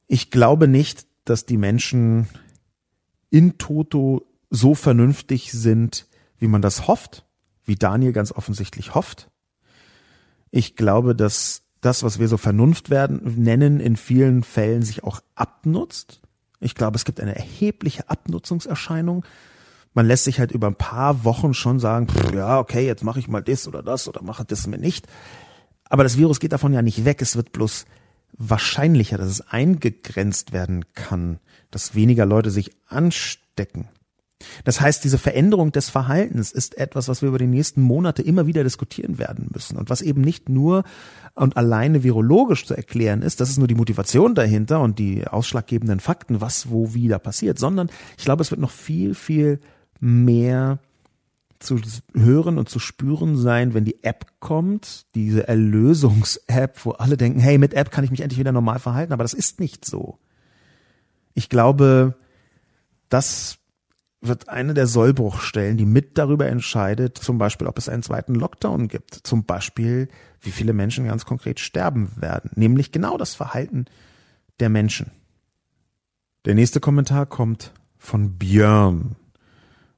Ich 0.08 0.30
glaube 0.30 0.68
nicht, 0.68 1.08
dass 1.26 1.48
die 1.48 1.58
Menschen 1.58 2.28
in 3.32 3.58
Toto 3.58 4.28
so 4.52 4.76
vernünftig 4.76 5.52
sind, 5.52 6.08
wie 6.38 6.48
man 6.48 6.62
das 6.62 6.88
hofft, 6.88 7.26
wie 7.66 7.76
Daniel 7.76 8.14
ganz 8.14 8.32
offensichtlich 8.32 8.94
hofft. 8.94 9.32
Ich 10.52 10.76
glaube, 10.76 11.16
dass 11.16 11.64
das, 11.82 12.04
was 12.04 12.20
wir 12.20 12.28
so 12.28 12.38
Vernunft 12.38 12.90
werden, 12.90 13.22
nennen, 13.38 13.80
in 13.80 13.98
vielen 13.98 14.44
Fällen 14.44 14.84
sich 14.84 15.04
auch 15.04 15.22
abnutzt. 15.36 16.22
Ich 16.60 16.76
glaube, 16.76 16.96
es 16.96 17.06
gibt 17.06 17.20
eine 17.20 17.36
erhebliche 17.36 18.10
Abnutzungserscheinung. 18.10 19.26
Man 19.94 20.06
lässt 20.06 20.24
sich 20.24 20.40
halt 20.40 20.52
über 20.52 20.68
ein 20.68 20.76
paar 20.76 21.26
Wochen 21.26 21.54
schon 21.54 21.80
sagen, 21.80 22.08
pff, 22.08 22.34
ja, 22.34 22.60
okay, 22.60 22.86
jetzt 22.86 23.04
mache 23.04 23.20
ich 23.20 23.28
mal 23.28 23.42
das 23.42 23.68
oder 23.68 23.84
das 23.84 24.08
oder 24.08 24.22
mache 24.22 24.46
das 24.46 24.68
mir 24.68 24.78
nicht. 24.78 25.08
Aber 25.90 26.04
das 26.04 26.18
Virus 26.18 26.40
geht 26.40 26.54
davon 26.54 26.72
ja 26.72 26.82
nicht 26.82 27.04
weg. 27.04 27.22
Es 27.22 27.36
wird 27.36 27.52
bloß 27.52 27.86
wahrscheinlicher, 28.38 29.18
dass 29.18 29.28
es 29.28 29.42
eingegrenzt 29.42 30.54
werden 30.54 30.86
kann, 30.94 31.40
dass 31.72 31.96
weniger 31.96 32.26
Leute 32.26 32.52
sich 32.52 32.72
anstecken. 32.88 33.90
Das 34.64 34.82
heißt, 34.82 35.04
diese 35.04 35.18
Veränderung 35.18 35.72
des 35.72 35.90
Verhaltens 35.90 36.52
ist 36.52 36.78
etwas, 36.78 37.08
was 37.08 37.22
wir 37.22 37.30
über 37.30 37.38
die 37.38 37.48
nächsten 37.48 37.82
Monate 37.82 38.22
immer 38.22 38.48
wieder 38.48 38.64
diskutieren 38.64 39.18
werden 39.18 39.50
müssen 39.54 39.78
und 39.78 39.90
was 39.90 40.02
eben 40.02 40.22
nicht 40.22 40.50
nur 40.50 40.84
und 41.34 41.58
alleine 41.58 42.04
virologisch 42.04 42.66
zu 42.66 42.76
erklären 42.76 43.22
ist, 43.22 43.40
das 43.40 43.50
ist 43.50 43.58
nur 43.58 43.68
die 43.68 43.76
Motivation 43.76 44.36
dahinter 44.36 44.82
und 44.82 45.00
die 45.00 45.28
ausschlaggebenden 45.28 46.00
Fakten, 46.00 46.42
was 46.42 46.70
wo 46.70 46.94
wie 46.94 47.08
da 47.08 47.20
passiert, 47.20 47.60
sondern 47.60 47.90
ich 48.18 48.26
glaube, 48.26 48.42
es 48.42 48.52
wird 48.52 48.62
noch 48.62 48.72
viel, 48.72 49.16
viel 49.16 49.60
mehr 50.00 50.80
zu 51.62 51.80
hören 52.14 52.58
und 52.58 52.70
zu 52.70 52.80
spüren 52.80 53.38
sein, 53.38 53.74
wenn 53.74 53.86
die 53.86 54.04
App 54.04 54.26
kommt, 54.40 55.06
diese 55.16 55.48
Erlösungs-App, 55.48 56.84
wo 56.84 56.92
alle 56.92 57.18
denken, 57.18 57.40
hey, 57.40 57.58
mit 57.58 57.74
App 57.74 57.92
kann 57.92 58.04
ich 58.04 58.12
mich 58.12 58.22
endlich 58.22 58.40
wieder 58.40 58.52
normal 58.52 58.80
verhalten, 58.80 59.14
aber 59.14 59.24
das 59.24 59.34
ist 59.34 59.60
nicht 59.60 59.86
so. 59.86 60.18
Ich 61.34 61.50
glaube, 61.50 62.16
das 63.10 63.58
wird 64.22 64.50
eine 64.50 64.76
der 64.76 64.86
Sollbruchstellen, 64.86 65.78
die 65.78 65.86
mit 65.86 66.18
darüber 66.18 66.48
entscheidet, 66.48 67.18
zum 67.18 67.40
Beispiel, 67.40 67.68
ob 67.68 67.78
es 67.78 67.90
einen 67.90 68.04
zweiten 68.04 68.36
Lockdown 68.36 68.88
gibt, 68.88 69.16
zum 69.16 69.46
Beispiel, 69.46 70.10
wie 70.40 70.52
viele 70.52 70.74
Menschen 70.74 71.06
ganz 71.06 71.26
konkret 71.26 71.60
sterben 71.60 72.12
werden, 72.16 72.52
nämlich 72.56 72.92
genau 72.92 73.18
das 73.18 73.34
Verhalten 73.34 73.86
der 74.60 74.70
Menschen. 74.70 75.12
Der 76.46 76.54
nächste 76.54 76.80
Kommentar 76.80 77.26
kommt 77.26 77.74
von 77.98 78.38
Björn. 78.38 79.16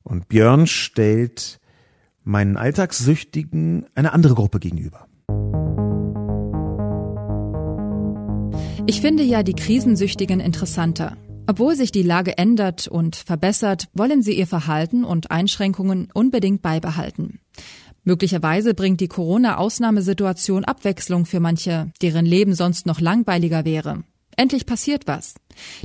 Und 0.03 0.29
Björn 0.29 0.67
stellt 0.67 1.59
meinen 2.23 2.57
Alltagssüchtigen 2.57 3.85
eine 3.95 4.13
andere 4.13 4.35
Gruppe 4.35 4.59
gegenüber. 4.59 5.07
Ich 8.85 8.99
finde 8.99 9.23
ja 9.23 9.43
die 9.43 9.53
Krisensüchtigen 9.53 10.39
interessanter. 10.39 11.15
Obwohl 11.45 11.75
sich 11.75 11.91
die 11.91 12.03
Lage 12.03 12.37
ändert 12.37 12.87
und 12.87 13.15
verbessert, 13.15 13.89
wollen 13.93 14.21
sie 14.21 14.33
ihr 14.33 14.47
Verhalten 14.47 15.03
und 15.03 15.29
Einschränkungen 15.29 16.07
unbedingt 16.13 16.61
beibehalten. 16.61 17.39
Möglicherweise 18.05 18.73
bringt 18.73 19.01
die 19.01 19.07
Corona-Ausnahmesituation 19.07 20.65
Abwechslung 20.65 21.25
für 21.25 21.39
manche, 21.39 21.91
deren 22.01 22.25
Leben 22.25 22.53
sonst 22.53 22.85
noch 22.85 23.01
langweiliger 23.01 23.65
wäre. 23.65 24.03
Endlich 24.35 24.65
passiert 24.65 25.05
was. 25.05 25.35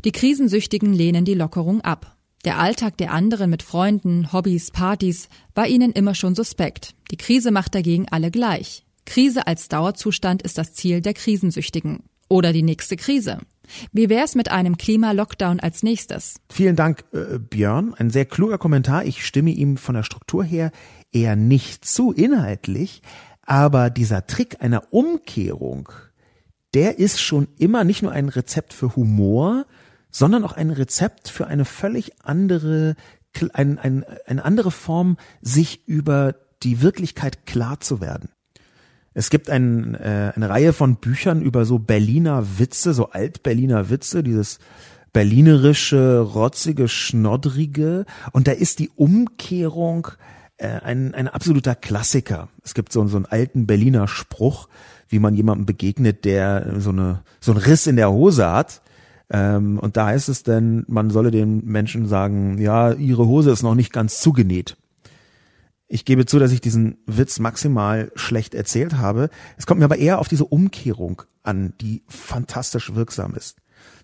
Die 0.04 0.12
Krisensüchtigen 0.12 0.92
lehnen 0.92 1.24
die 1.24 1.34
Lockerung 1.34 1.80
ab. 1.80 2.16
Der 2.44 2.58
Alltag 2.58 2.96
der 2.96 3.12
anderen 3.12 3.50
mit 3.50 3.62
Freunden, 3.62 4.32
Hobbys, 4.32 4.70
Partys 4.70 5.28
war 5.54 5.66
ihnen 5.66 5.92
immer 5.92 6.14
schon 6.14 6.34
suspekt. 6.34 6.94
Die 7.10 7.16
Krise 7.16 7.50
macht 7.50 7.74
dagegen 7.74 8.06
alle 8.08 8.30
gleich. 8.30 8.84
Krise 9.06 9.46
als 9.46 9.68
Dauerzustand 9.68 10.42
ist 10.42 10.56
das 10.56 10.72
Ziel 10.72 11.00
der 11.00 11.14
Krisensüchtigen. 11.14 12.04
Oder 12.28 12.52
die 12.52 12.62
nächste 12.62 12.96
Krise. 12.96 13.38
Wie 13.92 14.08
wär's 14.08 14.34
mit 14.34 14.50
einem 14.50 14.76
Klima-Lockdown 14.76 15.60
als 15.60 15.82
nächstes? 15.82 16.40
Vielen 16.50 16.76
Dank, 16.76 17.04
äh, 17.12 17.38
Björn. 17.38 17.94
Ein 17.94 18.10
sehr 18.10 18.24
kluger 18.24 18.58
Kommentar. 18.58 19.04
Ich 19.04 19.24
stimme 19.24 19.50
ihm 19.50 19.76
von 19.76 19.94
der 19.94 20.02
Struktur 20.02 20.44
her 20.44 20.70
eher 21.12 21.36
nicht 21.36 21.84
zu 21.84 22.12
inhaltlich. 22.12 23.02
Aber 23.42 23.90
dieser 23.90 24.26
Trick 24.26 24.62
einer 24.62 24.92
Umkehrung, 24.92 25.88
der 26.74 26.98
ist 26.98 27.20
schon 27.20 27.48
immer 27.58 27.84
nicht 27.84 28.02
nur 28.02 28.12
ein 28.12 28.28
Rezept 28.28 28.74
für 28.74 28.94
Humor, 28.94 29.66
sondern 30.10 30.44
auch 30.44 30.52
ein 30.52 30.70
Rezept 30.70 31.28
für 31.28 31.46
eine 31.46 31.64
völlig 31.64 32.22
andere, 32.22 32.94
ein, 33.52 33.78
ein, 33.78 34.04
eine 34.26 34.44
andere 34.44 34.70
Form, 34.70 35.16
sich 35.40 35.86
über 35.88 36.34
die 36.62 36.82
Wirklichkeit 36.82 37.46
klar 37.46 37.80
zu 37.80 38.00
werden. 38.00 38.30
Es 39.18 39.30
gibt 39.30 39.50
ein, 39.50 39.96
äh, 39.96 40.32
eine 40.36 40.48
Reihe 40.48 40.72
von 40.72 40.94
Büchern 40.94 41.42
über 41.42 41.64
so 41.64 41.80
Berliner 41.80 42.60
Witze, 42.60 42.94
so 42.94 43.10
Alt-Berliner 43.10 43.90
Witze, 43.90 44.22
dieses 44.22 44.60
berlinerische, 45.12 46.20
rotzige, 46.20 46.86
schnoddrige. 46.86 48.06
Und 48.30 48.46
da 48.46 48.52
ist 48.52 48.78
die 48.78 48.90
Umkehrung 48.94 50.06
äh, 50.56 50.68
ein, 50.68 51.16
ein 51.16 51.26
absoluter 51.26 51.74
Klassiker. 51.74 52.48
Es 52.62 52.74
gibt 52.74 52.92
so, 52.92 53.04
so 53.08 53.16
einen 53.16 53.26
alten 53.26 53.66
Berliner 53.66 54.06
Spruch, 54.06 54.68
wie 55.08 55.18
man 55.18 55.34
jemandem 55.34 55.66
begegnet, 55.66 56.24
der 56.24 56.74
so, 56.78 56.90
eine, 56.90 57.22
so 57.40 57.50
einen 57.50 57.60
Riss 57.60 57.88
in 57.88 57.96
der 57.96 58.12
Hose 58.12 58.48
hat. 58.48 58.82
Ähm, 59.30 59.80
und 59.80 59.96
da 59.96 60.06
heißt 60.06 60.28
es 60.28 60.44
denn, 60.44 60.84
man 60.86 61.10
solle 61.10 61.32
den 61.32 61.64
Menschen 61.64 62.06
sagen, 62.06 62.58
ja, 62.58 62.92
ihre 62.92 63.26
Hose 63.26 63.50
ist 63.50 63.64
noch 63.64 63.74
nicht 63.74 63.92
ganz 63.92 64.20
zugenäht. 64.20 64.76
Ich 65.88 66.04
gebe 66.04 66.26
zu, 66.26 66.38
dass 66.38 66.52
ich 66.52 66.60
diesen 66.60 66.98
Witz 67.06 67.38
maximal 67.38 68.12
schlecht 68.14 68.54
erzählt 68.54 68.98
habe. 68.98 69.30
Es 69.56 69.66
kommt 69.66 69.78
mir 69.78 69.86
aber 69.86 69.96
eher 69.96 70.18
auf 70.18 70.28
diese 70.28 70.44
Umkehrung 70.44 71.22
an, 71.42 71.72
die 71.80 72.02
fantastisch 72.08 72.94
wirksam 72.94 73.34
ist. 73.34 73.56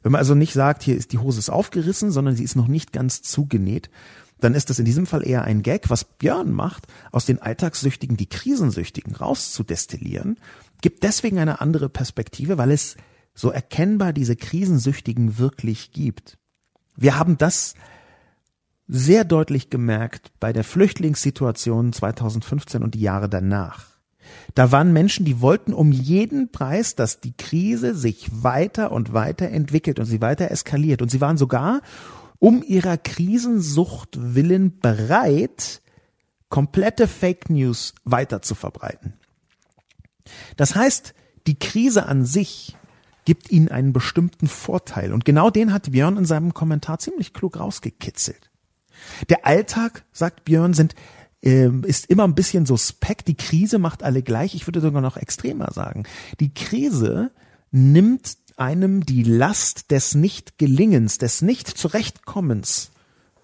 Wenn 0.02 0.12
man 0.12 0.18
also 0.18 0.34
nicht 0.34 0.54
sagt, 0.54 0.82
hier 0.82 0.96
ist 0.96 1.12
die 1.12 1.18
Hose 1.18 1.38
ist 1.38 1.50
aufgerissen, 1.50 2.10
sondern 2.10 2.36
sie 2.36 2.44
ist 2.44 2.56
noch 2.56 2.68
nicht 2.68 2.92
ganz 2.92 3.20
zugenäht, 3.20 3.90
dann 4.40 4.54
ist 4.54 4.70
das 4.70 4.78
in 4.78 4.84
diesem 4.84 5.06
Fall 5.06 5.26
eher 5.26 5.42
ein 5.44 5.62
Gag, 5.62 5.90
was 5.90 6.04
Björn 6.04 6.52
macht, 6.52 6.86
aus 7.12 7.26
den 7.26 7.40
Alltagssüchtigen 7.40 8.16
die 8.16 8.28
Krisensüchtigen 8.28 9.14
rauszudestillieren, 9.14 10.38
gibt 10.80 11.02
deswegen 11.02 11.38
eine 11.38 11.60
andere 11.60 11.88
Perspektive, 11.88 12.58
weil 12.58 12.70
es 12.70 12.96
so 13.34 13.50
erkennbar 13.50 14.12
diese 14.12 14.36
Krisensüchtigen 14.36 15.38
wirklich 15.38 15.92
gibt. 15.92 16.38
Wir 16.96 17.18
haben 17.18 17.36
das 17.36 17.74
sehr 18.86 19.24
deutlich 19.24 19.70
gemerkt 19.70 20.32
bei 20.40 20.52
der 20.52 20.64
Flüchtlingssituation 20.64 21.92
2015 21.92 22.82
und 22.82 22.94
die 22.94 23.00
Jahre 23.00 23.28
danach. 23.28 23.94
Da 24.54 24.72
waren 24.72 24.92
Menschen, 24.92 25.24
die 25.24 25.40
wollten 25.40 25.72
um 25.72 25.92
jeden 25.92 26.50
Preis, 26.50 26.94
dass 26.94 27.20
die 27.20 27.36
Krise 27.36 27.94
sich 27.94 28.28
weiter 28.30 28.92
und 28.92 29.12
weiter 29.12 29.48
entwickelt 29.48 29.98
und 29.98 30.06
sie 30.06 30.20
weiter 30.20 30.50
eskaliert. 30.50 31.02
Und 31.02 31.10
sie 31.10 31.20
waren 31.20 31.36
sogar 31.36 31.82
um 32.38 32.62
ihrer 32.62 32.98
Krisensucht 32.98 34.18
willen 34.20 34.78
bereit, 34.78 35.80
komplette 36.48 37.08
Fake 37.08 37.48
News 37.48 37.94
weiter 38.04 38.42
zu 38.42 38.54
verbreiten. 38.54 39.14
Das 40.56 40.74
heißt, 40.74 41.14
die 41.46 41.58
Krise 41.58 42.06
an 42.06 42.24
sich 42.24 42.76
gibt 43.24 43.50
ihnen 43.50 43.68
einen 43.68 43.92
bestimmten 43.92 44.46
Vorteil. 44.46 45.12
Und 45.12 45.24
genau 45.24 45.50
den 45.50 45.72
hat 45.72 45.92
Björn 45.92 46.16
in 46.16 46.26
seinem 46.26 46.54
Kommentar 46.54 46.98
ziemlich 46.98 47.32
klug 47.32 47.58
rausgekitzelt. 47.58 48.50
Der 49.28 49.46
Alltag, 49.46 50.04
sagt 50.12 50.44
Björn, 50.44 50.74
sind 50.74 50.94
äh, 51.42 51.68
ist 51.86 52.06
immer 52.06 52.24
ein 52.24 52.34
bisschen 52.34 52.66
suspekt. 52.66 53.28
Die 53.28 53.36
Krise 53.36 53.78
macht 53.78 54.02
alle 54.02 54.22
gleich. 54.22 54.54
Ich 54.54 54.66
würde 54.66 54.80
sogar 54.80 55.02
noch 55.02 55.16
extremer 55.16 55.70
sagen. 55.72 56.04
Die 56.40 56.52
Krise 56.52 57.30
nimmt 57.70 58.38
einem 58.56 59.04
die 59.04 59.24
Last 59.24 59.90
des 59.90 60.14
Nicht-Gelingens, 60.14 61.18
des 61.18 61.42
Nicht-Zurechtkommens 61.42 62.92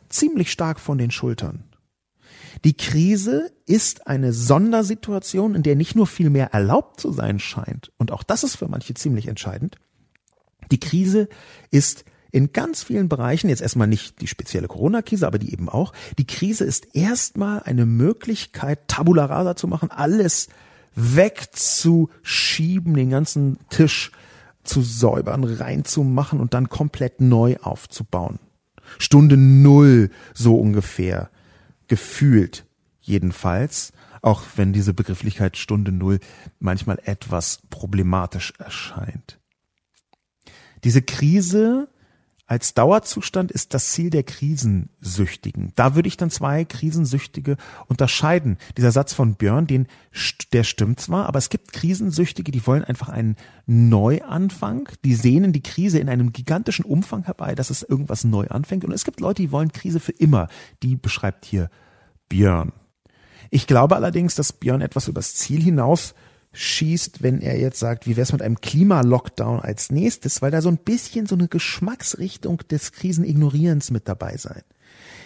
ziemlich 0.08 0.50
stark 0.50 0.80
von 0.80 0.98
den 0.98 1.10
Schultern. 1.10 1.64
Die 2.64 2.76
Krise 2.76 3.52
ist 3.66 4.06
eine 4.06 4.32
Sondersituation, 4.32 5.54
in 5.54 5.62
der 5.62 5.76
nicht 5.76 5.94
nur 5.94 6.06
viel 6.06 6.30
mehr 6.30 6.52
erlaubt 6.52 7.00
zu 7.00 7.12
sein 7.12 7.38
scheint, 7.38 7.92
und 7.96 8.12
auch 8.12 8.22
das 8.22 8.44
ist 8.44 8.56
für 8.56 8.68
manche 8.68 8.94
ziemlich 8.94 9.28
entscheidend. 9.28 9.76
Die 10.70 10.80
Krise 10.80 11.28
ist 11.70 12.04
in 12.32 12.52
ganz 12.52 12.82
vielen 12.82 13.08
Bereichen, 13.08 13.48
jetzt 13.48 13.62
erstmal 13.62 13.88
nicht 13.88 14.20
die 14.20 14.26
spezielle 14.26 14.68
Corona-Krise, 14.68 15.26
aber 15.26 15.38
die 15.38 15.52
eben 15.52 15.68
auch, 15.68 15.92
die 16.18 16.26
Krise 16.26 16.64
ist 16.64 16.94
erstmal 16.94 17.62
eine 17.62 17.86
Möglichkeit, 17.86 18.88
Tabula 18.88 19.26
rasa 19.26 19.56
zu 19.56 19.68
machen, 19.68 19.90
alles 19.90 20.48
wegzuschieben, 20.94 22.94
den 22.94 23.10
ganzen 23.10 23.58
Tisch 23.70 24.12
zu 24.62 24.82
säubern, 24.82 25.44
reinzumachen 25.44 26.40
und 26.40 26.54
dann 26.54 26.68
komplett 26.68 27.20
neu 27.20 27.56
aufzubauen. 27.62 28.38
Stunde 28.98 29.36
Null 29.36 30.10
so 30.34 30.56
ungefähr 30.56 31.30
gefühlt 31.88 32.66
jedenfalls, 33.00 33.92
auch 34.22 34.42
wenn 34.56 34.72
diese 34.72 34.94
Begrifflichkeit 34.94 35.56
Stunde 35.56 35.92
Null 35.92 36.20
manchmal 36.58 37.00
etwas 37.04 37.60
problematisch 37.70 38.52
erscheint. 38.58 39.38
Diese 40.84 41.02
Krise 41.02 41.88
als 42.50 42.74
Dauerzustand 42.74 43.52
ist 43.52 43.74
das 43.74 43.92
Ziel 43.92 44.10
der 44.10 44.24
Krisensüchtigen. 44.24 45.72
Da 45.76 45.94
würde 45.94 46.08
ich 46.08 46.16
dann 46.16 46.30
zwei 46.30 46.64
Krisensüchtige 46.64 47.56
unterscheiden. 47.86 48.58
Dieser 48.76 48.90
Satz 48.90 49.14
von 49.14 49.36
Björn, 49.36 49.68
den, 49.68 49.86
der 50.52 50.64
stimmt 50.64 50.98
zwar, 50.98 51.26
aber 51.26 51.38
es 51.38 51.48
gibt 51.48 51.72
Krisensüchtige, 51.72 52.50
die 52.50 52.66
wollen 52.66 52.82
einfach 52.82 53.08
einen 53.08 53.36
Neuanfang. 53.66 54.88
Die 55.04 55.14
sehnen 55.14 55.52
die 55.52 55.62
Krise 55.62 56.00
in 56.00 56.08
einem 56.08 56.32
gigantischen 56.32 56.84
Umfang 56.84 57.22
herbei, 57.22 57.54
dass 57.54 57.70
es 57.70 57.84
irgendwas 57.84 58.24
neu 58.24 58.48
anfängt. 58.48 58.84
Und 58.84 58.90
es 58.90 59.04
gibt 59.04 59.20
Leute, 59.20 59.42
die 59.42 59.52
wollen 59.52 59.70
Krise 59.70 60.00
für 60.00 60.10
immer. 60.10 60.48
Die 60.82 60.96
beschreibt 60.96 61.44
hier 61.44 61.70
Björn. 62.28 62.72
Ich 63.50 63.68
glaube 63.68 63.94
allerdings, 63.94 64.34
dass 64.34 64.52
Björn 64.52 64.80
etwas 64.80 65.06
übers 65.06 65.36
Ziel 65.36 65.62
hinaus 65.62 66.14
schießt, 66.52 67.22
wenn 67.22 67.40
er 67.40 67.58
jetzt 67.58 67.78
sagt, 67.78 68.06
wie 68.06 68.16
wär's 68.16 68.32
mit 68.32 68.42
einem 68.42 68.60
Klimalockdown 68.60 69.60
als 69.60 69.90
nächstes, 69.90 70.42
weil 70.42 70.50
da 70.50 70.62
so 70.62 70.68
ein 70.68 70.78
bisschen 70.78 71.26
so 71.26 71.36
eine 71.36 71.48
Geschmacksrichtung 71.48 72.58
des 72.68 72.92
Krisenignorierens 72.92 73.90
mit 73.90 74.08
dabei 74.08 74.36
sein. 74.36 74.62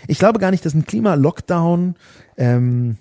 Ich 0.06 0.18
glaube 0.18 0.38
gar 0.38 0.50
nicht, 0.50 0.66
dass 0.66 0.74
ein 0.74 0.84
Klimalockdown 0.84 1.94
ähm, 2.36 2.98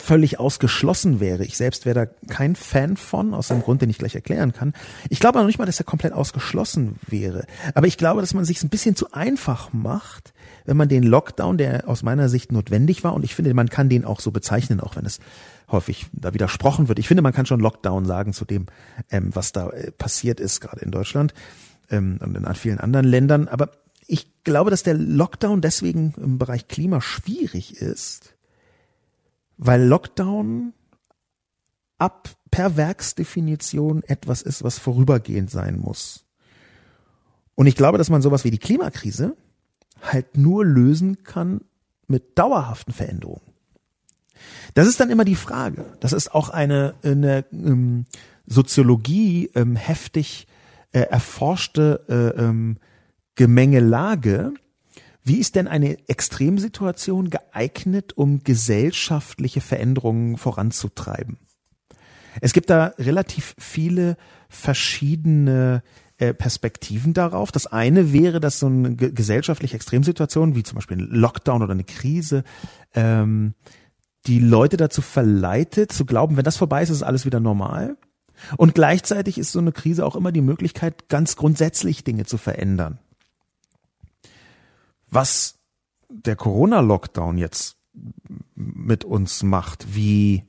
völlig 0.00 0.40
ausgeschlossen 0.40 1.20
wäre. 1.20 1.44
Ich 1.44 1.56
selbst 1.56 1.86
wäre 1.86 2.06
da 2.06 2.32
kein 2.32 2.56
Fan 2.56 2.96
von, 2.96 3.34
aus 3.34 3.48
dem 3.48 3.62
Grund, 3.62 3.82
den 3.82 3.90
ich 3.90 3.98
gleich 3.98 4.16
erklären 4.16 4.52
kann. 4.52 4.72
Ich 5.08 5.20
glaube 5.20 5.38
auch 5.38 5.46
nicht 5.46 5.58
mal, 5.58 5.66
dass 5.66 5.78
er 5.78 5.84
komplett 5.84 6.12
ausgeschlossen 6.12 6.96
wäre. 7.06 7.46
Aber 7.74 7.86
ich 7.86 7.96
glaube, 7.96 8.20
dass 8.20 8.34
man 8.34 8.44
sich 8.44 8.60
ein 8.62 8.68
bisschen 8.68 8.96
zu 8.96 9.12
einfach 9.12 9.72
macht, 9.72 10.34
wenn 10.64 10.76
man 10.76 10.88
den 10.88 11.04
Lockdown, 11.04 11.56
der 11.56 11.88
aus 11.88 12.02
meiner 12.02 12.28
Sicht 12.28 12.50
notwendig 12.50 13.04
war, 13.04 13.14
und 13.14 13.24
ich 13.24 13.36
finde, 13.36 13.54
man 13.54 13.68
kann 13.68 13.88
den 13.88 14.04
auch 14.04 14.18
so 14.18 14.32
bezeichnen, 14.32 14.80
auch 14.80 14.96
wenn 14.96 15.06
es 15.06 15.20
häufig 15.68 16.06
da 16.12 16.34
widersprochen 16.34 16.88
wird. 16.88 16.98
Ich 16.98 17.08
finde, 17.08 17.22
man 17.22 17.32
kann 17.32 17.46
schon 17.46 17.60
Lockdown 17.60 18.04
sagen 18.04 18.32
zu 18.32 18.44
dem, 18.44 18.66
ähm, 19.10 19.30
was 19.34 19.52
da 19.52 19.70
äh, 19.70 19.90
passiert 19.90 20.40
ist, 20.40 20.60
gerade 20.60 20.82
in 20.82 20.90
Deutschland 20.90 21.34
ähm, 21.90 22.18
und 22.20 22.36
in 22.36 22.54
vielen 22.54 22.78
anderen 22.78 23.06
Ländern. 23.06 23.48
Aber 23.48 23.70
ich 24.06 24.44
glaube, 24.44 24.70
dass 24.70 24.82
der 24.82 24.94
Lockdown 24.94 25.60
deswegen 25.60 26.14
im 26.16 26.38
Bereich 26.38 26.68
Klima 26.68 27.00
schwierig 27.00 27.76
ist, 27.76 28.36
weil 29.56 29.82
Lockdown 29.82 30.72
ab 31.98 32.30
per 32.50 32.76
Werksdefinition 32.76 34.02
etwas 34.04 34.42
ist, 34.42 34.62
was 34.62 34.78
vorübergehend 34.78 35.50
sein 35.50 35.78
muss. 35.78 36.24
Und 37.54 37.66
ich 37.66 37.74
glaube, 37.74 37.98
dass 37.98 38.10
man 38.10 38.22
sowas 38.22 38.44
wie 38.44 38.50
die 38.50 38.58
Klimakrise 38.58 39.36
halt 40.00 40.36
nur 40.36 40.64
lösen 40.64 41.24
kann 41.24 41.62
mit 42.06 42.38
dauerhaften 42.38 42.92
Veränderungen. 42.92 43.55
Das 44.74 44.86
ist 44.86 45.00
dann 45.00 45.10
immer 45.10 45.24
die 45.24 45.36
Frage. 45.36 45.84
Das 46.00 46.12
ist 46.12 46.34
auch 46.34 46.48
eine, 46.48 46.94
eine 47.02 47.44
ähm, 47.52 48.06
Soziologie 48.46 49.50
ähm, 49.54 49.76
heftig 49.76 50.46
äh, 50.92 51.00
erforschte 51.00 52.04
äh, 52.08 52.40
ähm, 52.42 52.78
Gemengelage. 53.34 54.52
Wie 55.24 55.38
ist 55.38 55.56
denn 55.56 55.66
eine 55.66 56.08
Extremsituation 56.08 57.30
geeignet, 57.30 58.16
um 58.16 58.44
gesellschaftliche 58.44 59.60
Veränderungen 59.60 60.36
voranzutreiben? 60.36 61.38
Es 62.40 62.52
gibt 62.52 62.70
da 62.70 62.94
relativ 62.98 63.54
viele 63.58 64.16
verschiedene 64.48 65.82
äh, 66.18 66.32
Perspektiven 66.32 67.12
darauf. 67.12 67.52
Das 67.52 67.66
eine 67.66 68.12
wäre, 68.12 68.40
dass 68.40 68.58
so 68.58 68.66
eine 68.66 68.94
gesellschaftliche 68.94 69.76
Extremsituation, 69.76 70.54
wie 70.54 70.62
zum 70.62 70.76
Beispiel 70.76 70.98
ein 70.98 71.08
Lockdown 71.10 71.62
oder 71.62 71.72
eine 71.72 71.84
Krise, 71.84 72.44
ähm, 72.94 73.54
die 74.26 74.40
Leute 74.40 74.76
dazu 74.76 75.02
verleitet, 75.02 75.92
zu 75.92 76.04
glauben, 76.04 76.36
wenn 76.36 76.44
das 76.44 76.56
vorbei 76.56 76.82
ist, 76.82 76.90
ist 76.90 77.02
alles 77.02 77.24
wieder 77.24 77.40
normal. 77.40 77.96
Und 78.56 78.74
gleichzeitig 78.74 79.38
ist 79.38 79.52
so 79.52 79.58
eine 79.58 79.72
Krise 79.72 80.04
auch 80.04 80.16
immer 80.16 80.32
die 80.32 80.42
Möglichkeit, 80.42 81.08
ganz 81.08 81.36
grundsätzlich 81.36 82.04
Dinge 82.04 82.26
zu 82.26 82.36
verändern. 82.38 82.98
Was 85.08 85.58
der 86.08 86.36
Corona-Lockdown 86.36 87.38
jetzt 87.38 87.76
mit 88.54 89.04
uns 89.04 89.42
macht, 89.42 89.94
wie 89.94 90.44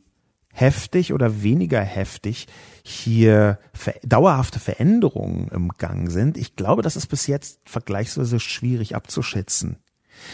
heftig 0.51 1.13
oder 1.13 1.43
weniger 1.43 1.81
heftig 1.81 2.47
hier 2.83 3.59
dauerhafte 4.03 4.59
Veränderungen 4.59 5.47
im 5.49 5.69
Gang 5.77 6.11
sind, 6.11 6.35
ich 6.35 6.55
glaube, 6.55 6.81
das 6.81 6.95
ist 6.95 7.07
bis 7.07 7.27
jetzt 7.27 7.59
vergleichsweise 7.65 8.39
schwierig 8.39 8.95
abzuschätzen. 8.95 9.77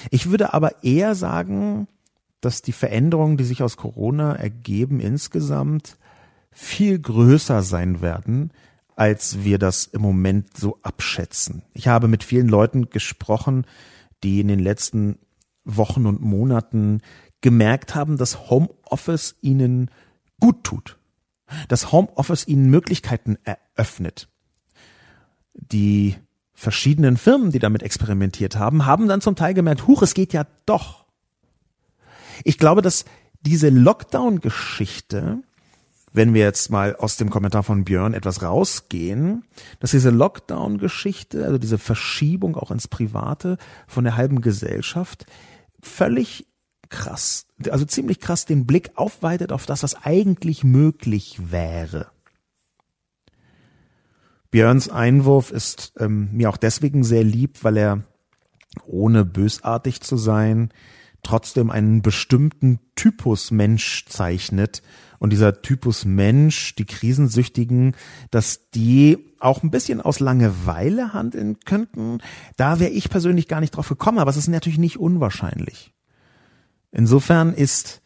Ich 0.10 0.30
würde 0.30 0.54
aber 0.54 0.84
eher 0.84 1.14
sagen, 1.14 1.88
dass 2.46 2.62
die 2.62 2.72
Veränderungen, 2.72 3.38
die 3.38 3.44
sich 3.44 3.64
aus 3.64 3.78
Corona 3.78 4.36
ergeben, 4.36 5.00
insgesamt 5.00 5.98
viel 6.52 7.00
größer 7.00 7.64
sein 7.64 8.02
werden, 8.02 8.52
als 8.96 9.44
wir 9.44 9.58
das 9.58 9.86
im 9.86 10.02
Moment 10.02 10.56
so 10.58 10.78
abschätzen. 10.84 11.64
Ich 11.74 11.88
habe 11.88 12.08
mit 12.08 12.24
vielen 12.24 12.48
Leuten 12.48 12.90
gesprochen, 12.90 13.66
die 14.24 14.40
in 14.40 14.48
den 14.48 14.60
letzten 14.60 15.18
Wochen 15.66 16.06
und 16.06 16.22
Monaten 16.22 17.02
gemerkt 17.42 17.96
haben, 17.96 18.18
dass 18.18 18.50
Homeoffice 18.50 19.36
ihnen 19.42 19.90
gut 20.40 20.64
tut, 20.64 20.98
dass 21.68 21.92
Homeoffice 21.92 22.48
ihnen 22.48 22.70
Möglichkeiten 22.70 23.38
eröffnet. 23.44 24.30
Die 25.54 26.16
verschiedenen 26.54 27.18
Firmen, 27.18 27.52
die 27.52 27.60
damit 27.60 27.84
experimentiert 27.84 28.58
haben, 28.58 28.86
haben 28.86 29.08
dann 29.08 29.22
zum 29.22 29.36
Teil 29.36 29.54
gemerkt, 29.54 29.88
huch, 29.88 30.02
es 30.02 30.14
geht 30.14 30.34
ja 30.34 30.46
doch. 30.66 31.03
Ich 32.44 32.58
glaube, 32.58 32.82
dass 32.82 33.06
diese 33.42 33.70
Lockdown-Geschichte, 33.70 35.40
wenn 36.14 36.34
wir 36.34 36.42
jetzt 36.42 36.70
mal 36.70 36.96
aus 36.96 37.18
dem 37.18 37.30
Kommentar 37.30 37.64
von 37.64 37.84
Björn 37.84 38.14
etwas 38.14 38.42
rausgehen, 38.42 39.44
dass 39.80 39.92
diese 39.92 40.12
Lockdown-Geschichte, 40.12 41.46
also 41.46 41.58
diese 41.58 41.78
Verschiebung 41.78 42.56
auch 42.56 42.72
ins 42.72 42.88
Private 42.88 43.58
von 43.88 44.04
der 44.04 44.16
halben 44.16 44.42
Gesellschaft, 44.42 45.26
völlig 45.82 46.48
krass, 46.90 47.48
also 47.70 47.86
ziemlich 47.86 48.20
krass 48.20 48.46
den 48.46 48.66
Blick 48.66 48.92
aufweitet 48.96 49.52
auf 49.52 49.66
das, 49.66 49.84
was 49.84 49.96
eigentlich 50.06 50.64
möglich 50.64 51.52
wäre. 51.52 52.08
Björns 54.52 54.88
Einwurf 54.88 55.50
ist 55.50 55.94
ähm, 55.98 56.30
mir 56.32 56.50
auch 56.50 56.58
deswegen 56.58 57.04
sehr 57.04 57.24
lieb, 57.24 57.64
weil 57.64 57.76
er 57.76 58.04
ohne 58.86 59.26
bösartig 59.26 60.02
zu 60.02 60.16
sein 60.16 60.70
trotzdem 61.24 61.72
einen 61.72 62.02
bestimmten 62.02 62.80
Typus 62.96 63.52
Mensch 63.52 64.06
zeichnet. 64.08 64.84
Und 65.20 65.32
dieser 65.32 65.62
Typus 65.62 66.06
Mensch, 66.06 66.76
die 66.76 66.86
Krisensüchtigen, 66.86 67.96
dass 68.30 68.70
die 68.72 69.18
auch 69.40 69.64
ein 69.64 69.72
bisschen 69.72 70.02
aus 70.02 70.20
Langeweile 70.20 71.14
handeln 71.14 71.60
könnten, 71.66 72.20
da 72.58 72.80
wäre 72.80 72.92
ich 72.92 73.10
persönlich 73.10 73.48
gar 73.48 73.62
nicht 73.62 73.72
drauf 73.72 73.88
gekommen, 73.90 74.20
aber 74.20 74.30
es 74.30 74.38
ist 74.38 74.50
natürlich 74.50 74.80
nicht 74.80 75.00
unwahrscheinlich. 75.00 75.94
Insofern 76.92 77.54
ist 77.54 78.03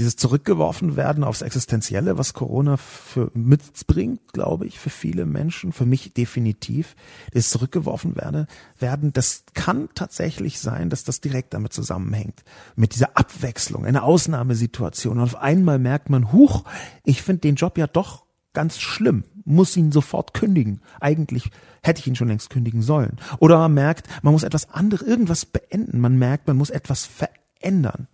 dieses 0.00 0.16
zurückgeworfen 0.16 0.96
werden 0.96 1.24
aufs 1.24 1.42
Existenzielle, 1.42 2.16
was 2.16 2.32
Corona 2.32 2.78
für 2.78 3.30
mitbringt, 3.34 4.32
glaube 4.32 4.66
ich, 4.66 4.78
für 4.78 4.88
viele 4.88 5.26
Menschen, 5.26 5.72
für 5.72 5.84
mich 5.84 6.14
definitiv, 6.14 6.96
das 7.34 7.50
zurückgeworfen 7.50 8.16
werde, 8.16 8.46
werden, 8.78 9.12
das 9.12 9.44
kann 9.52 9.90
tatsächlich 9.94 10.58
sein, 10.58 10.88
dass 10.88 11.04
das 11.04 11.20
direkt 11.20 11.52
damit 11.52 11.74
zusammenhängt. 11.74 12.44
Mit 12.76 12.94
dieser 12.94 13.18
Abwechslung, 13.18 13.84
einer 13.84 14.02
Ausnahmesituation. 14.02 15.18
Und 15.18 15.24
auf 15.24 15.36
einmal 15.36 15.78
merkt 15.78 16.08
man, 16.08 16.32
huch, 16.32 16.64
ich 17.04 17.20
finde 17.20 17.42
den 17.42 17.56
Job 17.56 17.76
ja 17.76 17.86
doch 17.86 18.24
ganz 18.54 18.80
schlimm, 18.80 19.24
muss 19.44 19.76
ihn 19.76 19.92
sofort 19.92 20.32
kündigen. 20.32 20.80
Eigentlich 21.00 21.50
hätte 21.82 22.00
ich 22.00 22.06
ihn 22.06 22.16
schon 22.16 22.28
längst 22.28 22.48
kündigen 22.48 22.80
sollen. 22.80 23.18
Oder 23.38 23.58
man 23.58 23.74
merkt, 23.74 24.08
man 24.22 24.32
muss 24.32 24.44
etwas 24.44 24.70
anderes, 24.70 25.06
irgendwas 25.06 25.44
beenden. 25.44 26.00
Man 26.00 26.18
merkt, 26.18 26.46
man 26.48 26.56
muss 26.56 26.70
etwas 26.70 27.04
verändern. 27.04 28.08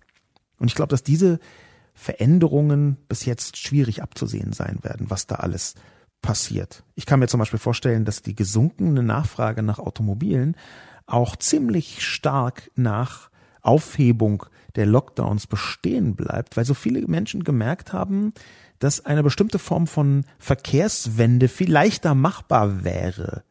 Und 0.58 0.66
ich 0.66 0.74
glaube, 0.74 0.90
dass 0.90 1.04
diese 1.04 1.38
Veränderungen 1.96 2.98
bis 3.08 3.24
jetzt 3.24 3.56
schwierig 3.56 4.02
abzusehen 4.02 4.52
sein 4.52 4.78
werden, 4.82 5.10
was 5.10 5.26
da 5.26 5.36
alles 5.36 5.74
passiert. 6.22 6.84
Ich 6.94 7.06
kann 7.06 7.20
mir 7.20 7.26
zum 7.26 7.38
Beispiel 7.38 7.58
vorstellen, 7.58 8.04
dass 8.04 8.22
die 8.22 8.36
gesunkene 8.36 9.02
Nachfrage 9.02 9.62
nach 9.62 9.78
Automobilen 9.78 10.56
auch 11.06 11.36
ziemlich 11.36 12.04
stark 12.04 12.70
nach 12.76 13.30
Aufhebung 13.62 14.44
der 14.76 14.86
Lockdowns 14.86 15.46
bestehen 15.46 16.14
bleibt, 16.14 16.56
weil 16.56 16.64
so 16.64 16.74
viele 16.74 17.06
Menschen 17.06 17.44
gemerkt 17.44 17.92
haben, 17.92 18.34
dass 18.78 19.04
eine 19.04 19.22
bestimmte 19.22 19.58
Form 19.58 19.86
von 19.86 20.24
Verkehrswende 20.38 21.48
viel 21.48 21.72
leichter 21.72 22.14
machbar 22.14 22.84
wäre, 22.84 23.42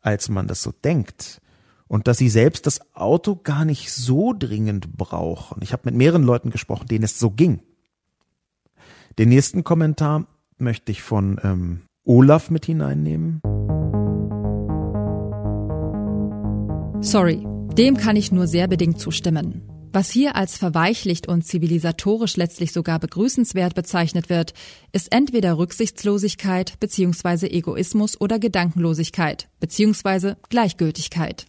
als 0.00 0.28
man 0.28 0.48
das 0.48 0.62
so 0.62 0.72
denkt. 0.72 1.40
Und 1.86 2.08
dass 2.08 2.18
sie 2.18 2.28
selbst 2.28 2.66
das 2.66 2.80
Auto 2.94 3.36
gar 3.36 3.64
nicht 3.64 3.92
so 3.92 4.34
dringend 4.36 4.96
brauchen. 4.96 5.62
Ich 5.62 5.72
habe 5.72 5.82
mit 5.84 5.94
mehreren 5.94 6.24
Leuten 6.24 6.50
gesprochen, 6.50 6.88
denen 6.88 7.04
es 7.04 7.20
so 7.20 7.30
ging. 7.30 7.60
Den 9.18 9.28
nächsten 9.28 9.62
Kommentar 9.62 10.26
möchte 10.58 10.90
ich 10.90 11.02
von 11.02 11.40
ähm, 11.44 11.82
Olaf 12.04 12.50
mit 12.50 12.66
hineinnehmen. 12.66 13.40
Sorry, 17.00 17.46
dem 17.76 17.96
kann 17.96 18.16
ich 18.16 18.32
nur 18.32 18.46
sehr 18.46 18.66
bedingt 18.66 18.98
zustimmen. 18.98 19.62
Was 19.92 20.10
hier 20.10 20.34
als 20.34 20.58
verweichlicht 20.58 21.28
und 21.28 21.46
zivilisatorisch 21.46 22.36
letztlich 22.36 22.72
sogar 22.72 22.98
begrüßenswert 22.98 23.76
bezeichnet 23.76 24.28
wird, 24.28 24.52
ist 24.90 25.12
entweder 25.12 25.56
Rücksichtslosigkeit 25.56 26.80
bzw. 26.80 27.46
Egoismus 27.46 28.20
oder 28.20 28.40
Gedankenlosigkeit 28.40 29.48
bzw. 29.60 30.34
Gleichgültigkeit. 30.48 31.46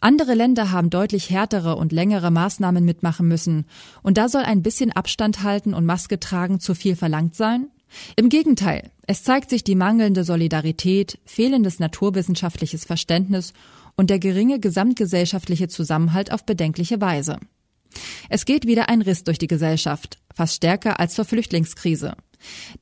Andere 0.00 0.34
Länder 0.34 0.70
haben 0.70 0.90
deutlich 0.90 1.30
härtere 1.30 1.76
und 1.76 1.92
längere 1.92 2.30
Maßnahmen 2.30 2.84
mitmachen 2.84 3.28
müssen, 3.28 3.66
und 4.02 4.18
da 4.18 4.28
soll 4.28 4.42
ein 4.42 4.62
bisschen 4.62 4.92
Abstand 4.92 5.42
halten 5.42 5.74
und 5.74 5.84
Maske 5.84 6.18
tragen 6.20 6.60
zu 6.60 6.74
viel 6.74 6.96
verlangt 6.96 7.34
sein? 7.34 7.68
Im 8.16 8.28
Gegenteil, 8.28 8.90
es 9.06 9.22
zeigt 9.22 9.50
sich 9.50 9.64
die 9.64 9.74
mangelnde 9.74 10.24
Solidarität, 10.24 11.18
fehlendes 11.24 11.78
naturwissenschaftliches 11.78 12.84
Verständnis 12.84 13.52
und 13.96 14.10
der 14.10 14.18
geringe 14.18 14.60
gesamtgesellschaftliche 14.60 15.68
Zusammenhalt 15.68 16.32
auf 16.32 16.44
bedenkliche 16.44 17.00
Weise. 17.00 17.38
Es 18.28 18.44
geht 18.46 18.66
wieder 18.66 18.88
ein 18.88 19.02
Riss 19.02 19.24
durch 19.24 19.38
die 19.38 19.48
Gesellschaft, 19.48 20.18
fast 20.34 20.54
stärker 20.54 20.98
als 20.98 21.14
zur 21.14 21.24
Flüchtlingskrise. 21.24 22.14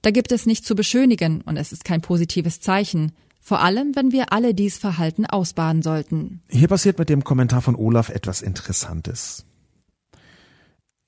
Da 0.02 0.10
gibt 0.10 0.32
es 0.32 0.46
nicht 0.46 0.64
zu 0.64 0.74
beschönigen 0.74 1.42
und 1.42 1.56
es 1.56 1.72
ist 1.72 1.84
kein 1.84 2.00
positives 2.00 2.60
Zeichen, 2.60 3.12
vor 3.50 3.62
allem, 3.62 3.96
wenn 3.96 4.12
wir 4.12 4.32
alle 4.32 4.54
dies 4.54 4.78
Verhalten 4.78 5.26
ausbaden 5.26 5.82
sollten. 5.82 6.40
Hier 6.48 6.68
passiert 6.68 7.00
mit 7.00 7.08
dem 7.08 7.24
Kommentar 7.24 7.62
von 7.62 7.74
Olaf 7.74 8.08
etwas 8.08 8.42
Interessantes. 8.42 9.44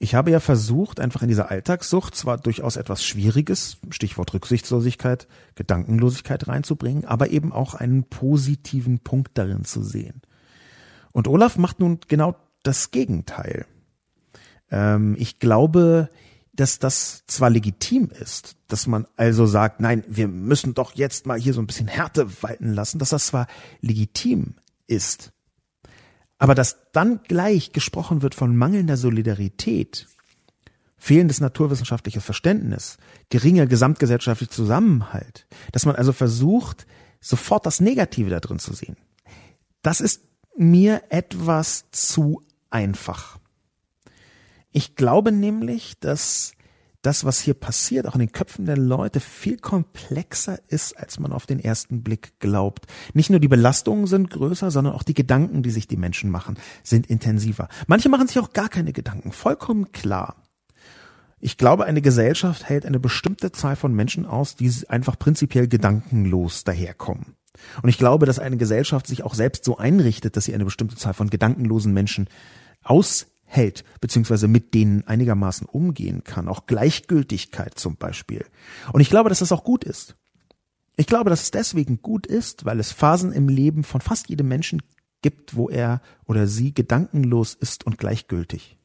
Ich 0.00 0.16
habe 0.16 0.32
ja 0.32 0.40
versucht, 0.40 0.98
einfach 0.98 1.22
in 1.22 1.28
dieser 1.28 1.52
Alltagssucht 1.52 2.16
zwar 2.16 2.38
durchaus 2.38 2.74
etwas 2.74 3.04
Schwieriges, 3.04 3.76
Stichwort 3.90 4.34
Rücksichtslosigkeit, 4.34 5.28
Gedankenlosigkeit 5.54 6.48
reinzubringen, 6.48 7.04
aber 7.04 7.30
eben 7.30 7.52
auch 7.52 7.74
einen 7.74 8.02
positiven 8.02 8.98
Punkt 8.98 9.38
darin 9.38 9.64
zu 9.64 9.84
sehen. 9.84 10.20
Und 11.12 11.28
Olaf 11.28 11.56
macht 11.56 11.78
nun 11.78 12.00
genau 12.08 12.34
das 12.64 12.90
Gegenteil. 12.90 13.66
Ähm, 14.68 15.14
ich 15.16 15.38
glaube, 15.38 16.08
dass 16.52 16.78
das 16.78 17.24
zwar 17.26 17.50
legitim 17.50 18.10
ist, 18.10 18.56
dass 18.68 18.86
man 18.86 19.06
also 19.16 19.46
sagt, 19.46 19.80
nein, 19.80 20.04
wir 20.06 20.28
müssen 20.28 20.74
doch 20.74 20.94
jetzt 20.94 21.26
mal 21.26 21.38
hier 21.38 21.54
so 21.54 21.62
ein 21.62 21.66
bisschen 21.66 21.88
Härte 21.88 22.42
walten 22.42 22.74
lassen, 22.74 22.98
dass 22.98 23.10
das 23.10 23.26
zwar 23.26 23.46
legitim 23.80 24.54
ist, 24.86 25.32
aber 26.38 26.54
dass 26.54 26.90
dann 26.92 27.20
gleich 27.22 27.72
gesprochen 27.72 28.20
wird 28.20 28.34
von 28.34 28.56
mangelnder 28.56 28.96
Solidarität, 28.96 30.08
fehlendes 30.98 31.40
naturwissenschaftliches 31.40 32.22
Verständnis, 32.22 32.98
geringer 33.30 33.66
gesamtgesellschaftlicher 33.66 34.52
Zusammenhalt, 34.52 35.46
dass 35.72 35.86
man 35.86 35.96
also 35.96 36.12
versucht, 36.12 36.86
sofort 37.20 37.64
das 37.64 37.80
Negative 37.80 38.28
da 38.28 38.40
drin 38.40 38.58
zu 38.58 38.74
sehen. 38.74 38.96
Das 39.82 40.00
ist 40.00 40.22
mir 40.56 41.02
etwas 41.08 41.86
zu 41.92 42.42
einfach. 42.70 43.38
Ich 44.72 44.96
glaube 44.96 45.32
nämlich, 45.32 45.98
dass 46.00 46.52
das, 47.02 47.24
was 47.24 47.40
hier 47.40 47.54
passiert, 47.54 48.06
auch 48.06 48.14
in 48.14 48.20
den 48.20 48.32
Köpfen 48.32 48.64
der 48.64 48.76
Leute, 48.76 49.20
viel 49.20 49.58
komplexer 49.58 50.58
ist, 50.68 50.96
als 50.96 51.18
man 51.18 51.32
auf 51.32 51.46
den 51.46 51.58
ersten 51.58 52.02
Blick 52.02 52.38
glaubt. 52.38 52.86
Nicht 53.12 53.28
nur 53.28 53.40
die 53.40 53.48
Belastungen 53.48 54.06
sind 54.06 54.30
größer, 54.30 54.70
sondern 54.70 54.94
auch 54.94 55.02
die 55.02 55.14
Gedanken, 55.14 55.62
die 55.62 55.70
sich 55.70 55.88
die 55.88 55.96
Menschen 55.96 56.30
machen, 56.30 56.58
sind 56.84 57.08
intensiver. 57.08 57.68
Manche 57.88 58.08
machen 58.08 58.28
sich 58.28 58.38
auch 58.38 58.52
gar 58.52 58.68
keine 58.68 58.92
Gedanken. 58.92 59.32
Vollkommen 59.32 59.90
klar. 59.90 60.36
Ich 61.40 61.56
glaube, 61.56 61.86
eine 61.86 62.02
Gesellschaft 62.02 62.68
hält 62.68 62.86
eine 62.86 63.00
bestimmte 63.00 63.50
Zahl 63.50 63.74
von 63.74 63.92
Menschen 63.92 64.26
aus, 64.26 64.54
die 64.54 64.72
einfach 64.88 65.18
prinzipiell 65.18 65.66
gedankenlos 65.66 66.62
daherkommen. 66.62 67.34
Und 67.82 67.88
ich 67.88 67.98
glaube, 67.98 68.26
dass 68.26 68.38
eine 68.38 68.56
Gesellschaft 68.56 69.08
sich 69.08 69.24
auch 69.24 69.34
selbst 69.34 69.64
so 69.64 69.76
einrichtet, 69.76 70.36
dass 70.36 70.44
sie 70.44 70.54
eine 70.54 70.64
bestimmte 70.64 70.94
Zahl 70.94 71.14
von 71.14 71.30
gedankenlosen 71.30 71.92
Menschen 71.92 72.28
aus 72.84 73.26
hält, 73.52 73.84
beziehungsweise 74.00 74.48
mit 74.48 74.72
denen 74.72 75.06
einigermaßen 75.06 75.66
umgehen 75.66 76.24
kann, 76.24 76.48
auch 76.48 76.66
Gleichgültigkeit 76.66 77.78
zum 77.78 77.96
Beispiel. 77.96 78.46
Und 78.92 79.02
ich 79.02 79.10
glaube, 79.10 79.28
dass 79.28 79.40
das 79.40 79.52
auch 79.52 79.62
gut 79.62 79.84
ist. 79.84 80.16
Ich 80.96 81.06
glaube, 81.06 81.28
dass 81.28 81.42
es 81.42 81.50
deswegen 81.50 82.00
gut 82.00 82.26
ist, 82.26 82.64
weil 82.64 82.80
es 82.80 82.92
Phasen 82.92 83.32
im 83.32 83.48
Leben 83.48 83.84
von 83.84 84.00
fast 84.00 84.28
jedem 84.30 84.48
Menschen 84.48 84.82
gibt, 85.20 85.54
wo 85.54 85.68
er 85.68 86.00
oder 86.24 86.46
sie 86.46 86.72
gedankenlos 86.72 87.54
ist 87.54 87.84
und 87.84 87.98
gleichgültig. 87.98 88.78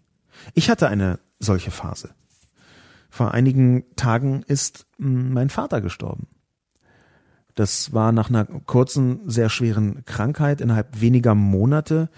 Ich 0.53 0.70
hatte 0.70 0.89
eine 0.89 1.20
solche 1.39 1.72
Phase. 1.72 2.09
Vor 3.09 3.34
einigen 3.34 3.86
Tagen 3.95 4.43
ist 4.47 4.86
hm, 4.97 5.32
mein 5.34 5.49
Vater 5.49 5.80
gestorben. 5.80 6.28
Das 7.55 7.93
war 7.93 8.11
nach 8.11 8.30
einer 8.30 8.45
kurzen, 8.45 9.22
sehr 9.30 9.49
schweren 9.49 10.03
Krankheit 10.05 10.59
innerhalb 10.59 10.99
weniger 11.01 11.36
Monate 11.36 12.09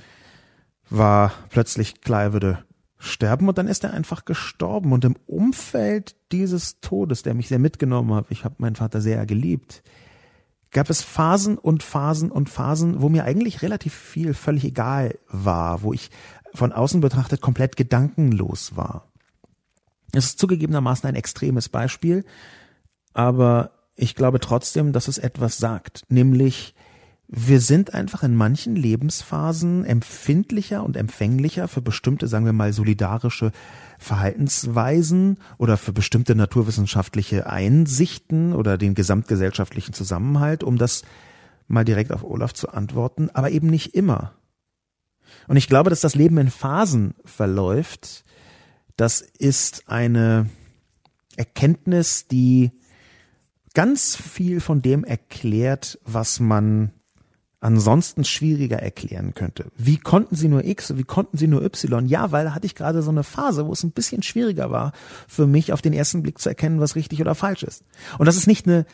war 0.90 1.32
plötzlich 1.50 2.02
klar, 2.02 2.24
er 2.24 2.34
würde 2.34 2.64
sterben 2.98 3.48
und 3.48 3.58
dann 3.58 3.68
ist 3.68 3.84
er 3.84 3.94
einfach 3.94 4.26
gestorben. 4.26 4.92
Und 4.92 5.06
im 5.06 5.16
Umfeld 5.26 6.16
dieses 6.32 6.82
Todes, 6.82 7.24
der 7.24 7.34
mich 7.34 7.48
sehr 7.48 7.60
mitgenommen 7.60 8.14
hat, 8.14 8.26
ich 8.30 8.44
habe 8.44 8.56
meinen 8.58 8.76
Vater 8.76 9.02
sehr 9.02 9.26
geliebt, 9.26 9.84
gab 10.72 10.90
es 10.90 11.02
Phasen 11.02 11.58
und 11.58 11.82
Phasen 11.82 12.32
und 12.32 12.50
Phasen, 12.50 13.02
wo 13.02 13.10
mir 13.10 13.24
eigentlich 13.24 13.62
relativ 13.62 13.94
viel 13.94 14.34
völlig 14.34 14.66
egal 14.66 15.18
war, 15.28 15.82
wo 15.82 15.94
ich 15.94 16.12
von 16.54 16.72
außen 16.72 17.02
betrachtet 17.02 17.42
komplett 17.42 17.76
gedankenlos 17.76 18.76
war. 18.76 19.08
Es 20.12 20.26
ist 20.26 20.40
zugegebenermaßen 20.40 21.08
ein 21.08 21.16
extremes 21.16 21.70
Beispiel, 21.70 22.26
aber 23.14 23.72
ich 23.96 24.16
glaube 24.16 24.40
trotzdem, 24.40 24.92
dass 24.92 25.08
es 25.08 25.18
etwas 25.18 25.58
sagt, 25.58 26.06
nämlich 26.10 26.74
wir 27.32 27.62
sind 27.62 27.94
einfach 27.94 28.24
in 28.24 28.36
manchen 28.36 28.76
Lebensphasen 28.76 29.86
empfindlicher 29.86 30.84
und 30.84 30.98
empfänglicher 30.98 31.68
für 31.68 31.82
bestimmte, 31.82 32.28
sagen 32.28 32.46
wir 32.46 32.54
mal, 32.54 32.74
solidarische 32.74 33.52
Verhaltensweisen 34.00 35.38
oder 35.60 35.78
für 35.78 35.94
bestimmte 35.94 36.34
naturwissenschaftliche 36.34 37.46
Einsichten 37.46 38.54
oder 38.54 38.80
den 38.80 38.96
gesamtgesellschaftlichen 38.96 39.94
Zusammenhalt, 39.94 40.64
um 40.64 40.80
das 40.80 41.04
mal 41.68 41.86
direkt 41.86 42.12
auf 42.12 42.24
Olaf 42.24 42.54
zu 42.54 42.70
antworten, 42.70 43.30
aber 43.32 43.52
eben 43.52 43.68
nicht 43.68 43.94
immer. 43.94 44.34
Und 45.48 45.56
ich 45.56 45.68
glaube, 45.68 45.92
dass 45.92 46.02
das 46.02 46.16
Leben 46.16 46.40
in 46.40 46.50
Phasen 46.50 47.14
verläuft. 47.26 48.26
Das 48.98 49.22
ist 49.22 49.88
eine 49.88 50.50
Erkenntnis, 51.38 52.28
die 52.28 52.72
ganz 53.76 54.16
viel 54.16 54.62
von 54.62 54.82
dem 54.82 55.04
erklärt, 55.04 56.00
was 56.04 56.40
man 56.40 56.92
ansonsten 57.62 58.24
schwieriger 58.24 58.78
erklären 58.78 59.34
könnte. 59.34 59.66
Wie 59.76 59.98
konnten 59.98 60.36
sie 60.36 60.48
nur 60.48 60.64
X, 60.64 60.96
wie 60.96 61.04
konnten 61.04 61.38
sie 61.38 61.48
nur 61.48 61.64
Y? 61.64 62.08
Ja, 62.08 62.32
weil 62.32 62.46
da 62.46 62.54
hatte 62.54 62.66
ich 62.66 62.76
gerade 62.76 63.02
so 63.02 63.12
eine 63.12 63.24
Phase, 63.24 63.68
wo 63.68 63.74
es 63.74 63.84
ein 63.84 63.92
bisschen 63.92 64.24
schwieriger 64.24 64.72
war, 64.72 64.94
für 65.28 65.46
mich 65.46 65.74
auf 65.74 65.82
den 65.82 65.94
ersten 65.94 66.24
Blick 66.24 66.40
zu 66.40 66.50
erkennen, 66.50 66.80
was 66.80 66.96
richtig 66.96 67.20
oder 67.20 67.36
falsch 67.36 67.64
ist. 67.64 67.84
Und 68.18 68.28
das 68.28 68.38
ist 68.38 68.48
nicht 68.48 68.66
eine 68.66 68.86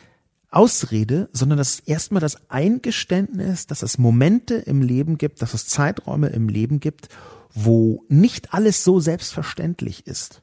Ausrede, 0.50 1.28
sondern 1.32 1.58
das 1.58 1.74
ist 1.74 1.88
erstmal 1.88 2.20
das 2.20 2.50
Eingeständnis, 2.50 3.66
dass 3.66 3.82
es 3.82 3.98
Momente 3.98 4.54
im 4.54 4.82
Leben 4.82 5.18
gibt, 5.18 5.42
dass 5.42 5.54
es 5.54 5.68
Zeiträume 5.68 6.28
im 6.28 6.48
Leben 6.48 6.80
gibt, 6.80 7.08
wo 7.52 8.04
nicht 8.08 8.52
alles 8.52 8.82
so 8.82 9.00
selbstverständlich 9.00 10.06
ist. 10.06 10.42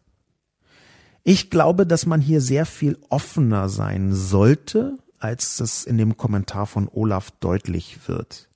Ich 1.23 1.49
glaube, 1.49 1.87
dass 1.87 2.05
man 2.05 2.21
hier 2.21 2.41
sehr 2.41 2.65
viel 2.65 2.97
offener 3.09 3.69
sein 3.69 4.13
sollte 4.13 4.97
als 5.23 5.59
es 5.61 5.85
in 5.85 5.97
dem 5.97 6.17
Kommentar 6.17 6.67
von 6.67 6.89
Olaf 6.91 7.31
deutlich 7.39 8.07
wird. 8.07 8.49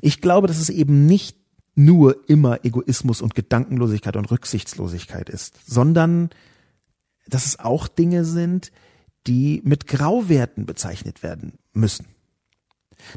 Ich 0.00 0.20
glaube, 0.20 0.46
dass 0.46 0.58
es 0.58 0.70
eben 0.70 1.06
nicht 1.06 1.36
nur 1.74 2.28
immer 2.28 2.64
Egoismus 2.64 3.20
und 3.20 3.34
Gedankenlosigkeit 3.34 4.16
und 4.16 4.30
Rücksichtslosigkeit 4.30 5.28
ist, 5.28 5.58
sondern 5.66 6.30
dass 7.28 7.46
es 7.46 7.58
auch 7.58 7.86
Dinge 7.88 8.24
sind, 8.24 8.72
die 9.26 9.60
mit 9.64 9.86
Grauwerten 9.86 10.64
bezeichnet 10.64 11.22
werden 11.22 11.58
müssen. 11.74 12.06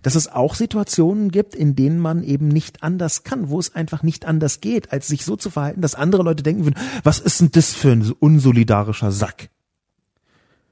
Dass 0.04 0.14
es 0.14 0.28
auch 0.28 0.54
Situationen 0.54 1.32
gibt, 1.32 1.56
in 1.56 1.76
denen 1.76 1.98
man 1.98 2.24
eben 2.24 2.50
nicht 2.50 2.84
anders 2.84 3.24
kann, 3.24 3.50
wo 3.50 3.58
es 3.58 3.74
einfach 3.74 4.04
nicht 4.04 4.26
anders 4.26 4.60
geht, 4.60 4.92
als 4.92 5.08
sich 5.08 5.26
so 5.26 5.38
zu 5.38 5.50
verhalten, 5.50 5.82
dass 5.82 5.96
andere 5.96 6.22
Leute 6.22 6.44
denken 6.44 6.66
würden, 6.66 6.80
was 7.04 7.20
ist 7.20 7.40
denn 7.40 7.52
das 7.52 7.74
für 7.74 7.92
ein 7.92 8.12
unsolidarischer 8.12 9.12
Sack? 9.12 9.50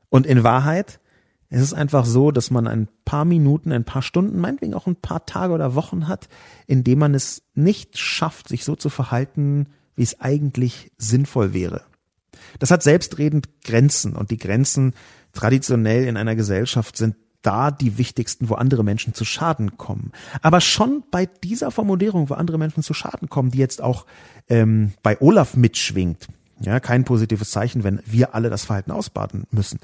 Und 0.10 0.28
in 0.28 0.44
Wahrheit 0.44 1.00
es 1.50 1.62
ist 1.62 1.74
einfach 1.74 2.06
so, 2.06 2.32
dass 2.32 2.52
man 2.52 2.68
ein 2.68 2.88
paar 3.06 3.26
Minuten, 3.26 3.72
ein 3.72 3.84
paar 3.84 4.04
Stunden, 4.04 4.40
meinetwegen 4.40 4.76
auch 4.76 4.86
ein 4.86 4.96
paar 4.96 5.26
Tage 5.26 5.54
oder 5.54 5.74
Wochen 5.74 6.08
hat, 6.08 6.30
in 6.68 6.84
dem 6.84 7.00
man 7.00 7.16
es 7.16 7.42
nicht 7.56 7.98
schafft, 7.98 8.50
sich 8.50 8.64
so 8.64 8.76
zu 8.76 8.90
verhalten, 8.90 9.68
wie 9.96 10.04
es 10.04 10.20
eigentlich 10.20 10.92
sinnvoll 10.98 11.54
wäre. 11.54 11.82
Das 12.60 12.72
hat 12.72 12.84
selbstredend 12.84 13.50
Grenzen 13.64 14.16
und 14.16 14.30
die 14.30 14.38
Grenzen 14.38 14.94
traditionell 15.34 16.06
in 16.06 16.18
einer 16.18 16.36
Gesellschaft 16.36 16.98
sind 16.98 17.16
da 17.42 17.72
die 17.72 17.98
wichtigsten, 17.98 18.50
wo 18.50 18.56
andere 18.56 18.84
Menschen 18.84 19.14
zu 19.14 19.26
Schaden 19.26 19.78
kommen. 19.78 20.12
Aber 20.42 20.62
schon 20.62 21.04
bei 21.10 21.26
dieser 21.26 21.72
Formulierung, 21.72 22.30
wo 22.30 22.34
andere 22.34 22.58
Menschen 22.58 22.84
zu 22.84 22.94
Schaden 22.94 23.30
kommen, 23.30 23.52
die 23.52 23.60
jetzt 23.60 23.82
auch 23.82 24.06
ähm, 24.50 24.94
bei 25.04 25.20
Olaf 25.22 25.56
mitschwingt, 25.56 26.28
Ja, 26.62 26.80
kein 26.82 27.06
positives 27.06 27.52
Zeichen, 27.52 27.86
wenn 27.86 28.02
wir 28.06 28.36
alle 28.36 28.50
das 28.50 28.66
Verhalten 28.66 28.92
ausbaden 28.92 29.46
müssen. 29.50 29.80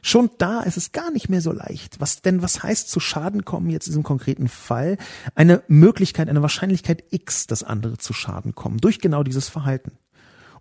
Schon 0.00 0.30
da 0.38 0.60
ist 0.60 0.76
es 0.76 0.92
gar 0.92 1.10
nicht 1.10 1.28
mehr 1.28 1.40
so 1.40 1.52
leicht. 1.52 2.00
Was 2.00 2.22
denn, 2.22 2.40
was 2.40 2.62
heißt 2.62 2.88
zu 2.88 3.00
Schaden 3.00 3.44
kommen 3.44 3.68
jetzt 3.68 3.88
in 3.88 3.92
diesem 3.92 4.02
konkreten 4.04 4.48
Fall? 4.48 4.96
Eine 5.34 5.62
Möglichkeit, 5.66 6.28
eine 6.28 6.42
Wahrscheinlichkeit 6.42 7.02
X, 7.10 7.48
dass 7.48 7.64
andere 7.64 7.98
zu 7.98 8.12
Schaden 8.12 8.54
kommen 8.54 8.78
durch 8.78 9.00
genau 9.00 9.24
dieses 9.24 9.48
Verhalten. 9.48 9.92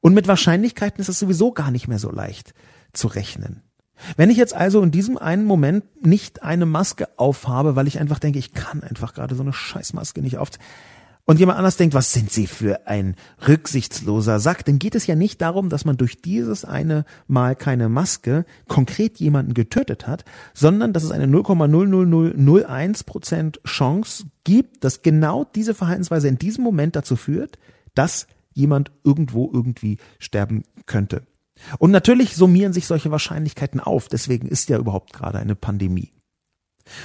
Und 0.01 0.15
mit 0.15 0.27
Wahrscheinlichkeiten 0.27 1.01
ist 1.01 1.09
es 1.09 1.19
sowieso 1.19 1.51
gar 1.51 1.69
nicht 1.69 1.87
mehr 1.87 1.99
so 1.99 2.11
leicht 2.11 2.53
zu 2.93 3.07
rechnen. 3.07 3.61
Wenn 4.15 4.29
ich 4.29 4.37
jetzt 4.37 4.53
also 4.53 4.81
in 4.81 4.91
diesem 4.91 5.17
einen 5.17 5.45
Moment 5.45 6.05
nicht 6.05 6.41
eine 6.41 6.65
Maske 6.65 7.09
aufhabe, 7.17 7.75
weil 7.75 7.87
ich 7.87 7.99
einfach 7.99 8.19
denke, 8.19 8.39
ich 8.39 8.53
kann 8.53 8.81
einfach 8.81 9.13
gerade 9.13 9.35
so 9.35 9.43
eine 9.43 9.53
Scheißmaske 9.53 10.21
nicht 10.21 10.37
auf, 10.37 10.49
und 11.29 11.39
jemand 11.39 11.59
anders 11.59 11.77
denkt, 11.77 11.93
was 11.93 12.11
sind 12.11 12.31
Sie 12.31 12.47
für 12.47 12.87
ein 12.87 13.15
rücksichtsloser 13.47 14.39
Sack, 14.39 14.65
dann 14.65 14.79
geht 14.79 14.95
es 14.95 15.05
ja 15.05 15.13
nicht 15.13 15.39
darum, 15.41 15.69
dass 15.69 15.85
man 15.85 15.95
durch 15.95 16.23
dieses 16.23 16.65
eine 16.65 17.05
Mal 17.27 17.55
keine 17.55 17.87
Maske 17.87 18.45
konkret 18.67 19.19
jemanden 19.19 19.53
getötet 19.53 20.07
hat, 20.07 20.25
sondern 20.55 20.91
dass 20.91 21.03
es 21.03 21.11
eine 21.11 21.27
0,00001 21.27 23.05
Prozent 23.05 23.61
Chance 23.63 24.23
gibt, 24.43 24.83
dass 24.83 25.03
genau 25.03 25.43
diese 25.43 25.75
Verhaltensweise 25.75 26.27
in 26.27 26.39
diesem 26.39 26.63
Moment 26.63 26.95
dazu 26.95 27.15
führt, 27.15 27.59
dass 27.93 28.25
jemand 28.55 28.91
irgendwo 29.03 29.51
irgendwie 29.53 29.99
sterben 30.17 30.63
könnte. 30.87 31.27
Und 31.77 31.91
natürlich 31.91 32.35
summieren 32.35 32.73
sich 32.73 32.87
solche 32.87 33.11
Wahrscheinlichkeiten 33.11 33.79
auf. 33.79 34.07
Deswegen 34.07 34.47
ist 34.47 34.67
ja 34.69 34.79
überhaupt 34.79 35.13
gerade 35.13 35.37
eine 35.37 35.53
Pandemie. 35.53 36.11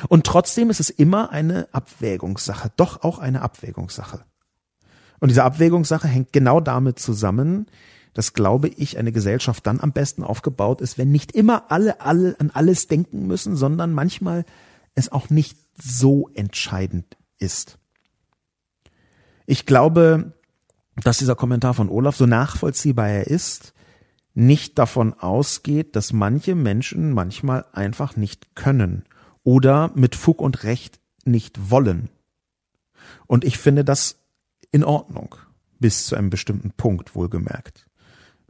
Und 0.09 0.27
trotzdem 0.27 0.71
ist 0.71 0.81
es 0.81 0.91
immer 0.91 1.31
eine 1.31 1.69
Abwägungssache, 1.73 2.73
doch 2.77 3.03
auch 3.03 3.19
eine 3.19 3.43
Abwägungssache. 3.43 4.25
Und 5.21 5.29
diese 5.29 5.45
Abwägungssache 5.45 6.09
hängt 6.09 6.33
genau 6.33 6.61
damit 6.61 6.99
zusammen, 6.99 7.67
dass, 8.13 8.33
glaube 8.33 8.69
ich, 8.69 8.99
eine 8.99 9.13
Gesellschaft 9.13 9.67
dann 9.67 9.81
am 9.81 9.93
besten 9.93 10.23
aufgebaut 10.23 10.81
ist, 10.81 10.99
wenn 10.99 11.11
nicht 11.11 11.33
immer 11.33 11.71
alle, 11.71 12.01
alle 12.01 12.37
an 12.39 12.51
alles 12.51 12.87
denken 12.87 13.27
müssen, 13.27 13.57
sondern 13.57 13.93
manchmal 13.93 14.45
es 14.95 15.11
auch 15.11 15.31
nicht 15.31 15.59
so 15.77 16.29
entscheidend 16.35 17.17
ist. 17.39 17.79
Ich 19.47 19.67
glaube, 19.67 20.33
dass 21.03 21.19
dieser 21.19 21.35
Kommentar 21.35 21.75
von 21.75 21.89
Olaf, 21.89 22.17
so 22.17 22.27
nachvollziehbar 22.27 23.09
er 23.09 23.27
ist, 23.27 23.75
nicht 24.35 24.79
davon 24.79 25.13
ausgeht, 25.15 25.97
dass 25.97 26.13
manche 26.13 26.55
Menschen 26.55 27.13
manchmal 27.13 27.67
einfach 27.73 28.17
nicht 28.17 28.55
können 28.55 29.05
oder 29.45 29.93
mit 29.95 30.17
Fug 30.17 30.41
und 30.41 30.65
Recht 30.65 30.99
nicht 31.25 31.71
wollen. 31.71 32.09
Und 33.27 33.45
ich 33.45 33.59
finde 33.59 33.85
das 33.85 34.17
in 34.73 34.85
Ordnung, 34.85 35.37
bis 35.79 36.07
zu 36.07 36.17
einem 36.17 36.31
bestimmten 36.31 36.73
Punkt 36.73 37.15
wohlgemerkt. 37.15 37.87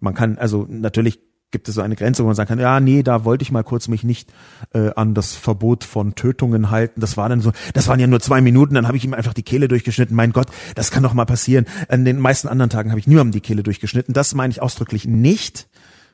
Man 0.01 0.15
kann, 0.15 0.39
also 0.39 0.67
natürlich 0.69 1.21
gibt 1.51 1.69
es 1.69 1.77
so 1.77 1.83
eine 1.83 1.95
Grenze, 1.95 2.25
wo 2.25 2.27
man 2.27 2.35
sagen 2.35 2.49
kann, 2.49 2.59
ja, 2.59 2.81
nee, 2.81 3.05
da 3.05 3.25
wollte 3.25 3.43
ich 3.43 3.53
mal 3.53 3.63
kurz 3.63 3.87
mich 3.87 4.03
nicht 4.03 4.33
äh, 4.73 4.91
an 4.97 5.15
das 5.15 5.35
Verbot 5.35 5.85
von 5.85 6.17
Tötungen 6.17 6.71
halten. 6.71 7.01
Das 7.01 7.17
war 7.17 7.29
dann 7.29 7.41
so, 7.41 7.53
das 7.75 7.87
waren 7.87 8.01
ja 8.01 8.09
nur 8.09 8.19
zwei 8.19 8.41
Minuten, 8.41 8.75
dann 8.75 8.89
habe 8.89 8.97
ich 8.97 9.05
ihm 9.05 9.15
einfach 9.15 9.35
die 9.35 9.45
Kehle 9.45 9.69
durchgeschnitten. 9.69 10.17
Mein 10.17 10.33
Gott, 10.33 10.49
das 10.75 10.91
kann 10.91 11.05
doch 11.05 11.15
mal 11.15 11.27
passieren. 11.27 11.67
An 11.89 12.05
den 12.05 12.19
meisten 12.19 12.49
anderen 12.49 12.71
Tagen 12.71 12.91
habe 12.91 12.99
ich 12.99 13.07
niemandem 13.07 13.31
die 13.33 13.41
Kehle 13.41 13.63
durchgeschnitten. 13.63 14.13
Das 14.15 14.35
meine 14.35 14.51
ich 14.51 14.63
ausdrücklich 14.63 15.07
nicht. 15.07 15.69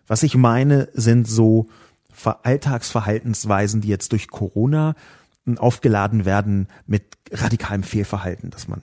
Was 0.07 0.23
ich 0.23 0.37
meine, 0.37 0.89
sind 0.93 1.27
so 1.27 1.69
Alltagsverhaltensweisen, 2.27 3.81
die 3.81 3.89
jetzt 3.89 4.13
durch 4.13 4.29
Corona 4.29 4.95
hm, 5.45 5.59
aufgeladen 5.59 6.25
werden 6.25 6.69
mit 6.87 7.05
radikalem 7.31 7.83
Fehlverhalten, 7.83 8.51
dass 8.51 8.69
man 8.69 8.83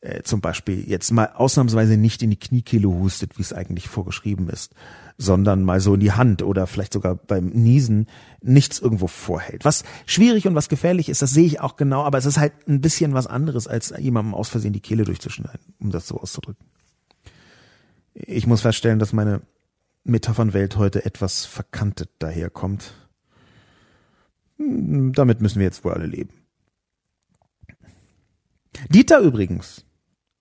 äh, 0.00 0.22
zum 0.22 0.40
Beispiel 0.40 0.88
jetzt 0.88 1.10
mal 1.10 1.30
ausnahmsweise 1.34 1.96
nicht 1.96 2.22
in 2.22 2.30
die 2.30 2.38
Kniekehle 2.38 2.88
hustet, 2.88 3.38
wie 3.38 3.42
es 3.42 3.52
eigentlich 3.52 3.88
vorgeschrieben 3.88 4.48
ist, 4.48 4.74
sondern 5.18 5.62
mal 5.64 5.80
so 5.80 5.94
in 5.94 6.00
die 6.00 6.12
Hand 6.12 6.42
oder 6.42 6.66
vielleicht 6.66 6.92
sogar 6.92 7.14
beim 7.16 7.46
Niesen 7.48 8.06
nichts 8.42 8.78
irgendwo 8.78 9.06
vorhält. 9.06 9.64
Was 9.64 9.84
schwierig 10.04 10.46
und 10.46 10.54
was 10.54 10.68
gefährlich 10.68 11.08
ist, 11.08 11.22
das 11.22 11.30
sehe 11.30 11.46
ich 11.46 11.60
auch 11.60 11.76
genau, 11.76 12.04
aber 12.04 12.18
es 12.18 12.26
ist 12.26 12.38
halt 12.38 12.52
ein 12.68 12.80
bisschen 12.80 13.14
was 13.14 13.26
anderes, 13.26 13.66
als 13.66 13.92
jemandem 13.98 14.34
aus 14.34 14.48
Versehen 14.48 14.72
die 14.72 14.80
Kehle 14.80 15.04
durchzuschneiden, 15.04 15.74
um 15.80 15.90
das 15.90 16.06
so 16.06 16.20
auszudrücken. 16.20 16.66
Ich 18.14 18.46
muss 18.46 18.62
feststellen, 18.62 18.98
dass 18.98 19.12
meine 19.12 19.42
Metaphernwelt 20.06 20.76
heute 20.76 21.04
etwas 21.04 21.44
verkantet 21.44 22.10
daherkommt. 22.20 22.92
Hm, 24.56 25.12
damit 25.12 25.40
müssen 25.40 25.58
wir 25.58 25.66
jetzt 25.66 25.84
wohl 25.84 25.92
alle 25.92 26.06
leben. 26.06 26.32
Dieter 28.88 29.18
übrigens 29.20 29.84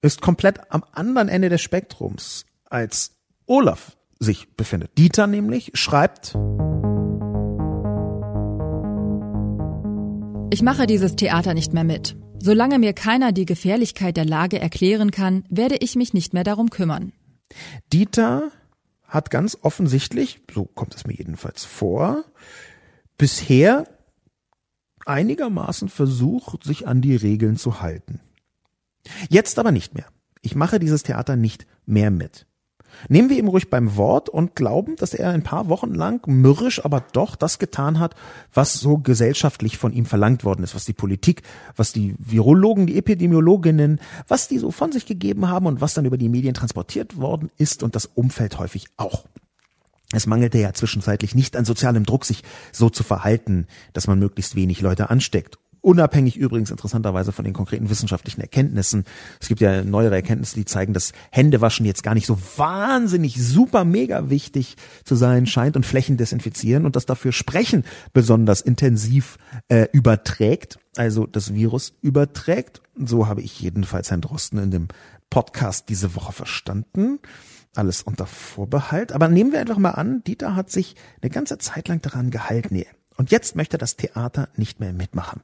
ist 0.02 0.22
komplett 0.22 0.72
am 0.72 0.84
anderen 0.92 1.30
Ende 1.30 1.50
des 1.50 1.62
Spektrums, 1.62 2.46
als 2.66 3.18
Olaf 3.48 3.98
sich 4.20 4.56
befindet. 4.56 4.98
Dieter 4.98 5.28
nämlich 5.28 5.72
schreibt, 5.74 6.36
Ich 10.52 10.62
mache 10.62 10.86
dieses 10.88 11.16
Theater 11.16 11.54
nicht 11.54 11.74
mehr 11.74 11.84
mit. 11.84 12.16
Solange 12.40 12.80
mir 12.80 12.94
keiner 12.94 13.32
die 13.32 13.46
Gefährlichkeit 13.46 14.16
der 14.16 14.26
Lage 14.26 14.60
erklären 14.60 15.12
kann, 15.12 15.44
werde 15.50 15.76
ich 15.78 15.96
mich 15.96 16.14
nicht 16.14 16.34
mehr 16.34 16.44
darum 16.44 16.70
kümmern. 16.70 17.12
Dieter 17.92 18.52
hat 19.16 19.32
ganz 19.32 19.58
offensichtlich, 19.62 20.42
so 20.54 20.66
kommt 20.66 20.94
es 20.94 21.08
mir 21.08 21.14
jedenfalls 21.16 21.66
vor, 21.66 22.24
bisher 23.18 23.88
einigermaßen 25.06 25.90
versucht, 25.90 26.64
sich 26.64 26.88
an 26.88 27.02
die 27.02 27.16
Regeln 27.16 27.58
zu 27.58 27.82
halten. 27.82 28.20
Jetzt 29.30 29.58
aber 29.58 29.72
nicht 29.72 29.96
mehr. 29.96 30.08
Ich 30.42 30.56
mache 30.56 30.80
dieses 30.80 31.04
Theater 31.04 31.36
nicht 31.36 31.66
mehr 31.86 32.12
mit. 32.12 32.46
Nehmen 33.10 33.30
wir 33.30 33.38
ihm 33.38 33.48
ruhig 33.48 33.70
beim 33.70 33.96
Wort 33.96 34.30
und 34.30 34.56
glauben, 34.56 34.96
dass 34.96 35.14
er 35.14 35.32
ein 35.32 35.44
paar 35.44 35.70
Wochen 35.70 35.94
lang 35.94 36.26
mürrisch, 36.28 36.84
aber 36.84 37.04
doch 37.14 37.36
das 37.36 37.60
getan 37.60 38.00
hat, 38.00 38.16
was 38.54 38.74
so 38.74 38.98
gesellschaftlich 38.98 39.78
von 39.78 39.94
ihm 39.94 40.06
verlangt 40.06 40.44
worden 40.44 40.64
ist, 40.64 40.76
was 40.76 40.86
die 40.86 40.94
Politik, 40.94 41.44
was 41.76 41.92
die 41.92 42.16
Virologen, 42.20 42.88
die 42.88 42.98
Epidemiologinnen, 42.98 44.00
was 44.28 44.48
die 44.48 44.58
so 44.58 44.72
von 44.72 44.92
sich 44.92 45.06
gegeben 45.06 45.50
haben 45.50 45.66
und 45.66 45.82
was 45.82 45.94
dann 45.94 46.06
über 46.06 46.18
die 46.18 46.30
Medien 46.30 46.54
transportiert 46.54 47.18
worden 47.18 47.50
ist 47.58 47.84
und 47.84 47.96
das 47.96 48.06
Umfeld 48.06 48.60
häufig 48.60 48.88
auch. 48.98 49.26
Es 50.14 50.28
mangelte 50.28 50.60
ja 50.60 50.74
zwischenzeitlich 50.74 51.36
nicht 51.36 51.58
an 51.58 51.66
sozialem 51.66 52.06
Druck, 52.06 52.26
sich 52.26 52.44
so 52.72 52.90
zu 52.90 53.04
verhalten, 53.04 53.68
dass 53.94 54.08
man 54.08 54.20
möglichst 54.20 54.56
wenig 54.56 54.82
Leute 54.82 55.10
ansteckt 55.10 55.58
Unabhängig 55.86 56.36
übrigens 56.36 56.72
interessanterweise 56.72 57.32
von 57.32 57.46
den 57.46 57.54
konkreten 57.54 57.92
wissenschaftlichen 57.92 58.42
Erkenntnissen. 58.42 59.04
Es 59.40 59.48
gibt 59.48 59.62
ja 59.62 59.84
neuere 59.84 60.16
Erkenntnisse, 60.16 60.56
die 60.56 60.66
zeigen, 60.66 60.94
dass 60.94 61.14
Händewaschen 61.30 61.86
jetzt 61.86 62.02
gar 62.02 62.16
nicht 62.16 62.26
so 62.26 62.40
wahnsinnig 62.58 63.40
super 63.40 63.86
mega 63.86 64.32
wichtig 64.32 64.78
zu 65.04 65.14
sein 65.14 65.46
scheint 65.46 65.76
und 65.76 65.86
Flächen 65.86 66.18
desinfizieren 66.18 66.88
und 66.88 66.96
dass 66.96 67.06
dafür 67.06 67.32
Sprechen 67.32 67.84
besonders 68.14 68.62
intensiv 68.62 69.38
äh, 69.68 69.86
überträgt, 69.92 70.80
also 70.98 71.28
das 71.28 71.54
Virus 71.54 71.94
überträgt. 72.02 72.82
So 72.96 73.28
habe 73.28 73.44
ich 73.44 73.62
jedenfalls 73.62 74.10
Herrn 74.10 74.22
Drosten 74.22 74.58
in 74.58 74.72
dem 74.72 74.88
Podcast 75.30 75.88
diese 75.90 76.16
Woche 76.16 76.34
verstanden. 76.34 77.20
Alles 77.76 78.02
unter 78.02 78.26
Vorbehalt. 78.26 79.12
Aber 79.12 79.28
nehmen 79.28 79.52
wir 79.52 79.60
einfach 79.60 79.78
mal 79.78 79.92
an, 79.92 80.24
Dieter 80.24 80.56
hat 80.56 80.72
sich 80.72 80.96
eine 81.22 81.30
ganze 81.30 81.60
Zeit 81.60 81.90
lang 81.90 82.02
daran 82.02 82.32
gehalten. 82.32 82.82
Und 83.18 83.30
jetzt 83.30 83.56
möchte 83.56 83.78
das 83.78 83.98
Theater 83.98 84.50
nicht 84.56 84.80
mehr 84.80 84.92
mitmachen 84.92 85.42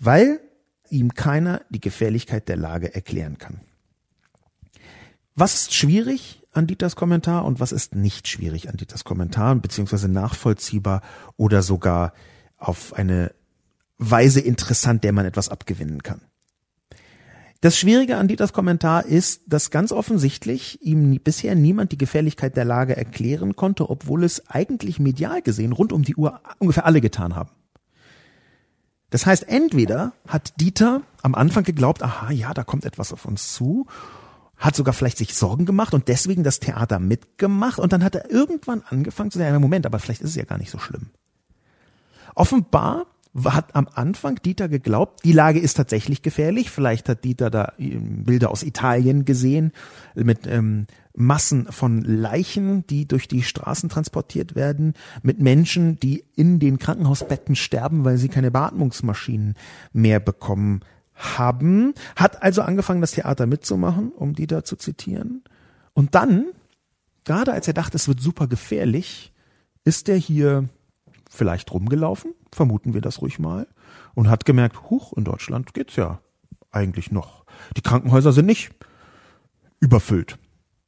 weil 0.00 0.40
ihm 0.88 1.14
keiner 1.14 1.60
die 1.70 1.80
Gefährlichkeit 1.80 2.48
der 2.48 2.56
Lage 2.56 2.92
erklären 2.94 3.38
kann. 3.38 3.60
Was 5.36 5.54
ist 5.54 5.74
schwierig 5.74 6.42
an 6.52 6.66
Dieters 6.66 6.96
Kommentar 6.96 7.44
und 7.44 7.60
was 7.60 7.70
ist 7.70 7.94
nicht 7.94 8.26
schwierig 8.26 8.68
an 8.68 8.76
Dieters 8.76 9.04
Kommentar, 9.04 9.54
beziehungsweise 9.54 10.08
nachvollziehbar 10.08 11.02
oder 11.36 11.62
sogar 11.62 12.12
auf 12.56 12.94
eine 12.94 13.32
Weise 13.98 14.40
interessant, 14.40 15.04
der 15.04 15.12
man 15.12 15.26
etwas 15.26 15.48
abgewinnen 15.48 16.02
kann? 16.02 16.22
Das 17.60 17.78
Schwierige 17.78 18.16
an 18.16 18.26
Dieters 18.26 18.54
Kommentar 18.54 19.04
ist, 19.04 19.42
dass 19.46 19.70
ganz 19.70 19.92
offensichtlich 19.92 20.82
ihm 20.82 21.20
bisher 21.22 21.54
niemand 21.54 21.92
die 21.92 21.98
Gefährlichkeit 21.98 22.56
der 22.56 22.64
Lage 22.64 22.96
erklären 22.96 23.54
konnte, 23.54 23.90
obwohl 23.90 24.24
es 24.24 24.48
eigentlich 24.48 24.98
medial 24.98 25.42
gesehen 25.42 25.72
rund 25.72 25.92
um 25.92 26.02
die 26.02 26.16
Uhr 26.16 26.40
ungefähr 26.58 26.86
alle 26.86 27.02
getan 27.02 27.36
haben. 27.36 27.50
Das 29.10 29.26
heißt, 29.26 29.48
entweder 29.48 30.12
hat 30.26 30.60
Dieter 30.60 31.02
am 31.22 31.34
Anfang 31.34 31.64
geglaubt, 31.64 32.02
aha, 32.02 32.30
ja, 32.30 32.54
da 32.54 32.64
kommt 32.64 32.84
etwas 32.84 33.12
auf 33.12 33.24
uns 33.24 33.52
zu, 33.52 33.86
hat 34.56 34.76
sogar 34.76 34.94
vielleicht 34.94 35.18
sich 35.18 35.34
Sorgen 35.34 35.66
gemacht 35.66 35.94
und 35.94 36.08
deswegen 36.08 36.44
das 36.44 36.60
Theater 36.60 36.98
mitgemacht 36.98 37.78
und 37.78 37.92
dann 37.92 38.04
hat 38.04 38.14
er 38.14 38.30
irgendwann 38.30 38.82
angefangen 38.88 39.30
zu 39.30 39.38
sagen, 39.38 39.60
Moment, 39.60 39.86
aber 39.86 39.98
vielleicht 39.98 40.22
ist 40.22 40.30
es 40.30 40.36
ja 40.36 40.44
gar 40.44 40.58
nicht 40.58 40.70
so 40.70 40.78
schlimm. 40.78 41.10
Offenbar 42.34 43.06
hat 43.44 43.76
am 43.76 43.88
Anfang 43.92 44.36
Dieter 44.42 44.68
geglaubt, 44.68 45.24
die 45.24 45.32
Lage 45.32 45.60
ist 45.60 45.74
tatsächlich 45.74 46.22
gefährlich. 46.22 46.70
Vielleicht 46.70 47.08
hat 47.08 47.24
Dieter 47.24 47.50
da 47.50 47.72
ähm, 47.78 48.24
Bilder 48.24 48.50
aus 48.50 48.62
Italien 48.62 49.24
gesehen 49.24 49.72
mit 50.14 50.46
ähm, 50.46 50.86
Massen 51.14 51.66
von 51.70 52.02
Leichen, 52.02 52.86
die 52.86 53.06
durch 53.06 53.28
die 53.28 53.42
Straßen 53.42 53.88
transportiert 53.88 54.54
werden, 54.54 54.94
mit 55.22 55.40
Menschen, 55.40 55.98
die 56.00 56.24
in 56.34 56.58
den 56.58 56.78
Krankenhausbetten 56.78 57.56
sterben, 57.56 58.04
weil 58.04 58.16
sie 58.16 58.28
keine 58.28 58.50
Beatmungsmaschinen 58.50 59.54
mehr 59.92 60.20
bekommen 60.20 60.80
haben. 61.14 61.94
Hat 62.16 62.42
also 62.42 62.62
angefangen, 62.62 63.00
das 63.00 63.12
Theater 63.12 63.46
mitzumachen, 63.46 64.10
um 64.12 64.34
Dieter 64.34 64.64
zu 64.64 64.76
zitieren. 64.76 65.44
Und 65.92 66.14
dann 66.14 66.46
gerade 67.24 67.52
als 67.52 67.68
er 67.68 67.74
dachte, 67.74 67.96
es 67.96 68.08
wird 68.08 68.20
super 68.20 68.46
gefährlich, 68.46 69.32
ist 69.84 70.08
er 70.08 70.16
hier 70.16 70.68
vielleicht 71.30 71.72
rumgelaufen, 71.72 72.34
vermuten 72.52 72.92
wir 72.92 73.00
das 73.00 73.22
ruhig 73.22 73.38
mal, 73.38 73.66
und 74.14 74.28
hat 74.28 74.44
gemerkt, 74.44 74.90
huch, 74.90 75.14
in 75.14 75.24
Deutschland 75.24 75.72
geht's 75.72 75.96
ja 75.96 76.20
eigentlich 76.70 77.10
noch. 77.10 77.44
Die 77.76 77.82
Krankenhäuser 77.82 78.32
sind 78.32 78.46
nicht 78.46 78.70
überfüllt. 79.78 80.38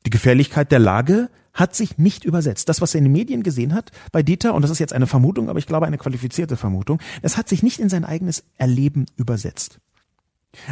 Die 0.04 0.10
Gefährlichkeit 0.10 0.72
der 0.72 0.80
Lage 0.80 1.30
hat 1.54 1.74
sich 1.74 1.98
nicht 1.98 2.24
übersetzt. 2.24 2.68
Das, 2.68 2.80
was 2.80 2.94
er 2.94 2.98
in 2.98 3.04
den 3.04 3.12
Medien 3.12 3.42
gesehen 3.42 3.72
hat 3.72 3.92
bei 4.10 4.22
Dieter, 4.22 4.54
und 4.54 4.62
das 4.62 4.70
ist 4.70 4.78
jetzt 4.78 4.92
eine 4.92 5.06
Vermutung, 5.06 5.48
aber 5.48 5.58
ich 5.58 5.66
glaube 5.66 5.86
eine 5.86 5.98
qualifizierte 5.98 6.56
Vermutung, 6.56 7.00
es 7.22 7.36
hat 7.36 7.48
sich 7.48 7.62
nicht 7.62 7.78
in 7.78 7.88
sein 7.88 8.04
eigenes 8.04 8.44
Erleben 8.56 9.06
übersetzt. 9.16 9.78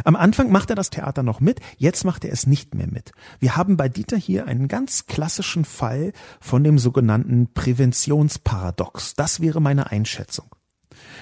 Am 0.03 0.15
Anfang 0.15 0.51
macht 0.51 0.69
er 0.69 0.75
das 0.75 0.89
Theater 0.89 1.23
noch 1.23 1.39
mit, 1.39 1.59
jetzt 1.77 2.05
macht 2.05 2.23
er 2.23 2.31
es 2.31 2.45
nicht 2.45 2.75
mehr 2.75 2.87
mit. 2.87 3.11
Wir 3.39 3.55
haben 3.55 3.77
bei 3.77 3.89
Dieter 3.89 4.17
hier 4.17 4.45
einen 4.45 4.67
ganz 4.67 5.07
klassischen 5.07 5.65
Fall 5.65 6.13
von 6.39 6.63
dem 6.63 6.77
sogenannten 6.77 7.51
Präventionsparadox. 7.53 9.15
Das 9.15 9.41
wäre 9.41 9.59
meine 9.59 9.91
Einschätzung. 9.91 10.45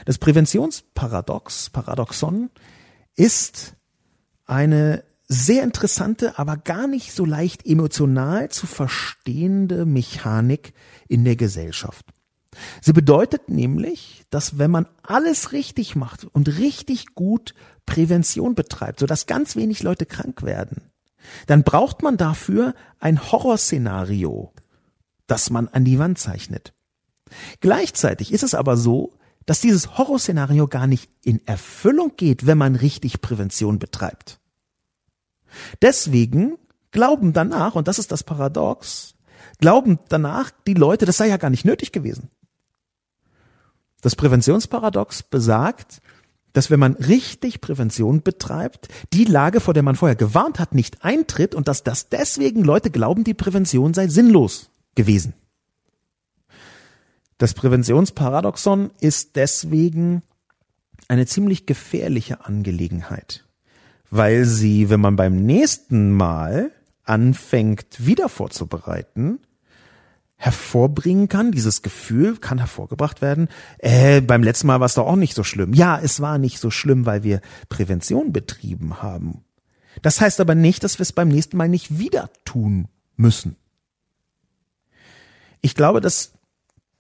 Das 0.06 0.18
Präventionsparadox, 0.18 1.70
Paradoxon, 1.70 2.50
ist 3.16 3.76
eine 4.46 5.04
sehr 5.28 5.64
interessante, 5.64 6.40
aber 6.40 6.58
gar 6.58 6.88
nicht 6.88 7.14
so 7.14 7.24
leicht 7.24 7.66
emotional 7.66 8.50
zu 8.50 8.66
verstehende 8.66 9.86
Mechanik 9.86 10.74
in 11.08 11.24
der 11.24 11.36
Gesellschaft. 11.36 12.06
Sie 12.82 12.94
bedeutet 12.94 13.48
nämlich, 13.48 14.24
dass 14.32 14.58
wenn 14.58 14.72
man 14.72 14.88
alles 15.04 15.52
richtig 15.52 15.96
macht 15.96 16.26
und 16.26 16.58
richtig 16.58 17.14
gut 17.14 17.54
Prävention 17.90 18.54
betreibt, 18.54 19.00
sodass 19.00 19.26
ganz 19.26 19.56
wenig 19.56 19.82
Leute 19.82 20.06
krank 20.06 20.44
werden, 20.44 20.92
dann 21.48 21.64
braucht 21.64 22.04
man 22.04 22.18
dafür 22.18 22.76
ein 23.00 23.32
Horrorszenario, 23.32 24.54
das 25.26 25.50
man 25.50 25.68
an 25.70 25.86
die 25.86 25.98
Wand 25.98 26.20
zeichnet. 26.20 26.74
Gleichzeitig 27.62 28.32
ist 28.32 28.44
es 28.44 28.54
aber 28.54 28.78
so, 28.78 29.14
dass 29.48 29.60
dieses 29.60 29.98
Horrorszenario 29.98 30.68
gar 30.68 30.86
nicht 30.86 31.10
in 31.24 31.46
Erfüllung 31.48 32.14
geht, 32.16 32.46
wenn 32.46 32.60
man 32.60 32.76
richtig 32.76 33.22
Prävention 33.22 33.80
betreibt. 33.80 34.40
Deswegen 35.82 36.60
glauben 36.92 37.34
danach, 37.34 37.74
und 37.74 37.88
das 37.88 37.98
ist 37.98 38.12
das 38.12 38.24
Paradox, 38.24 39.16
glauben 39.58 39.98
danach 40.10 40.52
die 40.68 40.76
Leute, 40.76 41.08
das 41.08 41.18
sei 41.18 41.28
ja 41.28 41.38
gar 41.38 41.50
nicht 41.50 41.66
nötig 41.66 41.92
gewesen. 41.92 42.30
Das 44.02 44.16
Präventionsparadox 44.16 45.24
besagt, 45.24 46.02
dass 46.54 46.70
wenn 46.70 46.80
man 46.80 46.94
richtig 46.94 47.62
Prävention 47.62 48.22
betreibt, 48.22 48.88
die 49.14 49.26
Lage, 49.26 49.60
vor 49.60 49.74
der 49.74 49.84
man 49.84 49.96
vorher 49.96 50.16
gewarnt 50.16 50.60
hat, 50.60 50.74
nicht 50.76 51.04
eintritt 51.04 51.56
und 51.56 51.68
dass 51.68 51.84
das 51.84 52.10
deswegen 52.10 52.64
Leute 52.64 52.90
glauben, 52.92 53.24
die 53.24 53.34
Prävention 53.34 53.94
sei 53.94 54.08
sinnlos 54.08 54.70
gewesen. 54.96 55.34
Das 57.38 57.54
Präventionsparadoxon 57.54 58.92
ist 59.00 59.36
deswegen 59.36 60.24
eine 61.08 61.26
ziemlich 61.26 61.66
gefährliche 61.66 62.46
Angelegenheit 62.46 63.46
weil 64.12 64.46
sie, 64.46 64.90
wenn 64.90 65.00
man 65.00 65.16
beim 65.16 65.36
nächsten 65.36 66.12
Mal 66.12 66.72
anfängt, 67.04 68.06
wieder 68.06 68.30
vorzubereiten, 68.30 69.40
hervorbringen 70.42 71.28
kann, 71.28 71.52
dieses 71.52 71.82
Gefühl 71.82 72.38
kann 72.38 72.60
hervorgebracht 72.60 73.22
werden, 73.22 73.50
äh, 73.78 74.22
beim 74.22 74.42
letzten 74.42 74.68
Mal 74.68 74.80
war 74.80 74.86
es 74.86 74.94
doch 74.94 75.06
auch 75.06 75.18
nicht 75.18 75.36
so 75.36 75.44
schlimm. 75.44 75.74
Ja, 75.74 76.00
es 76.02 76.22
war 76.22 76.38
nicht 76.38 76.60
so 76.60 76.72
schlimm, 76.72 77.06
weil 77.06 77.24
wir 77.24 77.42
Prävention 77.68 78.32
betrieben 78.32 79.02
haben. 79.02 79.44
Das 80.02 80.22
heißt 80.22 80.40
aber 80.40 80.56
nicht, 80.56 80.86
dass 80.86 80.98
wir 80.98 81.02
es 81.04 81.12
beim 81.12 81.28
nächsten 81.28 81.58
Mal 81.58 81.68
nicht 81.68 82.00
wieder 82.00 82.30
tun 82.46 82.88
müssen. 83.18 83.58
Ich 85.60 85.76
glaube, 85.76 86.00
dass 86.00 86.32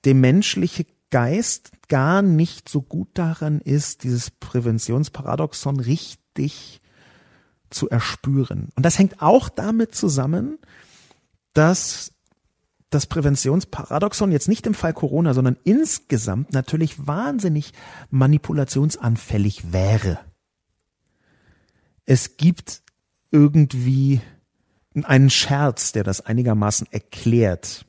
der 0.03 0.15
menschliche 0.15 0.85
Geist 1.09 1.71
gar 1.87 2.21
nicht 2.21 2.67
so 2.67 2.81
gut 2.81 3.07
daran 3.13 3.61
ist, 3.61 4.03
dieses 4.03 4.31
Präventionsparadoxon 4.31 5.79
richtig 5.79 6.81
zu 7.69 7.89
erspüren. 7.89 8.67
Und 8.75 8.85
das 8.85 8.99
hängt 8.99 9.21
auch 9.21 9.47
damit 9.47 9.95
zusammen, 9.95 10.57
dass 11.53 12.11
das 12.89 13.05
Präventionsparadoxon 13.05 14.31
jetzt 14.31 14.47
nicht 14.47 14.65
im 14.65 14.73
Fall 14.73 14.93
Corona, 14.93 15.33
sondern 15.33 15.57
insgesamt 15.63 16.53
natürlich 16.53 17.05
wahnsinnig 17.07 17.73
manipulationsanfällig 18.09 19.71
wäre. 19.71 20.19
Es 22.05 22.37
gibt 22.37 22.81
irgendwie 23.31 24.21
einen 25.03 25.29
Scherz, 25.29 25.91
der 25.91 26.03
das 26.03 26.21
einigermaßen 26.21 26.87
erklärt. 26.91 27.85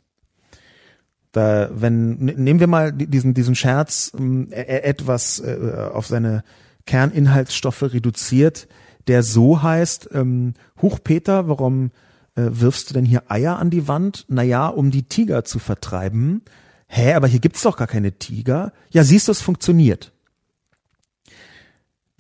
Da, 1.32 1.70
wenn, 1.72 2.16
nehmen 2.16 2.61
wir 2.61 2.66
mal 2.66 2.92
diesen, 2.92 3.34
diesen 3.34 3.55
Scherz 3.55 4.12
äh, 4.51 4.80
etwas 4.82 5.40
äh, 5.40 5.88
auf 5.92 6.07
seine 6.07 6.44
Kerninhaltsstoffe 6.86 7.82
reduziert, 7.82 8.68
der 9.07 9.22
so 9.22 9.62
heißt, 9.62 10.11
ähm, 10.12 10.55
Huch 10.82 10.98
Peter, 11.03 11.48
warum 11.48 11.92
äh, 12.35 12.43
wirfst 12.51 12.91
du 12.91 12.95
denn 12.95 13.05
hier 13.05 13.31
Eier 13.31 13.59
an 13.59 13.70
die 13.70 13.89
Wand? 13.89 14.24
Naja, 14.28 14.68
um 14.68 14.91
die 14.91 15.05
Tiger 15.05 15.45
zu 15.45 15.59
vertreiben. 15.59 16.43
Hä, 16.87 17.14
aber 17.14 17.28
hier 17.28 17.41
gibt's 17.41 17.62
doch 17.62 17.76
gar 17.76 17.87
keine 17.87 18.12
Tiger. 18.12 18.72
Ja, 18.91 19.05
siehst 19.05 19.28
du, 19.28 19.33
es 19.33 19.41
funktioniert. 19.41 20.12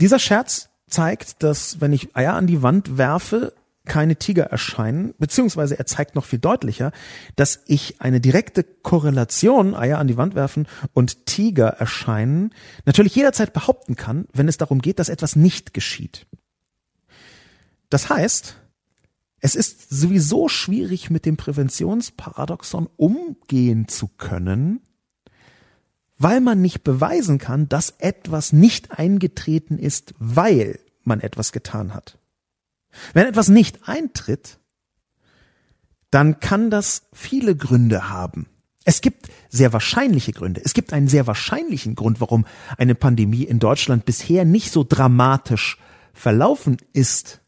Dieser 0.00 0.18
Scherz 0.18 0.70
zeigt, 0.88 1.42
dass 1.42 1.80
wenn 1.80 1.92
ich 1.92 2.16
Eier 2.16 2.34
an 2.34 2.46
die 2.46 2.62
Wand 2.62 2.96
werfe, 2.96 3.52
keine 3.84 4.16
Tiger 4.16 4.44
erscheinen, 4.44 5.14
beziehungsweise 5.18 5.78
er 5.78 5.86
zeigt 5.86 6.14
noch 6.14 6.24
viel 6.24 6.38
deutlicher, 6.38 6.92
dass 7.34 7.60
ich 7.66 8.00
eine 8.00 8.20
direkte 8.20 8.62
Korrelation, 8.62 9.74
Eier 9.74 9.98
an 9.98 10.06
die 10.06 10.16
Wand 10.16 10.34
werfen 10.34 10.68
und 10.92 11.26
Tiger 11.26 11.68
erscheinen, 11.68 12.54
natürlich 12.84 13.14
jederzeit 13.16 13.52
behaupten 13.52 13.96
kann, 13.96 14.26
wenn 14.32 14.48
es 14.48 14.58
darum 14.58 14.80
geht, 14.80 14.98
dass 14.98 15.08
etwas 15.08 15.34
nicht 15.34 15.74
geschieht. 15.74 16.26
Das 17.88 18.08
heißt, 18.08 18.59
es 19.40 19.54
ist 19.54 19.88
sowieso 19.90 20.48
schwierig, 20.48 21.10
mit 21.10 21.24
dem 21.24 21.36
Präventionsparadoxon 21.36 22.88
umgehen 22.96 23.88
zu 23.88 24.08
können, 24.08 24.80
weil 26.18 26.40
man 26.40 26.60
nicht 26.60 26.84
beweisen 26.84 27.38
kann, 27.38 27.68
dass 27.68 27.94
etwas 27.98 28.52
nicht 28.52 28.98
eingetreten 28.98 29.78
ist, 29.78 30.14
weil 30.18 30.78
man 31.02 31.20
etwas 31.20 31.52
getan 31.52 31.94
hat. 31.94 32.18
Wenn 33.14 33.26
etwas 33.26 33.48
nicht 33.48 33.88
eintritt, 33.88 34.58
dann 36.10 36.40
kann 36.40 36.70
das 36.70 37.04
viele 37.12 37.56
Gründe 37.56 38.10
haben. 38.10 38.46
Es 38.84 39.00
gibt 39.00 39.28
sehr 39.48 39.72
wahrscheinliche 39.72 40.32
Gründe. 40.32 40.60
Es 40.64 40.74
gibt 40.74 40.92
einen 40.92 41.08
sehr 41.08 41.26
wahrscheinlichen 41.26 41.94
Grund, 41.94 42.20
warum 42.20 42.46
eine 42.76 42.94
Pandemie 42.94 43.44
in 43.44 43.58
Deutschland 43.58 44.04
bisher 44.04 44.44
nicht 44.44 44.72
so 44.72 44.84
dramatisch 44.86 45.78
verlaufen 46.12 46.78
ist, 46.92 47.40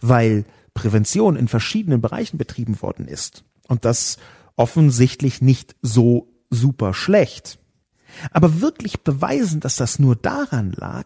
weil 0.00 0.44
Prävention 0.80 1.36
in 1.36 1.46
verschiedenen 1.46 2.00
Bereichen 2.00 2.38
betrieben 2.38 2.80
worden 2.80 3.06
ist. 3.06 3.44
Und 3.68 3.84
das 3.84 4.16
offensichtlich 4.56 5.42
nicht 5.42 5.76
so 5.82 6.32
super 6.48 6.94
schlecht. 6.94 7.58
Aber 8.30 8.62
wirklich 8.62 9.02
beweisen, 9.02 9.60
dass 9.60 9.76
das 9.76 9.98
nur 9.98 10.16
daran 10.16 10.72
lag, 10.72 11.04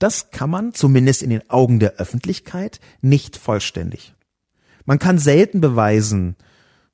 das 0.00 0.30
kann 0.30 0.50
man, 0.50 0.74
zumindest 0.74 1.22
in 1.22 1.30
den 1.30 1.48
Augen 1.50 1.78
der 1.78 1.94
Öffentlichkeit, 1.94 2.80
nicht 3.00 3.36
vollständig. 3.36 4.14
Man 4.84 4.98
kann 4.98 5.18
selten 5.18 5.60
beweisen, 5.60 6.34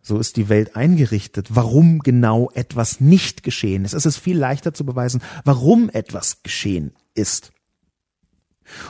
so 0.03 0.19
ist 0.19 0.37
die 0.37 0.51
Welt 0.51 0.77
eingerichtet, 0.77 1.49
warum 1.51 2.01
genau 2.01 2.51
etwas 2.53 3.01
nicht 3.01 3.43
geschehen 3.43 3.87
ist. 3.87 3.95
Es 3.95 4.07
ist 4.07 4.19
viel 4.19 4.37
leichter 4.37 4.75
zu 4.75 4.85
beweisen, 4.85 5.23
warum 5.45 5.89
etwas 5.89 6.43
geschehen 6.43 6.93
ist. 7.15 7.53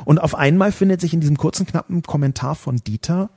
Und 0.05 0.19
auf 0.19 0.35
einmal 0.35 0.73
findet 0.73 1.01
sich 1.01 1.15
in 1.15 1.21
diesem 1.21 1.37
kurzen, 1.37 1.67
knappen 1.67 2.03
Kommentar 2.03 2.55
von 2.55 2.77
Dieter 2.77 3.31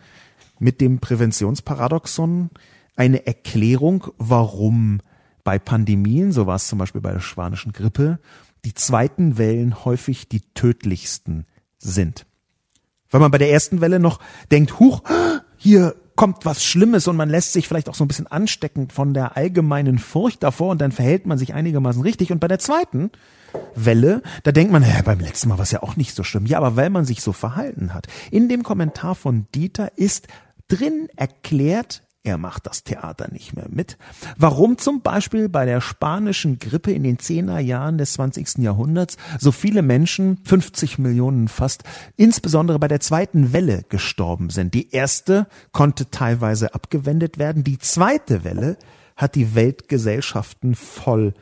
mit 0.60 0.82
dem 0.82 1.00
Präventionsparadoxon 1.00 2.50
eine 2.96 3.26
Erklärung, 3.26 4.08
warum 4.18 5.00
bei 5.44 5.58
Pandemien, 5.58 6.32
so 6.32 6.48
war 6.48 6.58
es 6.58 6.68
zum 6.68 6.80
Beispiel 6.80 7.02
bei 7.02 7.14
der 7.14 7.22
spanischen 7.22 7.72
Grippe, 7.72 8.20
die 8.66 8.74
zweiten 8.74 9.38
Wellen 9.38 9.86
häufig 9.86 10.28
die 10.28 10.42
tödlichsten 10.54 11.46
sind. 11.78 12.26
Weil 13.10 13.22
man 13.22 13.32
bei 13.32 13.38
der 13.38 13.52
ersten 13.52 13.82
Welle 13.82 14.00
noch 14.00 14.20
denkt, 14.52 14.80
huch, 14.80 15.02
hier 15.58 15.96
kommt 16.20 16.46
was 16.46 16.66
Schlimmes 16.66 17.08
und 17.08 17.16
man 17.16 17.30
lässt 17.30 17.54
sich 17.54 17.66
vielleicht 17.66 17.88
auch 17.88 17.96
so 17.96 18.04
ein 18.04 18.10
bisschen 18.10 18.28
anstecken 18.28 18.90
von 18.90 19.14
der 19.14 19.38
allgemeinen 19.38 20.00
Furcht 20.00 20.44
davor 20.44 20.72
und 20.72 20.82
dann 20.82 20.92
verhält 20.92 21.26
man 21.26 21.38
sich 21.38 21.54
einigermaßen 21.54 22.02
richtig. 22.02 22.34
Und 22.34 22.40
bei 22.42 22.50
der 22.50 22.60
zweiten 22.60 23.10
Welle, 23.74 24.22
da 24.44 24.52
denkt 24.52 24.74
man, 24.74 24.84
ja, 24.84 25.02
beim 25.02 25.22
letzten 25.22 25.48
Mal 25.48 25.58
war 25.58 25.64
es 25.64 25.72
ja 25.72 25.82
auch 25.82 25.96
nicht 25.96 26.14
so 26.14 26.26
schlimm. 26.26 26.46
Ja, 26.46 26.58
aber 26.58 26.76
weil 26.76 26.90
man 26.90 27.06
sich 27.06 27.22
so 27.22 27.32
verhalten 27.32 27.94
hat. 27.94 28.08
In 28.32 28.50
dem 28.50 28.64
Kommentar 28.64 29.16
von 29.16 29.48
Dieter 29.56 29.98
ist 29.98 30.28
drin 30.68 31.08
erklärt, 31.16 32.04
er 32.30 32.38
macht 32.38 32.66
das 32.66 32.84
Theater 32.84 33.32
nicht 33.32 33.56
mehr 33.56 33.68
mit. 33.70 33.98
Warum 34.38 34.78
zum 34.78 35.02
Beispiel 35.02 35.50
bei 35.50 35.66
der 35.66 35.82
spanischen 35.82 36.60
Grippe 36.60 36.92
in 36.92 37.04
den 37.04 37.20
Zehnerjahren 37.20 37.98
des 37.98 38.14
20. 38.14 38.60
Jahrhunderts 38.60 39.18
so 39.40 39.52
viele 39.52 39.82
Menschen, 39.82 40.38
50 40.46 41.00
Millionen 41.00 41.48
fast, 41.48 41.84
insbesondere 42.16 42.80
bei 42.80 42.88
der 42.88 43.00
zweiten 43.00 43.52
Welle 43.54 43.84
gestorben 43.90 44.50
sind. 44.50 44.74
Die 44.74 44.92
erste 44.92 45.48
konnte 45.72 46.10
teilweise 46.10 46.74
abgewendet 46.74 47.38
werden. 47.38 47.64
Die 47.64 47.80
zweite 47.80 48.44
Welle 48.44 48.78
hat 49.16 49.36
die 49.36 49.56
Weltgesellschaften 49.56 50.76
voll 50.76 51.34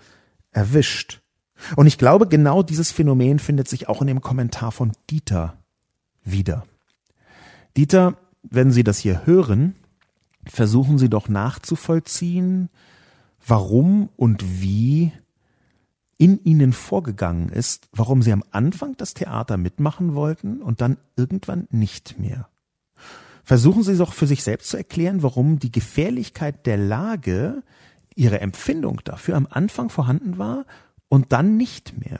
erwischt. 0.51 1.21
Und 1.75 1.88
ich 1.88 1.97
glaube, 1.97 2.27
genau 2.27 2.63
dieses 2.63 2.91
Phänomen 2.91 3.39
findet 3.39 3.67
sich 3.67 3.89
auch 3.89 4.01
in 4.01 4.07
dem 4.07 4.21
Kommentar 4.21 4.71
von 4.71 4.93
Dieter 5.09 5.57
wieder. 6.23 6.65
Dieter, 7.75 8.17
wenn 8.41 8.71
Sie 8.71 8.83
das 8.83 8.99
hier 8.99 9.25
hören, 9.25 9.75
versuchen 10.50 10.98
Sie 10.98 11.10
doch 11.10 11.30
nachzuvollziehen, 11.30 12.70
warum 13.45 14.10
und 14.16 14.62
wie 14.62 15.12
in 16.18 16.43
Ihnen 16.43 16.74
vorgegangen 16.74 17.50
ist, 17.50 17.89
warum 17.91 18.22
Sie 18.22 18.32
am 18.32 18.43
Anfang 18.52 18.98
das 18.98 19.14
Theater 19.14 19.58
mitmachen 19.58 20.16
wollten 20.16 20.62
und 20.62 20.82
dann 20.82 20.98
irgendwann 21.16 21.68
nicht 21.70 22.20
mehr. 22.20 22.50
Versuchen 23.43 23.84
Sie 23.84 23.95
doch 23.95 24.14
für 24.14 24.28
sich 24.28 24.43
selbst 24.43 24.70
zu 24.70 24.78
erklären, 24.78 25.24
warum 25.24 25.60
die 25.60 25.72
Gefährlichkeit 25.72 26.66
der 26.66 26.78
Lage, 26.78 27.64
Ihre 28.16 28.41
Empfindung 28.41 29.00
dafür 29.04 29.36
am 29.36 29.48
Anfang 29.50 29.89
vorhanden 29.89 30.38
war 30.39 30.66
und 31.08 31.32
dann 31.32 31.56
nicht 31.56 31.98
mehr. 32.00 32.20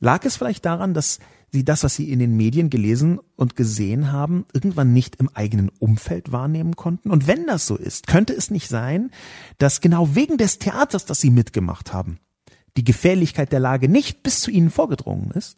Lag 0.00 0.24
es 0.24 0.36
vielleicht 0.36 0.64
daran, 0.64 0.94
dass 0.94 1.18
sie 1.50 1.64
das, 1.64 1.82
was 1.82 1.96
sie 1.96 2.12
in 2.12 2.18
den 2.18 2.36
Medien 2.36 2.70
gelesen 2.70 3.18
und 3.36 3.56
gesehen 3.56 4.12
haben, 4.12 4.44
irgendwann 4.52 4.92
nicht 4.92 5.16
im 5.16 5.28
eigenen 5.34 5.70
Umfeld 5.78 6.30
wahrnehmen 6.30 6.76
konnten? 6.76 7.10
Und 7.10 7.26
wenn 7.26 7.46
das 7.46 7.66
so 7.66 7.76
ist, 7.76 8.06
könnte 8.06 8.34
es 8.34 8.50
nicht 8.50 8.68
sein, 8.68 9.10
dass 9.58 9.80
genau 9.80 10.14
wegen 10.14 10.38
des 10.38 10.58
Theaters, 10.58 11.04
das 11.04 11.20
sie 11.20 11.30
mitgemacht 11.30 11.92
haben, 11.92 12.18
die 12.76 12.84
Gefährlichkeit 12.84 13.52
der 13.52 13.60
Lage 13.60 13.88
nicht 13.88 14.22
bis 14.22 14.40
zu 14.40 14.50
ihnen 14.50 14.70
vorgedrungen 14.70 15.30
ist? 15.32 15.56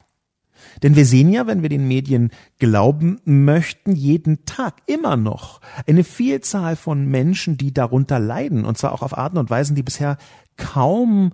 Denn 0.83 0.97
wir 0.97 1.07
sehen 1.07 1.33
ja, 1.33 1.47
wenn 1.47 1.63
wir 1.63 1.69
den 1.69 1.89
Medien 1.89 2.31
glauben 2.59 3.19
möchten, 3.25 3.97
jeden 3.97 4.45
Tag 4.45 4.83
immer 4.87 5.17
noch 5.17 5.61
eine 5.87 6.05
Vielzahl 6.05 6.77
von 6.77 7.07
Menschen, 7.07 7.57
die 7.57 7.73
darunter 7.73 8.19
leiden, 8.19 8.65
und 8.65 8.77
zwar 8.77 8.93
auch 8.93 9.03
auf 9.03 9.17
Arten 9.17 9.39
und 9.39 9.51
Weisen, 9.51 9.75
die 9.75 9.83
bisher 9.83 10.19
kaum 10.57 11.33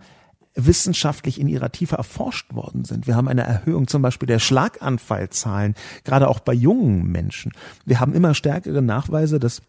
wissenschaftlich 0.57 1.39
in 1.39 1.49
ihrer 1.49 1.71
Tiefe 1.71 1.97
erforscht 1.97 2.55
worden 2.55 2.85
sind. 2.85 3.07
Wir 3.07 3.15
haben 3.15 3.29
eine 3.29 3.43
Erhöhung 3.43 3.87
zum 3.87 4.03
Beispiel 4.03 4.27
der 4.27 4.39
Schlaganfallzahlen, 4.39 5.75
gerade 6.05 6.29
auch 6.29 6.41
bei 6.41 6.55
jungen 6.55 7.11
Menschen. 7.11 7.53
Wir 7.85 8.01
haben 8.01 8.15
immer 8.15 8.35
stärkere 8.35 8.83
Nachweise, 8.83 9.39
dass 9.39 9.63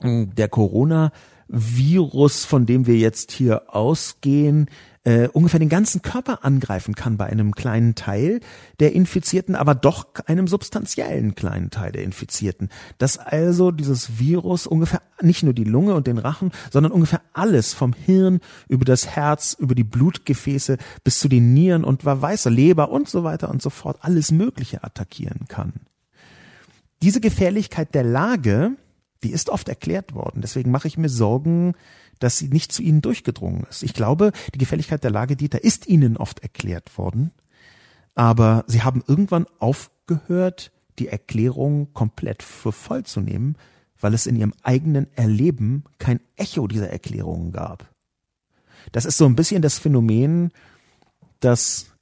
hm, 0.00 0.34
der 0.34 0.48
Corona 0.48 1.12
Virus, 1.48 2.44
von 2.44 2.66
dem 2.66 2.86
wir 2.86 2.96
jetzt 2.96 3.30
hier 3.30 3.74
ausgehen, 3.74 4.68
äh, 5.06 5.28
ungefähr 5.28 5.60
den 5.60 5.68
ganzen 5.68 6.02
Körper 6.02 6.44
angreifen 6.44 6.96
kann 6.96 7.16
bei 7.16 7.26
einem 7.26 7.54
kleinen 7.54 7.94
Teil 7.94 8.40
der 8.80 8.92
Infizierten, 8.92 9.54
aber 9.54 9.76
doch 9.76 10.08
einem 10.26 10.48
substanziellen 10.48 11.36
kleinen 11.36 11.70
Teil 11.70 11.92
der 11.92 12.02
Infizierten. 12.02 12.70
Dass 12.98 13.16
also 13.16 13.70
dieses 13.70 14.18
Virus 14.18 14.66
ungefähr 14.66 15.00
nicht 15.22 15.44
nur 15.44 15.54
die 15.54 15.64
Lunge 15.64 15.94
und 15.94 16.08
den 16.08 16.18
Rachen, 16.18 16.50
sondern 16.72 16.90
ungefähr 16.90 17.22
alles 17.32 17.72
vom 17.72 17.92
Hirn 17.92 18.40
über 18.68 18.84
das 18.84 19.06
Herz, 19.06 19.56
über 19.56 19.76
die 19.76 19.84
Blutgefäße 19.84 20.76
bis 21.04 21.20
zu 21.20 21.28
den 21.28 21.54
Nieren 21.54 21.84
und 21.84 22.04
wer 22.04 22.20
weiß, 22.20 22.46
Leber 22.46 22.90
und 22.90 23.08
so 23.08 23.22
weiter 23.22 23.48
und 23.48 23.62
so 23.62 23.70
fort 23.70 23.98
alles 24.00 24.32
Mögliche 24.32 24.82
attackieren 24.82 25.46
kann. 25.46 25.72
Diese 27.02 27.20
Gefährlichkeit 27.20 27.94
der 27.94 28.02
Lage, 28.02 28.72
die 29.22 29.30
ist 29.30 29.50
oft 29.50 29.68
erklärt 29.68 30.14
worden. 30.14 30.40
Deswegen 30.40 30.72
mache 30.72 30.88
ich 30.88 30.98
mir 30.98 31.08
Sorgen, 31.08 31.74
dass 32.18 32.38
sie 32.38 32.48
nicht 32.48 32.72
zu 32.72 32.82
ihnen 32.82 33.02
durchgedrungen 33.02 33.66
ist. 33.68 33.82
Ich 33.82 33.94
glaube, 33.94 34.32
die 34.54 34.58
Gefälligkeit 34.58 35.04
der 35.04 35.10
Lage, 35.10 35.36
Dieter, 35.36 35.62
ist 35.62 35.86
ihnen 35.86 36.16
oft 36.16 36.40
erklärt 36.40 36.96
worden, 36.98 37.32
aber 38.14 38.64
sie 38.66 38.82
haben 38.82 39.04
irgendwann 39.06 39.46
aufgehört, 39.58 40.72
die 40.98 41.08
Erklärung 41.08 41.92
komplett 41.92 42.42
für 42.42 42.72
voll 42.72 43.04
zu 43.04 43.20
nehmen, 43.20 43.56
weil 44.00 44.14
es 44.14 44.26
in 44.26 44.36
ihrem 44.36 44.54
eigenen 44.62 45.06
Erleben 45.16 45.84
kein 45.98 46.20
Echo 46.36 46.66
dieser 46.66 46.90
Erklärungen 46.90 47.52
gab. 47.52 47.90
Das 48.92 49.04
ist 49.04 49.18
so 49.18 49.26
ein 49.26 49.36
bisschen 49.36 49.62
das 49.62 49.78
Phänomen, 49.78 50.52
dass 51.40 51.95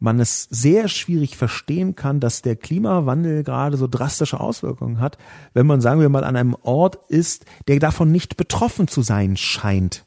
man 0.00 0.18
es 0.18 0.44
sehr 0.44 0.88
schwierig 0.88 1.36
verstehen 1.36 1.94
kann, 1.94 2.20
dass 2.20 2.42
der 2.42 2.56
Klimawandel 2.56 3.44
gerade 3.44 3.76
so 3.76 3.86
drastische 3.86 4.40
Auswirkungen 4.40 4.98
hat, 4.98 5.18
wenn 5.52 5.66
man, 5.66 5.80
sagen 5.80 6.00
wir 6.00 6.08
mal, 6.08 6.24
an 6.24 6.36
einem 6.36 6.56
Ort 6.62 6.98
ist, 7.08 7.44
der 7.68 7.78
davon 7.78 8.10
nicht 8.10 8.36
betroffen 8.36 8.88
zu 8.88 9.02
sein 9.02 9.36
scheint. 9.36 10.06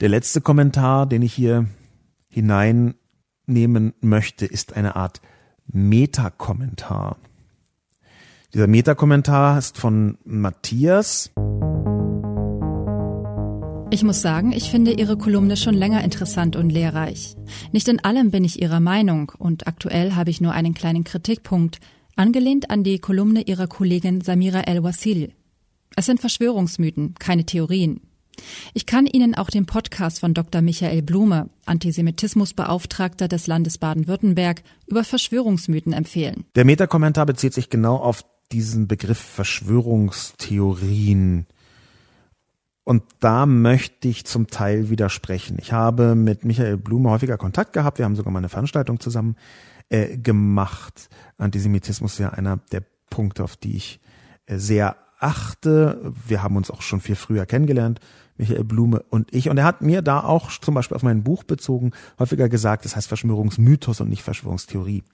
Der 0.00 0.08
letzte 0.08 0.40
Kommentar, 0.40 1.06
den 1.06 1.22
ich 1.22 1.34
hier 1.34 1.66
hineinnehmen 2.28 3.92
möchte, 4.00 4.46
ist 4.46 4.74
eine 4.74 4.96
Art 4.96 5.20
Metakommentar. 5.66 7.18
Dieser 8.54 8.66
Metakommentar 8.66 9.58
ist 9.58 9.76
von 9.76 10.16
Matthias. 10.24 11.30
Ich 13.90 14.02
muss 14.02 14.20
sagen, 14.20 14.52
ich 14.52 14.70
finde 14.70 14.92
Ihre 14.92 15.16
Kolumne 15.16 15.56
schon 15.56 15.72
länger 15.72 16.04
interessant 16.04 16.56
und 16.56 16.68
lehrreich. 16.68 17.36
Nicht 17.72 17.88
in 17.88 18.04
allem 18.04 18.30
bin 18.30 18.44
ich 18.44 18.60
Ihrer 18.60 18.80
Meinung 18.80 19.32
und 19.38 19.66
aktuell 19.66 20.14
habe 20.14 20.28
ich 20.28 20.42
nur 20.42 20.52
einen 20.52 20.74
kleinen 20.74 21.04
Kritikpunkt, 21.04 21.78
angelehnt 22.14 22.70
an 22.70 22.84
die 22.84 22.98
Kolumne 22.98 23.40
Ihrer 23.42 23.66
Kollegin 23.66 24.20
Samira 24.20 24.60
El-Wasil. 24.60 25.32
Es 25.96 26.04
sind 26.04 26.20
Verschwörungsmythen, 26.20 27.14
keine 27.18 27.46
Theorien. 27.46 28.02
Ich 28.74 28.84
kann 28.84 29.06
Ihnen 29.06 29.34
auch 29.34 29.48
den 29.48 29.64
Podcast 29.64 30.20
von 30.20 30.34
Dr. 30.34 30.60
Michael 30.60 31.00
Blume, 31.00 31.48
Antisemitismusbeauftragter 31.64 33.26
des 33.26 33.46
Landes 33.46 33.78
Baden-Württemberg, 33.78 34.60
über 34.86 35.02
Verschwörungsmythen 35.02 35.94
empfehlen. 35.94 36.44
Der 36.56 36.66
Metakommentar 36.66 37.24
bezieht 37.24 37.54
sich 37.54 37.70
genau 37.70 37.96
auf 37.96 38.22
diesen 38.52 38.86
Begriff 38.86 39.18
Verschwörungstheorien. 39.18 41.46
Und 42.88 43.02
da 43.20 43.44
möchte 43.44 44.08
ich 44.08 44.24
zum 44.24 44.46
Teil 44.46 44.88
widersprechen. 44.88 45.58
Ich 45.60 45.74
habe 45.74 46.14
mit 46.14 46.46
Michael 46.46 46.78
Blume 46.78 47.10
häufiger 47.10 47.36
Kontakt 47.36 47.74
gehabt. 47.74 47.98
Wir 47.98 48.06
haben 48.06 48.16
sogar 48.16 48.32
mal 48.32 48.38
eine 48.38 48.48
Veranstaltung 48.48 48.98
zusammen 48.98 49.36
äh, 49.90 50.16
gemacht. 50.16 51.10
Antisemitismus 51.36 52.14
ist 52.14 52.18
ja 52.20 52.30
einer 52.30 52.60
der 52.72 52.82
Punkte, 53.10 53.44
auf 53.44 53.56
die 53.56 53.76
ich 53.76 54.00
äh, 54.46 54.56
sehr 54.56 54.96
achte. 55.20 56.14
Wir 56.26 56.42
haben 56.42 56.56
uns 56.56 56.70
auch 56.70 56.80
schon 56.80 57.02
viel 57.02 57.14
früher 57.14 57.44
kennengelernt, 57.44 58.00
Michael 58.38 58.64
Blume 58.64 59.04
und 59.10 59.34
ich. 59.34 59.50
Und 59.50 59.58
er 59.58 59.64
hat 59.64 59.82
mir 59.82 60.00
da 60.00 60.20
auch 60.20 60.50
zum 60.50 60.72
Beispiel 60.72 60.96
auf 60.96 61.02
mein 61.02 61.22
Buch 61.22 61.44
bezogen 61.44 61.90
häufiger 62.18 62.48
gesagt, 62.48 62.86
das 62.86 62.96
heißt 62.96 63.08
Verschwörungsmythos 63.08 64.00
und 64.00 64.08
nicht 64.08 64.22
Verschwörungstheorie. 64.22 65.04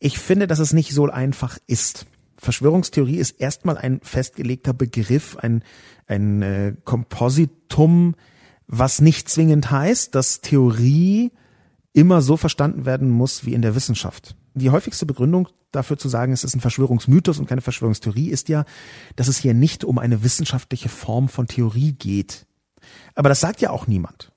Ich 0.00 0.18
finde, 0.18 0.48
dass 0.48 0.58
es 0.58 0.72
nicht 0.72 0.94
so 0.94 1.08
einfach 1.08 1.58
ist. 1.68 2.06
Verschwörungstheorie 2.36 3.16
ist 3.16 3.40
erstmal 3.40 3.78
ein 3.78 4.00
festgelegter 4.02 4.74
Begriff, 4.74 5.36
ein, 5.36 5.62
ein 6.06 6.42
äh, 6.42 6.74
Kompositum, 6.84 8.14
was 8.66 9.00
nicht 9.00 9.28
zwingend 9.28 9.70
heißt, 9.70 10.14
dass 10.14 10.40
Theorie 10.40 11.32
immer 11.92 12.22
so 12.22 12.36
verstanden 12.36 12.84
werden 12.84 13.10
muss 13.10 13.46
wie 13.46 13.54
in 13.54 13.62
der 13.62 13.74
Wissenschaft. 13.74 14.36
Die 14.54 14.70
häufigste 14.70 15.06
Begründung 15.06 15.48
dafür 15.72 15.96
zu 15.96 16.08
sagen, 16.08 16.32
es 16.32 16.44
ist 16.44 16.54
ein 16.54 16.60
Verschwörungsmythos 16.60 17.38
und 17.38 17.46
keine 17.46 17.60
Verschwörungstheorie, 17.60 18.28
ist 18.28 18.48
ja, 18.48 18.64
dass 19.16 19.28
es 19.28 19.38
hier 19.38 19.54
nicht 19.54 19.84
um 19.84 19.98
eine 19.98 20.22
wissenschaftliche 20.22 20.88
Form 20.88 21.28
von 21.28 21.46
Theorie 21.46 21.92
geht. 21.92 22.46
Aber 23.14 23.28
das 23.28 23.40
sagt 23.40 23.60
ja 23.60 23.70
auch 23.70 23.86
niemand. 23.86 24.33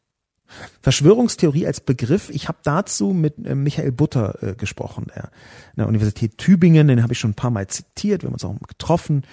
Verschwörungstheorie 0.81 1.67
als 1.67 1.81
Begriff, 1.81 2.29
ich 2.29 2.47
habe 2.47 2.57
dazu 2.63 3.13
mit 3.13 3.45
äh, 3.45 3.55
Michael 3.55 3.91
Butter 3.91 4.41
äh, 4.41 4.55
gesprochen, 4.55 5.07
der, 5.15 5.29
der 5.75 5.87
Universität 5.87 6.37
Tübingen, 6.37 6.87
den 6.87 7.03
habe 7.03 7.13
ich 7.13 7.19
schon 7.19 7.31
ein 7.31 7.35
paar 7.35 7.51
Mal 7.51 7.67
zitiert, 7.67 8.23
wir 8.23 8.27
haben 8.27 8.33
uns 8.33 8.45
auch 8.45 8.55
getroffen. 8.67 9.23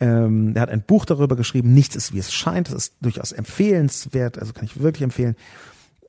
Ähm, 0.00 0.52
er 0.56 0.62
hat 0.62 0.70
ein 0.70 0.82
Buch 0.82 1.04
darüber 1.04 1.36
geschrieben, 1.36 1.72
nichts 1.72 1.94
ist 1.96 2.12
wie 2.12 2.18
es 2.18 2.32
scheint, 2.32 2.68
das 2.68 2.74
ist 2.74 2.94
durchaus 3.00 3.32
empfehlenswert, 3.32 4.38
also 4.38 4.52
kann 4.52 4.64
ich 4.64 4.80
wirklich 4.80 5.02
empfehlen. 5.02 5.36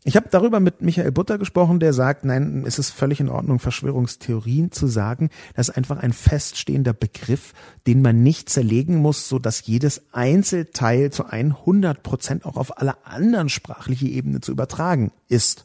Ich 0.08 0.16
habe 0.16 0.30
darüber 0.30 0.60
mit 0.60 0.84
Michael 0.84 1.12
Butter 1.12 1.40
gesprochen, 1.40 1.80
der 1.80 1.92
sagt, 1.92 2.26
nein, 2.26 2.64
es 2.68 2.78
ist 2.78 2.92
völlig 2.92 3.20
in 3.20 3.28
Ordnung, 3.28 3.58
Verschwörungstheorien 3.58 4.72
zu 4.72 4.86
sagen. 4.86 5.32
Das 5.56 5.70
ist 5.70 5.76
einfach 5.76 5.98
ein 5.98 6.14
feststehender 6.14 6.94
Begriff, 6.94 7.54
den 7.88 8.04
man 8.04 8.22
nicht 8.22 8.48
zerlegen 8.48 8.98
muss, 8.98 9.28
so 9.28 9.40
dass 9.40 9.66
jedes 9.66 10.04
Einzelteil 10.12 11.12
zu 11.12 11.26
100 11.26 12.04
Prozent 12.04 12.46
auch 12.46 12.56
auf 12.56 12.78
alle 12.78 13.04
anderen 13.04 13.50
sprachliche 13.50 14.06
Ebene 14.06 14.42
zu 14.42 14.52
übertragen 14.52 15.12
ist. 15.28 15.65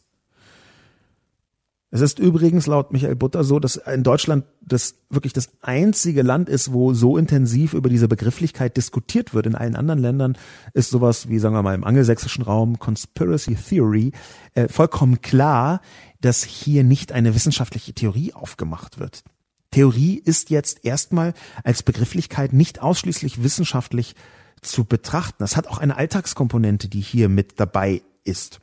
Es 1.92 2.00
ist 2.02 2.20
übrigens 2.20 2.68
laut 2.68 2.92
Michael 2.92 3.16
Butter 3.16 3.42
so, 3.42 3.58
dass 3.58 3.74
in 3.74 4.04
Deutschland 4.04 4.44
das 4.60 4.94
wirklich 5.08 5.32
das 5.32 5.50
einzige 5.60 6.22
Land 6.22 6.48
ist, 6.48 6.72
wo 6.72 6.94
so 6.94 7.16
intensiv 7.16 7.74
über 7.74 7.88
diese 7.88 8.06
Begrifflichkeit 8.06 8.76
diskutiert 8.76 9.34
wird. 9.34 9.46
In 9.46 9.56
allen 9.56 9.74
anderen 9.74 9.98
Ländern 9.98 10.38
ist 10.72 10.90
sowas 10.90 11.28
wie, 11.28 11.40
sagen 11.40 11.54
wir 11.56 11.62
mal, 11.62 11.74
im 11.74 11.82
angelsächsischen 11.82 12.44
Raum 12.44 12.78
Conspiracy 12.78 13.56
Theory 13.56 14.12
äh, 14.54 14.68
vollkommen 14.68 15.20
klar, 15.20 15.80
dass 16.20 16.44
hier 16.44 16.84
nicht 16.84 17.10
eine 17.10 17.34
wissenschaftliche 17.34 17.92
Theorie 17.92 18.34
aufgemacht 18.34 19.00
wird. 19.00 19.24
Theorie 19.72 20.14
ist 20.14 20.50
jetzt 20.50 20.84
erstmal 20.84 21.34
als 21.64 21.82
Begrifflichkeit 21.82 22.52
nicht 22.52 22.82
ausschließlich 22.82 23.42
wissenschaftlich 23.42 24.14
zu 24.62 24.84
betrachten. 24.84 25.36
Das 25.38 25.56
hat 25.56 25.66
auch 25.66 25.78
eine 25.78 25.96
Alltagskomponente, 25.96 26.88
die 26.88 27.00
hier 27.00 27.28
mit 27.28 27.58
dabei 27.58 28.02
ist. 28.22 28.60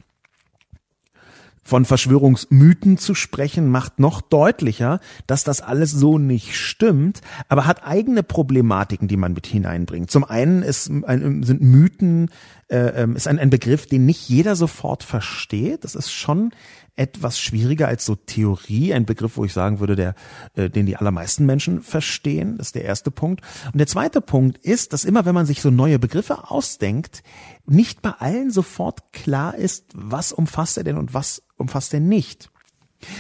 Von 1.68 1.84
Verschwörungsmythen 1.84 2.98
zu 2.98 3.14
sprechen 3.14 3.68
macht 3.68 4.00
noch 4.00 4.22
deutlicher, 4.22 5.02
dass 5.28 5.44
das 5.44 5.60
alles 5.60 5.92
so 5.92 6.18
nicht 6.18 6.56
stimmt, 6.56 7.20
aber 7.50 7.66
hat 7.66 7.86
eigene 7.86 8.24
Problematiken, 8.24 9.10
die 9.10 9.18
man 9.18 9.34
mit 9.34 9.48
hineinbringt. 9.48 10.10
Zum 10.10 10.24
einen 10.24 10.64
ist, 10.64 10.86
sind 10.86 11.60
Mythen 11.62 12.30
äh, 12.70 13.04
ähm, 13.04 13.18
ist 13.18 13.28
ein, 13.28 13.38
ein 13.38 13.50
Begriff, 13.50 13.86
den 13.86 14.06
nicht 14.06 14.30
jeder 14.30 14.56
sofort 14.56 15.04
versteht. 15.04 15.84
Das 15.84 15.96
ist 15.96 16.10
schon 16.10 16.52
etwas 16.96 17.38
schwieriger 17.38 17.88
als 17.88 18.06
so 18.06 18.16
Theorie, 18.16 18.94
ein 18.94 19.06
Begriff, 19.06 19.38
wo 19.38 19.44
ich 19.44 19.52
sagen 19.54 19.80
würde, 19.80 19.98
der, 19.98 20.16
äh, 20.56 20.70
den 20.70 20.86
die 20.86 20.96
allermeisten 20.96 21.46
Menschen 21.46 21.82
verstehen. 21.82 22.58
Das 22.58 22.68
ist 22.68 22.76
der 22.76 22.86
erste 22.86 23.12
Punkt. 23.12 23.42
Und 23.72 23.78
der 23.78 23.88
zweite 23.88 24.20
Punkt 24.22 24.58
ist, 24.58 24.94
dass 24.94 25.06
immer, 25.06 25.26
wenn 25.26 25.36
man 25.36 25.46
sich 25.46 25.62
so 25.62 25.70
neue 25.70 26.00
Begriffe 26.00 26.50
ausdenkt, 26.50 27.24
nicht 27.66 28.02
bei 28.02 28.12
allen 28.12 28.52
sofort 28.52 29.14
klar 29.14 29.56
ist, 29.56 29.86
was 29.94 30.32
umfasst 30.32 30.78
er 30.78 30.86
denn 30.86 30.98
und 30.98 31.14
was 31.14 31.44
umfasst 31.58 31.94
er 31.94 32.00
nicht. 32.00 32.50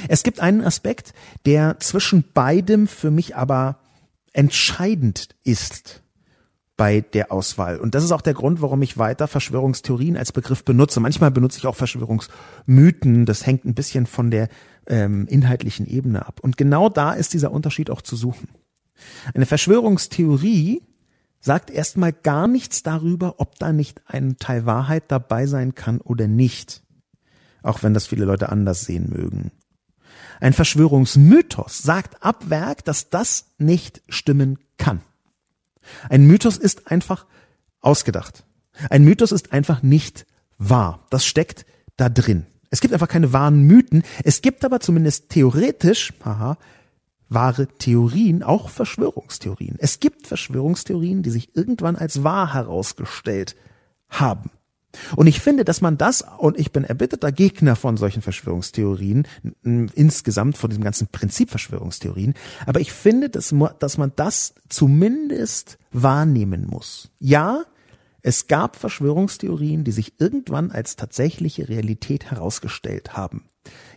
Es 0.07 0.23
gibt 0.23 0.39
einen 0.39 0.61
Aspekt, 0.61 1.13
der 1.45 1.79
zwischen 1.79 2.25
beidem 2.33 2.88
für 2.88 3.11
mich 3.11 3.35
aber 3.35 3.79
entscheidend 4.33 5.29
ist 5.43 6.01
bei 6.77 7.01
der 7.01 7.31
Auswahl. 7.31 7.79
Und 7.79 7.95
das 7.95 8.03
ist 8.03 8.11
auch 8.11 8.21
der 8.21 8.35
Grund, 8.35 8.61
warum 8.61 8.81
ich 8.83 8.99
weiter 8.99 9.27
Verschwörungstheorien 9.27 10.15
als 10.15 10.31
Begriff 10.31 10.63
benutze. 10.63 10.99
Manchmal 10.99 11.31
benutze 11.31 11.57
ich 11.57 11.65
auch 11.65 11.75
Verschwörungsmythen. 11.75 13.25
Das 13.25 13.45
hängt 13.45 13.65
ein 13.65 13.73
bisschen 13.73 14.05
von 14.05 14.29
der 14.29 14.47
ähm, 14.85 15.25
inhaltlichen 15.27 15.88
Ebene 15.88 16.25
ab. 16.25 16.39
Und 16.41 16.55
genau 16.55 16.88
da 16.89 17.13
ist 17.13 17.33
dieser 17.33 17.51
Unterschied 17.51 17.89
auch 17.89 18.03
zu 18.03 18.15
suchen. 18.15 18.49
Eine 19.33 19.47
Verschwörungstheorie 19.47 20.83
sagt 21.39 21.71
erstmal 21.71 22.13
gar 22.13 22.47
nichts 22.47 22.83
darüber, 22.83 23.35
ob 23.39 23.57
da 23.57 23.73
nicht 23.73 24.01
ein 24.05 24.38
Teil 24.38 24.65
Wahrheit 24.65 25.05
dabei 25.07 25.47
sein 25.47 25.73
kann 25.73 25.99
oder 25.99 26.27
nicht. 26.27 26.83
Auch 27.68 27.84
wenn 27.84 27.93
das 27.93 28.07
viele 28.07 28.26
Leute 28.26 28.49
anders 28.49 28.86
sehen 28.86 29.09
mögen. 29.09 29.51
Ein 30.39 30.53
Verschwörungsmythos 30.53 31.80
sagt 31.80 32.24
ab 32.24 32.49
Werk, 32.49 32.86
dass 32.86 33.09
das 33.09 33.47
nicht 33.57 34.01
stimmen 34.07 34.59
kann. 34.78 35.01
Ein 36.09 36.26
Mythos 36.26 36.57
ist 36.57 36.91
einfach 36.91 37.26
ausgedacht. 37.82 38.45
Ein 38.89 39.03
Mythos 39.03 39.32
ist 39.32 39.51
einfach 39.51 39.84
nicht 39.84 40.26
wahr. 40.57 41.05
Das 41.09 41.26
steckt 41.26 41.65
da 41.97 42.09
drin. 42.09 42.45
Es 42.70 42.82
gibt 42.82 42.93
einfach 42.93 43.07
keine 43.07 43.34
wahren 43.34 43.63
Mythen. 43.63 44.03
Es 44.24 44.41
gibt 44.41 44.63
aber 44.63 44.80
zumindest 44.80 45.30
theoretisch, 45.30 46.13
haha, 46.24 46.57
wahre 47.30 47.68
Theorien, 47.68 48.43
auch 48.43 48.70
Verschwörungstheorien. 48.70 49.76
Es 49.80 49.99
gibt 49.99 50.28
Verschwörungstheorien, 50.28 51.24
die 51.24 51.32
sich 51.32 51.55
irgendwann 51.55 51.95
als 51.95 52.24
wahr 52.24 52.53
herausgestellt 52.53 53.55
haben. 54.09 54.51
Und 55.15 55.27
ich 55.27 55.39
finde, 55.39 55.65
dass 55.65 55.81
man 55.81 55.97
das, 55.97 56.23
und 56.37 56.59
ich 56.59 56.71
bin 56.71 56.83
erbitterter 56.83 57.31
Gegner 57.31 57.75
von 57.75 57.97
solchen 57.97 58.21
Verschwörungstheorien, 58.21 59.27
insgesamt 59.63 60.57
von 60.57 60.69
diesem 60.69 60.83
ganzen 60.83 61.07
Prinzip 61.07 61.49
Verschwörungstheorien, 61.49 62.33
aber 62.65 62.79
ich 62.79 62.91
finde, 62.91 63.29
dass, 63.29 63.53
dass 63.79 63.97
man 63.97 64.11
das 64.15 64.53
zumindest 64.69 65.77
wahrnehmen 65.91 66.67
muss. 66.67 67.09
Ja, 67.19 67.63
es 68.21 68.47
gab 68.47 68.75
Verschwörungstheorien, 68.75 69.83
die 69.83 69.91
sich 69.91 70.19
irgendwann 70.19 70.71
als 70.71 70.95
tatsächliche 70.95 71.69
Realität 71.69 72.29
herausgestellt 72.29 73.15
haben. 73.15 73.45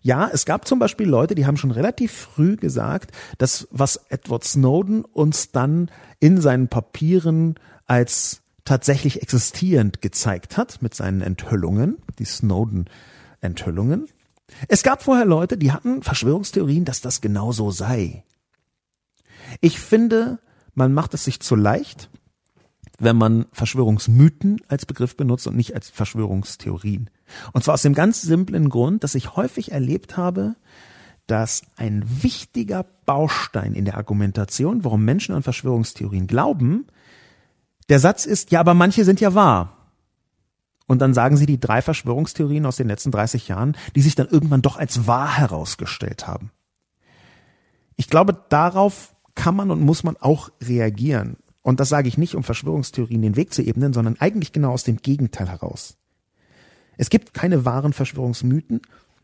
Ja, 0.03 0.31
es 0.33 0.47
gab 0.47 0.67
zum 0.67 0.79
Beispiel 0.79 1.09
Leute, 1.09 1.35
die 1.35 1.47
haben 1.47 1.57
schon 1.57 1.71
relativ 1.71 2.13
früh 2.13 2.57
gesagt, 2.57 3.13
dass 3.39 3.69
was 3.71 3.97
Edward 4.09 4.45
Snowden 4.45 5.05
uns 5.05 5.53
dann 5.53 5.91
in 6.19 6.41
seinen 6.41 6.69
Papieren 6.69 7.57
als 7.87 8.43
tatsächlich 8.65 9.23
existierend 9.23 10.03
gezeigt 10.03 10.57
hat 10.57 10.83
mit 10.83 10.95
seinen 10.95 11.21
Enthüllungen, 11.21 11.99
die 12.19 12.25
Snowden-Enthüllungen. 12.25 14.09
Es 14.69 14.83
gab 14.83 15.03
vorher 15.03 15.25
Leute, 15.25 15.57
die 15.57 15.73
hatten 15.73 16.03
Verschwörungstheorien, 16.03 16.85
dass 16.85 17.01
das 17.01 17.21
genau 17.21 17.53
so 17.53 17.71
sei. 17.71 18.25
Ich 19.61 19.81
finde, 19.81 20.39
man 20.75 20.93
macht 20.93 21.15
es 21.15 21.25
sich 21.25 21.41
zu 21.41 21.57
leicht, 21.57 22.11
wenn 22.99 23.17
man 23.17 23.47
Verschwörungsmythen 23.53 24.61
als 24.69 24.87
Begriff 24.87 25.17
benutzt 25.17 25.47
und 25.47 25.57
nicht 25.57 25.75
als 25.75 25.89
Verschwörungstheorien. 25.89 27.11
Und 27.53 27.65
zwar 27.65 27.75
aus 27.75 27.83
dem 27.83 27.95
ganz 27.95 28.23
simplen 28.23 28.69
Grund, 28.69 29.03
dass 29.03 29.15
ich 29.15 29.37
häufig 29.37 29.73
erlebt 29.73 30.17
habe, 30.17 30.57
dass 31.27 31.63
ein 31.77 32.05
wichtiger 32.23 32.85
Baustein 33.07 33.75
in 33.75 33.85
der 33.85 33.97
Argumentation, 33.97 34.85
warum 34.85 35.05
Menschen 35.05 35.35
an 35.35 35.43
Verschwörungstheorien 35.43 36.27
glauben, 36.27 36.87
der 37.91 37.99
Satz 37.99 38.25
ist, 38.25 38.53
ja, 38.53 38.61
aber 38.61 38.73
manche 38.73 39.05
sind 39.05 39.21
ja 39.21 39.35
wahr. 39.35 39.77
Und 40.87 41.01
dann 41.01 41.15
sagen 41.15 41.37
sie 41.37 41.47
die 41.47 41.61
drei 41.61 41.83
Verschwörungstheorien 41.83 42.67
aus 42.67 42.77
den 42.77 42.89
letzten 42.89 43.11
30 43.11 43.47
Jahren, 43.49 43.77
die 43.95 44.01
sich 44.01 44.15
dann 44.15 44.29
irgendwann 44.29 44.63
doch 44.63 44.77
als 44.77 45.07
wahr 45.07 45.37
herausgestellt 45.37 46.27
haben. 46.27 46.51
Ich 47.97 48.09
glaube, 48.09 48.45
darauf 48.49 49.15
kann 49.35 49.55
man 49.55 49.71
und 49.71 49.81
muss 49.83 50.03
man 50.03 50.17
auch 50.17 50.51
reagieren. 50.63 51.37
Und 51.63 51.79
das 51.79 51.91
sage 51.91 52.09
ich 52.09 52.19
nicht, 52.19 52.35
um 52.35 52.43
Verschwörungstheorien 52.43 53.23
den 53.23 53.37
Weg 53.37 53.53
zu 53.53 53.63
ebnen, 53.63 53.93
sondern 53.93 54.17
eigentlich 54.19 54.53
genau 54.53 54.73
aus 54.73 54.85
dem 54.85 54.97
Gegenteil 54.97 55.49
heraus. 55.49 55.97
Es 56.97 57.11
gibt 57.11 57.35
keine 57.35 57.65
wahren 57.65 57.93
Verschwörungsmythen 57.93 58.81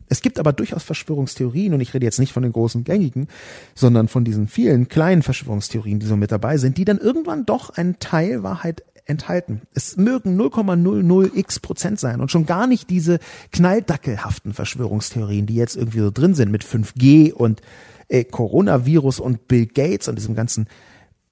es 0.08 0.20
gibt 0.20 0.38
aber 0.38 0.52
durchaus 0.52 0.82
Verschwörungstheorien, 0.82 1.74
und 1.74 1.80
ich 1.80 1.94
rede 1.94 2.06
jetzt 2.06 2.18
nicht 2.18 2.32
von 2.32 2.42
den 2.42 2.52
großen 2.52 2.84
gängigen, 2.84 3.28
sondern 3.74 4.08
von 4.08 4.24
diesen 4.24 4.48
vielen 4.48 4.88
kleinen 4.88 5.22
Verschwörungstheorien, 5.22 5.98
die 5.98 6.06
so 6.06 6.16
mit 6.16 6.32
dabei 6.32 6.58
sind, 6.58 6.78
die 6.78 6.84
dann 6.84 6.98
irgendwann 6.98 7.44
doch 7.44 7.70
einen 7.70 7.98
Teil 7.98 8.42
Wahrheit 8.42 8.82
enthalten. 9.06 9.62
Es 9.72 9.96
mögen 9.96 10.38
0,00x 10.40 11.60
Prozent 11.60 12.00
sein 12.00 12.20
und 12.20 12.30
schon 12.30 12.46
gar 12.46 12.66
nicht 12.66 12.90
diese 12.90 13.18
knalldackelhaften 13.52 14.52
Verschwörungstheorien, 14.52 15.46
die 15.46 15.54
jetzt 15.54 15.76
irgendwie 15.76 16.00
so 16.00 16.10
drin 16.10 16.34
sind 16.34 16.50
mit 16.50 16.64
5G 16.64 17.32
und 17.32 17.62
äh, 18.08 18.24
Coronavirus 18.24 19.20
und 19.20 19.48
Bill 19.48 19.66
Gates 19.66 20.08
und 20.08 20.16
diesem 20.16 20.34
ganzen 20.34 20.68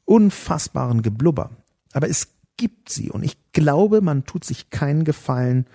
unfassbaren 0.04 1.02
Geblubber. 1.02 1.50
Aber 1.92 2.08
es 2.08 2.28
gibt 2.56 2.88
sie 2.88 3.10
und 3.10 3.24
ich 3.24 3.36
glaube, 3.52 4.00
man 4.00 4.24
tut 4.24 4.44
sich 4.44 4.70
keinen 4.70 5.04
Gefallen, 5.04 5.66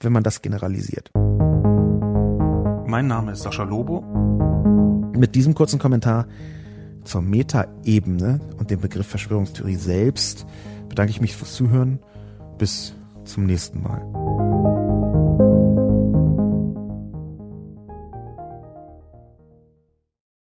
wenn 0.00 0.12
man 0.12 0.22
das 0.22 0.42
generalisiert. 0.42 1.10
Mein 2.96 3.08
Name 3.08 3.32
ist 3.32 3.42
Sascha 3.42 3.62
Lobo. 3.62 4.00
Mit 5.14 5.34
diesem 5.34 5.52
kurzen 5.52 5.78
Kommentar 5.78 6.26
zur 7.04 7.20
Metaebene 7.20 8.40
und 8.56 8.70
dem 8.70 8.80
Begriff 8.80 9.06
Verschwörungstheorie 9.06 9.74
selbst 9.74 10.46
bedanke 10.88 11.10
ich 11.10 11.20
mich 11.20 11.36
fürs 11.36 11.52
Zuhören. 11.52 11.98
Bis 12.56 12.94
zum 13.24 13.44
nächsten 13.44 13.82
Mal. 13.82 14.00